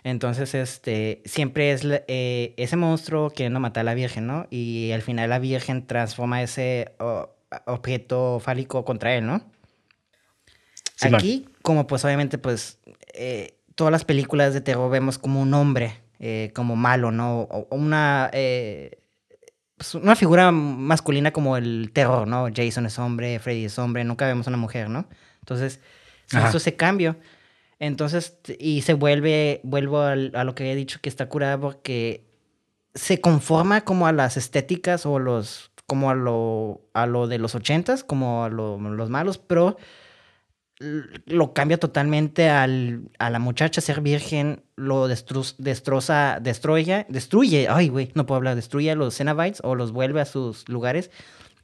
[0.04, 4.46] Entonces, este, siempre es eh, ese monstruo queriendo matar a la Virgen, ¿no?
[4.50, 7.30] Y al final la Virgen transforma ese oh,
[7.66, 9.42] objeto fálico contra él, ¿no?
[10.94, 11.14] Simón.
[11.16, 12.78] Aquí, como pues obviamente, pues,
[13.14, 17.40] eh, todas las películas de terror vemos como un hombre, eh, como malo, ¿no?
[17.42, 19.00] O, una, eh,
[19.76, 22.48] pues, una figura masculina como el terror, ¿no?
[22.54, 25.06] Jason es hombre, Freddy es hombre, nunca vemos una mujer, ¿no?
[25.40, 25.80] Entonces,
[26.26, 26.48] se Ajá.
[26.48, 27.16] hizo ese cambio.
[27.78, 32.24] Entonces, y se vuelve, vuelvo a lo que había dicho que está curada porque
[32.94, 37.54] se conforma como a las estéticas o los, como a lo, a lo de los
[37.54, 39.76] ochentas, como a lo- los malos, pero
[40.80, 47.88] lo cambia totalmente al, a la muchacha ser virgen, lo destru- destroza, destruye, destruye, ay
[47.88, 51.10] güey, no puedo hablar, destruye a los Cenobites o los vuelve a sus lugares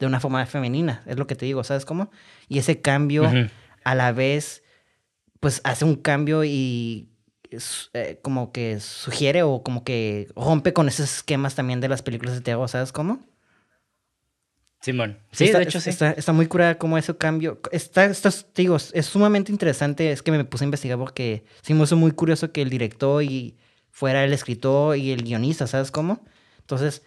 [0.01, 2.11] de una forma femenina, es lo que te digo, ¿sabes cómo?
[2.49, 3.23] Y ese cambio
[3.85, 4.65] a la vez,
[5.39, 7.09] pues hace un cambio y
[7.93, 12.35] eh, como que sugiere o como que rompe con esos esquemas también de las películas
[12.35, 13.21] de terror, ¿sabes cómo?
[14.85, 15.19] Simón.
[15.33, 15.89] Sí, está, de hecho sí.
[15.89, 17.59] Está, está muy curada como ese cambio.
[17.73, 20.13] Está, está, digo, es sumamente interesante.
[20.13, 23.23] Es que me puse a investigar porque sí me hizo muy curioso que el director
[23.23, 23.57] y
[23.91, 26.23] fuera el escritor y el guionista, ¿sabes cómo?
[26.59, 27.03] Entonces,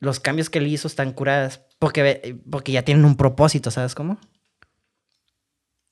[0.00, 4.18] los cambios que él hizo están curadas porque, porque ya tienen un propósito, ¿sabes cómo?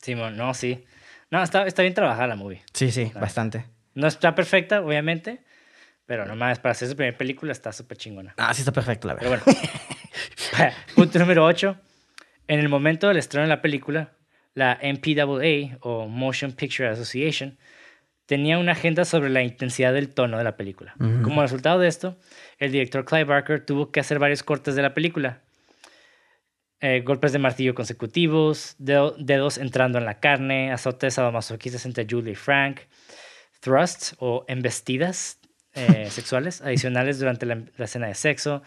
[0.02, 0.84] Simón, no, sí.
[1.30, 2.64] No, está, está bien trabajada la movie.
[2.74, 3.64] Sí, sí, bastante.
[3.94, 5.44] No está perfecta, obviamente,
[6.10, 8.34] pero nomás para hacer su primera película está súper chingona.
[8.36, 9.44] Ah, sí está perfecto, la Pero verdad.
[9.46, 10.72] bueno.
[10.96, 11.76] Punto número 8.
[12.48, 14.10] En el momento del estreno de la película,
[14.54, 17.56] la MPAA o Motion Picture Association
[18.26, 20.94] tenía una agenda sobre la intensidad del tono de la película.
[21.22, 22.18] Como resultado de esto,
[22.58, 25.42] el director Clive Barker tuvo que hacer varios cortes de la película.
[26.80, 32.34] Eh, golpes de martillo consecutivos, dedos entrando en la carne, azotes sadomasoquistas entre Julie y
[32.34, 32.80] Frank,
[33.60, 35.39] thrusts o embestidas
[35.74, 38.62] eh, sexuales adicionales durante la, escena de sexo,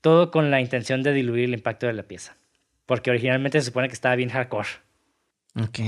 [0.00, 2.36] todo con la intención de diluir el impacto de la pieza.
[2.86, 4.68] Porque originalmente se supone que estaba bien hardcore.
[5.60, 5.78] Ok.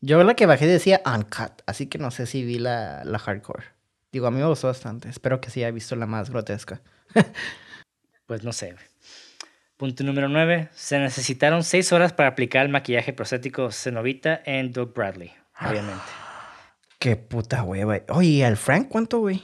[0.00, 3.64] Yo la que bajé decía uncut, así que no sé si vi la, la hardcore.
[4.12, 5.08] Digo, a mí me gustó bastante.
[5.08, 6.80] Espero que sí haya visto la más grotesca.
[8.26, 8.74] pues no sé.
[9.76, 10.68] Punto número 9.
[10.74, 16.02] Se necesitaron 6 horas para aplicar el maquillaje prostético cenovita en Doug Bradley, obviamente.
[16.98, 18.00] Qué puta hueva.
[18.08, 19.42] Oye, ¿al Frank cuánto, güey?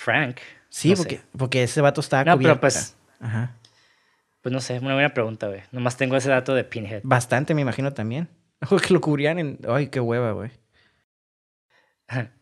[0.00, 0.38] Frank.
[0.70, 2.96] Sí, porque, porque ese vato estaba No, pero pues.
[3.20, 3.54] Ajá.
[4.40, 5.60] Pues no sé, una buena pregunta, güey.
[5.72, 7.02] Nomás tengo ese dato de Pinhead.
[7.04, 8.26] Bastante, me imagino también.
[8.86, 9.58] que lo cubrían en.
[9.68, 10.52] Ay, qué hueva, güey.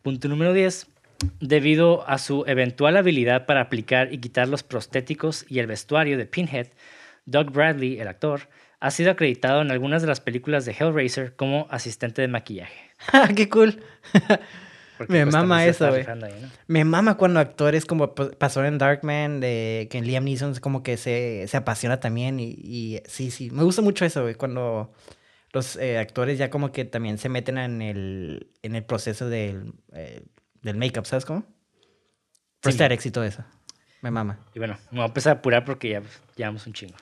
[0.03, 0.87] Punto número 10.
[1.41, 6.27] Debido a su eventual habilidad para aplicar y quitar los prostéticos y el vestuario de
[6.27, 6.69] Pinhead,
[7.27, 8.43] Doug Bradley, el actor,
[8.79, 12.93] ha sido acreditado en algunas de las películas de Hellraiser como asistente de maquillaje.
[13.35, 13.83] ¡Qué cool!
[15.09, 16.05] me pues, mama eso, güey.
[16.67, 21.47] Me mama cuando actores como pasó en Darkman, de que Liam Neeson como que se,
[21.49, 24.93] se apasiona también y, sí, sí, me gusta mucho eso, güey, cuando
[25.53, 29.73] los eh, actores ya como que también se meten en el, en el proceso del,
[29.93, 30.23] eh,
[30.63, 31.45] del make-up, ¿sabes cómo?
[32.63, 32.71] Sí.
[32.71, 33.45] Estar éxito eso.
[34.03, 34.39] Me mama.
[34.55, 36.03] Y bueno, me voy a empezar a apurar porque ya
[36.37, 36.97] llevamos un chingo.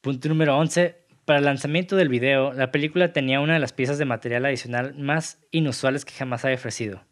[0.00, 1.01] Punto número 11.
[1.24, 4.94] Para el lanzamiento del video, la película tenía una de las piezas de material adicional
[4.94, 7.04] más inusuales que jamás haya ofrecido.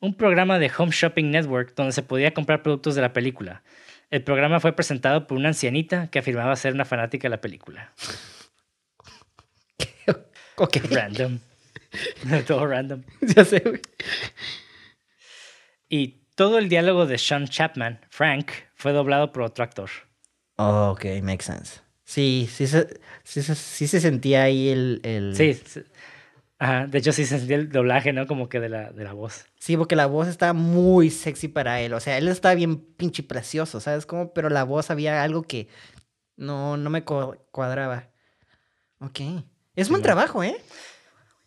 [0.00, 3.62] Un programa de Home Shopping Network donde se podía comprar productos de la película.
[4.10, 7.92] El programa fue presentado por una ancianita que afirmaba ser una fanática de la película.
[10.56, 10.76] ok.
[10.90, 11.38] Random.
[12.46, 13.02] todo random.
[13.20, 13.80] Ya sé, güey.
[15.88, 19.90] Y todo el diálogo de Sean Chapman, Frank, fue doblado por otro actor.
[20.56, 21.80] Oh, ok, makes sense.
[22.10, 22.88] Sí, sí se,
[23.22, 25.00] sí, sí se sentía ahí el...
[25.04, 25.36] el...
[25.36, 25.56] Sí,
[26.58, 28.26] Ajá, de hecho sí se sentía el doblaje, ¿no?
[28.26, 29.46] Como que de la, de la voz.
[29.60, 31.94] Sí, porque la voz estaba muy sexy para él.
[31.94, 34.34] O sea, él estaba bien pinche precioso, ¿sabes cómo?
[34.34, 35.68] Pero la voz había algo que
[36.36, 38.08] no, no me cuadraba.
[38.98, 39.20] Ok.
[39.76, 40.60] Es buen trabajo, ¿eh?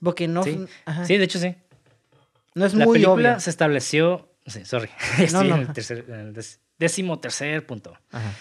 [0.01, 0.43] Porque no...
[0.43, 0.65] Sí,
[1.03, 1.57] sí de hecho sí.
[2.55, 4.29] No es la muy película se estableció...
[4.45, 4.89] Sí, sorry.
[5.19, 6.45] Estoy en el, tercer, en el
[6.79, 7.97] décimo tercer punto.
[8.11, 8.31] Ajá.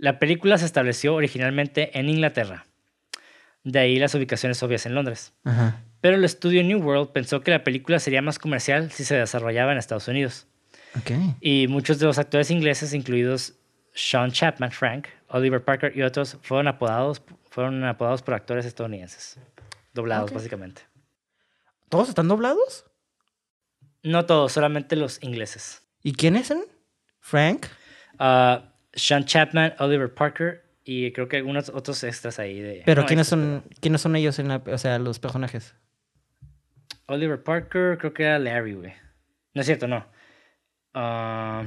[0.00, 2.64] La película se estableció originalmente en Inglaterra.
[3.64, 5.34] De ahí las ubicaciones obvias en Londres.
[6.00, 9.72] Pero el estudio New World pensó que la película sería más comercial si se desarrollaba
[9.72, 10.46] en Estados Unidos.
[11.40, 13.58] Y muchos de los actores ingleses, incluidos
[13.92, 19.38] Sean Chapman, Frank, Oliver Parker y otros, fueron apodados, fueron apodados por actores estadounidenses.
[19.92, 20.80] Doblados, básicamente.
[21.90, 22.86] ¿Todos están doblados?
[24.02, 25.82] No todos, solamente los ingleses.
[26.02, 26.64] ¿Y quiénes son?
[27.18, 27.66] ¿Frank?
[28.18, 32.60] Uh, sean Chapman, Oliver Parker y creo que algunos otros extras ahí.
[32.60, 35.74] De, Pero ¿quiénes, son, ¿quiénes son ellos en la, o sea, los personajes?
[37.06, 38.92] Oliver Parker, creo que era Larry, güey.
[39.54, 40.06] No es cierto, no.
[40.94, 41.64] Ah,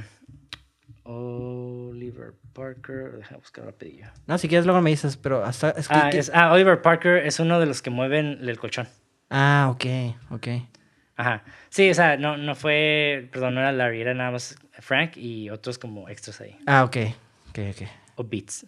[1.04, 4.06] Oliver Parker, déjame buscar rapidillo.
[4.26, 5.74] No, si quieres luego me dices, pero hasta...
[5.90, 8.88] ah, ah, Oliver Parker es uno de los que mueven el colchón.
[9.30, 9.84] Ah, ok,
[10.30, 10.48] ok.
[11.16, 11.44] Ajá.
[11.70, 15.50] Sí, o sea, no, no fue, perdón, no era Larry, era nada más Frank y
[15.50, 16.56] otros como extras ahí.
[16.66, 16.96] Ah, ok.
[17.50, 17.88] Ok, ok.
[18.16, 18.66] O beats.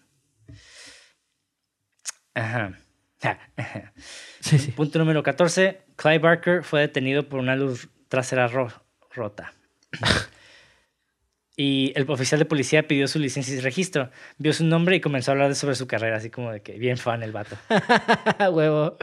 [2.35, 2.73] Ajá.
[4.41, 4.71] Sí, sí.
[4.71, 5.81] Punto número 14.
[5.97, 9.53] Clive Barker fue detenido por una luz trasera rota.
[11.57, 14.11] y el oficial de policía pidió su licencia y registro.
[14.39, 16.97] Vio su nombre y comenzó a hablar sobre su carrera, así como de que bien
[16.97, 17.57] fan el vato.
[18.53, 18.97] Huevo.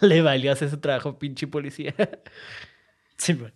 [0.08, 1.94] Le valió hacer su trabajo, pinche policía.
[3.16, 3.54] sí, bueno.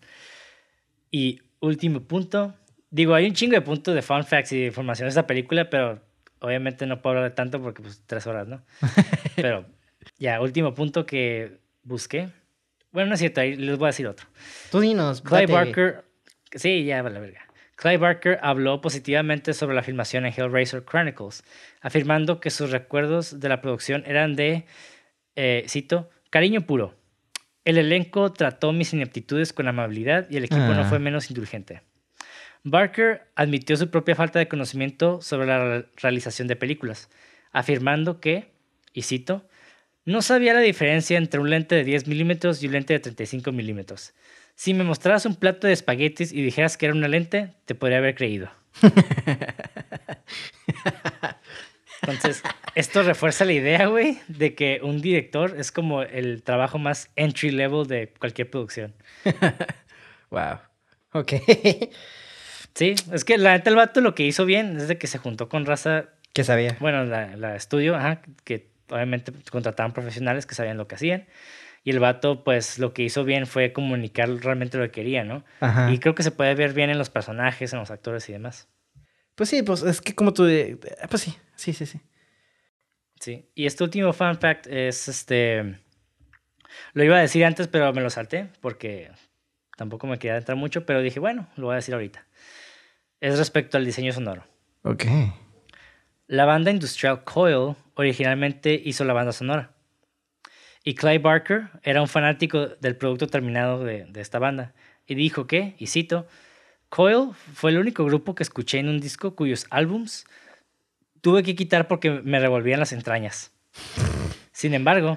[1.10, 2.54] Y último punto.
[2.90, 5.68] Digo, hay un chingo de puntos de fun facts y de información de esta película,
[5.68, 6.00] pero
[6.40, 8.62] obviamente no puedo hablar de tanto porque pues tres horas, ¿no?
[9.36, 9.66] pero
[10.18, 12.28] ya, último punto que busqué.
[12.92, 14.26] Bueno, no es cierto, ahí les voy a decir otro.
[14.70, 15.22] Tú dinos.
[15.22, 16.04] Clive Barker.
[16.52, 17.40] Sí, ya, la verga.
[17.76, 21.42] Clive Barker habló positivamente sobre la filmación en Hellraiser Chronicles,
[21.80, 24.66] afirmando que sus recuerdos de la producción eran de,
[25.34, 26.96] eh, cito, cariño puro.
[27.64, 31.00] El elenco trató mis ineptitudes con amabilidad y el equipo no fue ah.
[31.00, 31.82] menos indulgente.
[32.64, 37.08] Barker admitió su propia falta de conocimiento sobre la realización de películas,
[37.52, 38.50] afirmando que,
[38.92, 39.48] y cito,
[40.04, 43.52] no sabía la diferencia entre un lente de 10 milímetros y un lente de 35
[43.52, 44.12] milímetros.
[44.56, 47.98] Si me mostraras un plato de espaguetis y dijeras que era una lente, te podría
[47.98, 48.50] haber creído.
[52.06, 52.42] Entonces,
[52.74, 57.50] esto refuerza la idea, güey, de que un director es como el trabajo más entry
[57.50, 58.94] level de cualquier producción.
[60.30, 60.58] wow.
[61.12, 61.32] Ok.
[62.74, 65.18] Sí, es que la neta el vato lo que hizo bien es de que se
[65.18, 66.06] juntó con raza.
[66.32, 66.76] ¿Qué sabía?
[66.80, 71.26] Bueno, la, la estudio, ajá, que obviamente contrataban profesionales que sabían lo que hacían.
[71.84, 75.44] Y el vato, pues, lo que hizo bien fue comunicar realmente lo que quería, ¿no?
[75.60, 75.92] Ajá.
[75.92, 78.68] Y creo que se puede ver bien en los personajes, en los actores y demás.
[79.36, 80.44] Pues sí, pues es que como tú...
[80.44, 80.78] de-
[81.10, 82.00] Pues sí, sí, sí, sí.
[83.20, 83.48] Sí.
[83.54, 85.78] Y este último fun fact es este.
[86.92, 89.10] Lo iba a decir antes, pero me lo salté porque
[89.76, 92.26] tampoco me quería entrar mucho, pero dije, bueno, lo voy a decir ahorita.
[93.20, 94.44] Es respecto al diseño sonoro.
[94.82, 95.04] Ok.
[96.26, 99.70] La banda industrial Coil originalmente hizo la banda sonora.
[100.82, 104.74] Y Clay Barker era un fanático del producto terminado de, de esta banda.
[105.06, 106.26] Y dijo que, y cito,
[106.90, 110.26] Coil fue el único grupo que escuché en un disco cuyos álbums
[111.24, 113.50] tuve que quitar porque me revolvían las entrañas.
[114.52, 115.16] Sin embargo,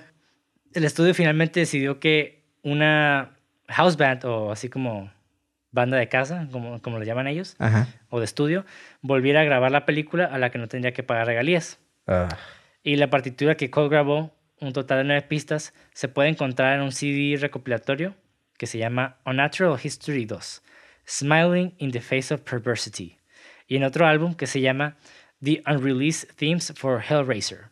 [0.73, 3.35] el estudio finalmente decidió que una
[3.67, 5.11] house band, o así como
[5.71, 7.89] banda de casa, como, como lo llaman ellos, Ajá.
[8.09, 8.65] o de estudio,
[9.01, 11.77] volviera a grabar la película a la que no tendría que pagar regalías.
[12.07, 12.29] Ah.
[12.83, 16.83] Y la partitura que Cole grabó, un total de nueve pistas, se puede encontrar en
[16.83, 18.15] un CD recopilatorio
[18.57, 20.63] que se llama Unnatural History 2,
[21.05, 23.17] Smiling in the Face of Perversity,
[23.67, 24.95] y en otro álbum que se llama
[25.43, 27.69] The Unreleased Themes for Hellraiser,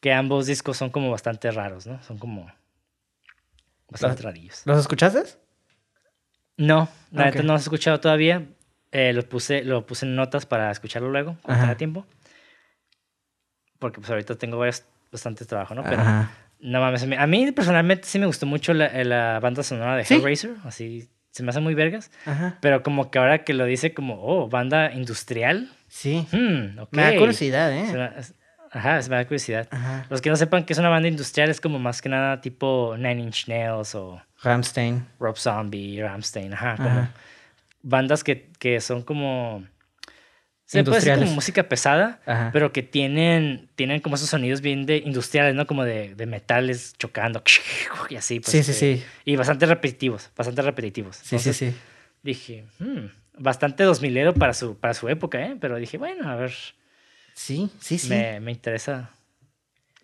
[0.00, 2.02] que ambos discos son como bastante raros, ¿no?
[2.02, 2.50] Son como
[3.90, 4.62] bastante rarillos.
[4.64, 5.22] ¿Los escuchaste?
[6.56, 7.44] No, la neta Ok.
[7.44, 8.46] no lo he escuchado todavía.
[8.90, 12.06] Eh, lo, puse, lo puse en notas para escucharlo luego, cuando tenga tiempo.
[13.78, 15.82] Porque pues ahorita tengo varios, bastante trabajo, ¿no?
[15.84, 16.30] Pero Ajá.
[16.58, 19.62] no mames, a mí, a mí personalmente sí me gustó mucho la, eh, la banda
[19.62, 20.14] sonora de ¿Sí?
[20.14, 20.56] Hellraiser.
[20.64, 22.10] Así, se me hace muy vergas.
[22.24, 22.56] Ajá.
[22.60, 25.70] Pero como que ahora que lo dice como, oh, banda industrial.
[25.88, 26.26] Sí.
[26.32, 26.78] Hmm.
[26.90, 27.92] Me da curiosidad, ¿eh?
[27.92, 28.34] me- es-
[28.70, 29.66] Ajá, se me da curiosidad.
[29.70, 30.04] Ajá.
[30.10, 32.94] Los que no sepan que es una banda industrial es como más que nada tipo
[32.98, 35.06] Nine Inch Nails o Ramstein.
[35.18, 37.08] Rob Zombie, Ramstein, ajá, como
[37.82, 39.64] bandas que, que son como
[40.66, 42.50] se puede decir como música pesada, Ajá.
[42.52, 45.66] pero que tienen, tienen como esos sonidos bien de industriales, ¿no?
[45.66, 47.42] Como de, de metales chocando
[48.10, 48.40] y así.
[48.40, 49.04] Pues, Sí, sí, eh, sí.
[49.24, 51.16] Y bastante repetitivos, bastante repetitivos.
[51.16, 51.74] Sí, sí, sí.
[52.22, 53.06] Dije, hmm,
[53.38, 55.56] bastante 2000ero para su, para su época, ¿eh?
[55.60, 56.52] Pero dije, bueno, a ver,
[57.34, 58.08] Sí, sí, sí.
[58.08, 59.10] Me, me interesa,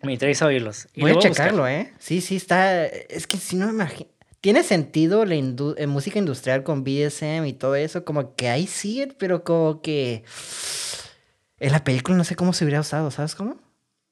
[0.01, 0.87] me interesa oírlos.
[0.93, 1.33] Y Voy a buscar.
[1.33, 1.93] checarlo, ¿eh?
[1.99, 2.85] Sí, sí, está.
[2.85, 4.09] Es que si no me imagino.
[4.41, 8.67] Tiene sentido la indu- eh, música industrial con BSM y todo eso, como que ahí
[8.67, 10.23] sí, pero como que.
[11.59, 13.57] En la película no sé cómo se hubiera usado, ¿sabes cómo?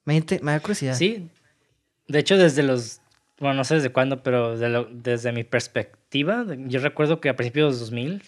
[0.06, 0.96] Me, me da curiosidad.
[0.96, 1.30] Sí.
[2.08, 3.00] De hecho, desde los.
[3.40, 7.36] Bueno, no sé desde cuándo, pero de lo- desde mi perspectiva, yo recuerdo que a
[7.36, 8.24] principios de los 2000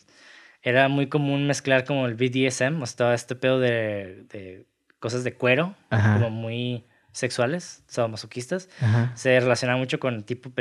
[0.66, 4.66] era muy común mezclar como el BDSM, o sea, todo este pedo de, de
[5.00, 6.16] cosas de cuero, Ajá.
[6.16, 8.68] como muy sexuales, sadomasoquistas.
[8.82, 9.12] Ajá.
[9.16, 10.52] Se relaciona mucho con tipo,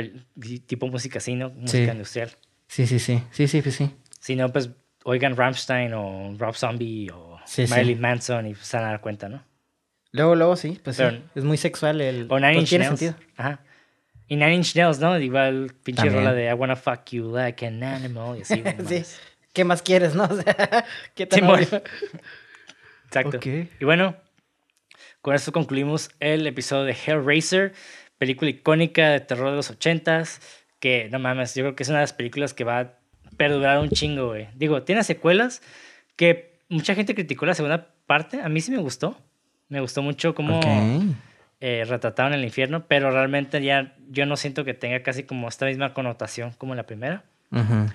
[0.67, 1.49] tipo música así, ¿no?
[1.49, 1.91] Música Sí.
[1.91, 2.29] industrial.
[2.67, 3.21] Sí, sí, sí.
[3.31, 3.91] Sí, sí, pues sí.
[4.19, 4.69] Si no, pues
[5.03, 7.69] oigan Rammstein o Rob Zombie o Sí, sí.
[7.73, 9.43] Marilyn Manson y se van a dar cuenta, ¿no?
[10.11, 11.23] Luego, luego sí, pues Pero- sí.
[11.35, 12.27] Es muy sexual el.
[12.29, 12.99] O Nine pues Inch tiene Nails.
[12.99, 13.27] sentido.
[13.37, 13.59] Ajá.
[14.27, 15.19] Y Nine Inch Nails, ¿no?
[15.19, 16.23] Igual pinche También.
[16.23, 18.63] rola de I wanna fuck you like an animal y así.
[18.87, 19.03] Sí.
[19.55, 20.25] ¿Qué más quieres, no?
[20.31, 21.55] O sea, ¿qué tan Simón.
[21.63, 21.81] obvio?
[23.07, 23.37] Exacto.
[23.37, 23.45] Ok.
[23.79, 24.15] Y bueno,
[25.21, 27.73] con esto concluimos el episodio de Hellraiser,
[28.17, 30.41] película icónica de terror de los ochentas,
[30.79, 32.93] que no mames, yo creo que es una de las películas que va a
[33.37, 34.49] perdurar un chingo, güey.
[34.55, 35.61] Digo, tiene secuelas
[36.15, 39.17] que mucha gente criticó la segunda parte, a mí sí me gustó.
[39.69, 40.65] Me gustó mucho cómo Ok.
[41.59, 45.65] eh, retrataron el infierno, pero realmente ya yo no siento que tenga casi como esta
[45.65, 47.23] misma connotación como la primera.
[47.51, 47.87] Ujú.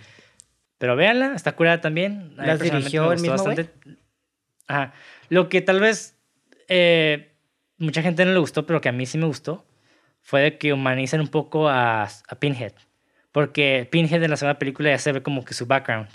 [0.80, 2.32] Pero véanla, está curada también.
[2.38, 3.68] A ¿Las dirigió el mismo güey?
[4.66, 4.94] Ajá.
[5.28, 6.16] Lo que tal vez
[6.68, 7.32] eh,
[7.76, 9.66] mucha gente no le gustó, pero que a mí sí me gustó,
[10.22, 12.72] fue de que humanicen un poco a, a Pinhead.
[13.30, 16.08] Porque Pinhead en la segunda película ya se ve como que su background.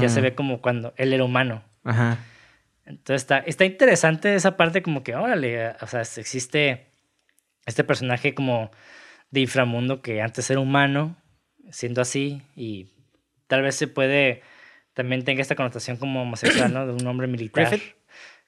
[0.00, 1.62] Ya se Mm, ve como cuando él era humano.
[1.84, 2.16] Ajá.
[2.86, 6.86] Entonces está, está interesante esa parte como que, órale, o sea, existe
[7.66, 8.70] este personaje como
[9.30, 11.16] de inframundo que antes era humano,
[11.70, 12.92] siendo así, y
[13.46, 14.42] tal vez se puede,
[14.94, 16.86] también tenga esta connotación como homosexual, ¿no?
[16.86, 17.68] De un hombre militar.
[17.68, 17.94] Griffith.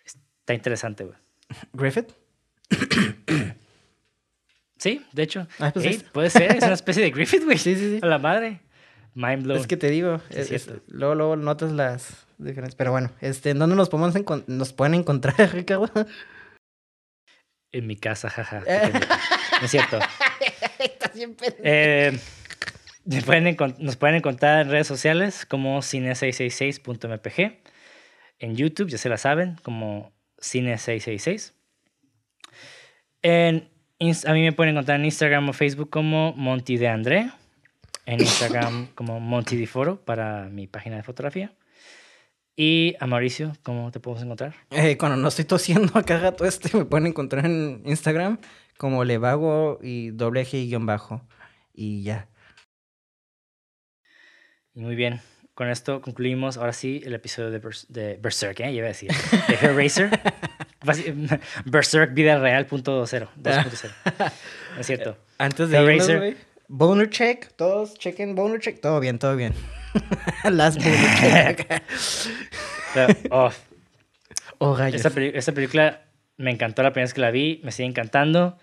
[0.04, 1.16] Está interesante, güey.
[1.72, 2.10] ¿Griffith?
[4.78, 5.46] Sí, de hecho.
[5.58, 7.58] Ah, pues Ey, es- puede ser, es una especie de Griffith, güey.
[7.58, 7.98] Sí, sí, sí.
[8.02, 8.60] A la madre.
[9.14, 9.58] Mind blown.
[9.60, 12.76] Es que te digo, Sí, es- es- luego, luego notas las diferencias.
[12.76, 15.90] Pero bueno, este, ¿en dónde nos podemos encon- nos pueden encontrar, Ricardo?
[17.72, 18.60] En mi casa, jaja.
[18.60, 18.66] No
[19.64, 19.98] es cierto.
[20.78, 21.56] Está siempre.
[21.62, 22.18] Eh,
[23.08, 27.58] me pueden nos pueden encontrar en redes sociales como cine666.mpg.
[28.38, 31.54] en YouTube, ya se la saben, como Cine666.
[33.22, 33.68] En,
[34.26, 37.30] a mí me pueden encontrar en Instagram o Facebook como Monty de André.
[38.04, 41.52] En Instagram como Monty de Foro para mi página de fotografía.
[42.56, 44.54] Y a Mauricio, ¿cómo te podemos encontrar?
[44.70, 48.38] Eh, cuando no estoy tosiendo a cada rato este, me pueden encontrar en Instagram
[48.76, 51.22] como Levago y doble G guion bajo.
[51.72, 52.28] Y ya.
[54.78, 55.20] Muy bien.
[55.54, 58.66] Con esto concluimos ahora sí el episodio de, de Berserk, ¿eh?
[58.66, 59.10] Ya iba a decir.
[59.48, 60.08] De Hellraiser.
[61.64, 63.92] Berserk Vida Real punto cero, 2.0.
[64.78, 65.18] es cierto.
[65.36, 66.36] Antes de Hellraiser.
[66.68, 67.50] Boner check.
[67.56, 68.80] Todos chequen boner check.
[68.80, 69.52] Todo bien, todo bien.
[70.44, 71.82] Last boner check.
[73.32, 73.50] oh,
[74.58, 76.02] oh esta, esta, película
[76.36, 77.60] me encantó la primera vez que la vi.
[77.64, 78.58] Me sigue encantando.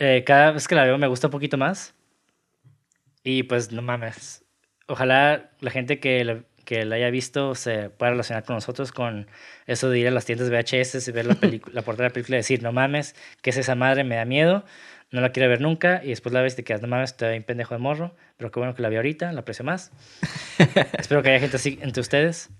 [0.00, 1.94] Eh, cada vez que la veo me gusta un poquito más.
[3.22, 4.39] Y pues no mames
[4.90, 9.28] ojalá la gente que la, que la haya visto se pueda relacionar con nosotros con
[9.66, 11.36] eso de ir a las tiendas VHS y ver la,
[11.72, 14.04] la portada de la película y decir, no mames, ¿qué es esa madre?
[14.04, 14.64] Me da miedo,
[15.10, 16.00] no la quiero ver nunca.
[16.02, 18.50] Y después la ves y te quedas, no mames, estoy un pendejo de morro, pero
[18.50, 19.92] qué bueno que la vi ahorita, la aprecio más.
[20.98, 22.50] Espero que haya gente así entre ustedes.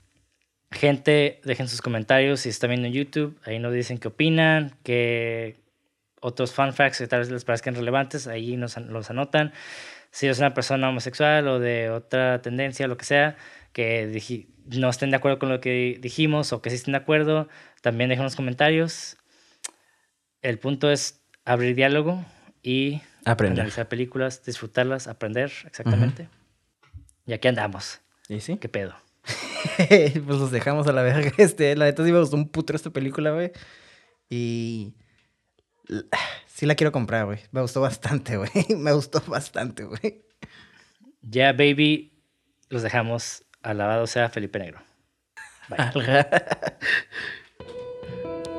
[0.72, 3.36] Gente, dejen sus comentarios si están viendo en YouTube.
[3.44, 5.56] Ahí nos dicen qué opinan, qué
[6.20, 8.28] otros fun facts que tal vez les parezcan relevantes.
[8.28, 9.52] Ahí nos los anotan
[10.10, 13.36] si es una persona homosexual o de otra tendencia, lo que sea,
[13.72, 17.48] que no estén de acuerdo con lo que dijimos o que sí estén de acuerdo,
[17.82, 19.16] también dejen los comentarios.
[20.42, 22.24] El punto es abrir diálogo
[22.62, 23.60] y aprender.
[23.60, 26.28] Analizar películas, disfrutarlas, aprender, exactamente.
[27.26, 28.00] Y aquí andamos.
[28.28, 28.56] ¿Y sí?
[28.56, 28.94] ¿Qué pedo?
[29.76, 31.32] pues los dejamos a la verga.
[31.38, 33.52] Este, la neta sí me gustó un putro esta película, güey.
[34.28, 34.94] Y
[36.60, 37.38] Sí la quiero comprar, güey.
[37.52, 38.50] Me gustó bastante, güey.
[38.76, 40.26] Me gustó bastante, güey.
[41.22, 42.22] Ya, baby,
[42.68, 43.46] los dejamos.
[43.62, 44.82] Alabado sea Felipe Negro.
[45.70, 46.26] Bye.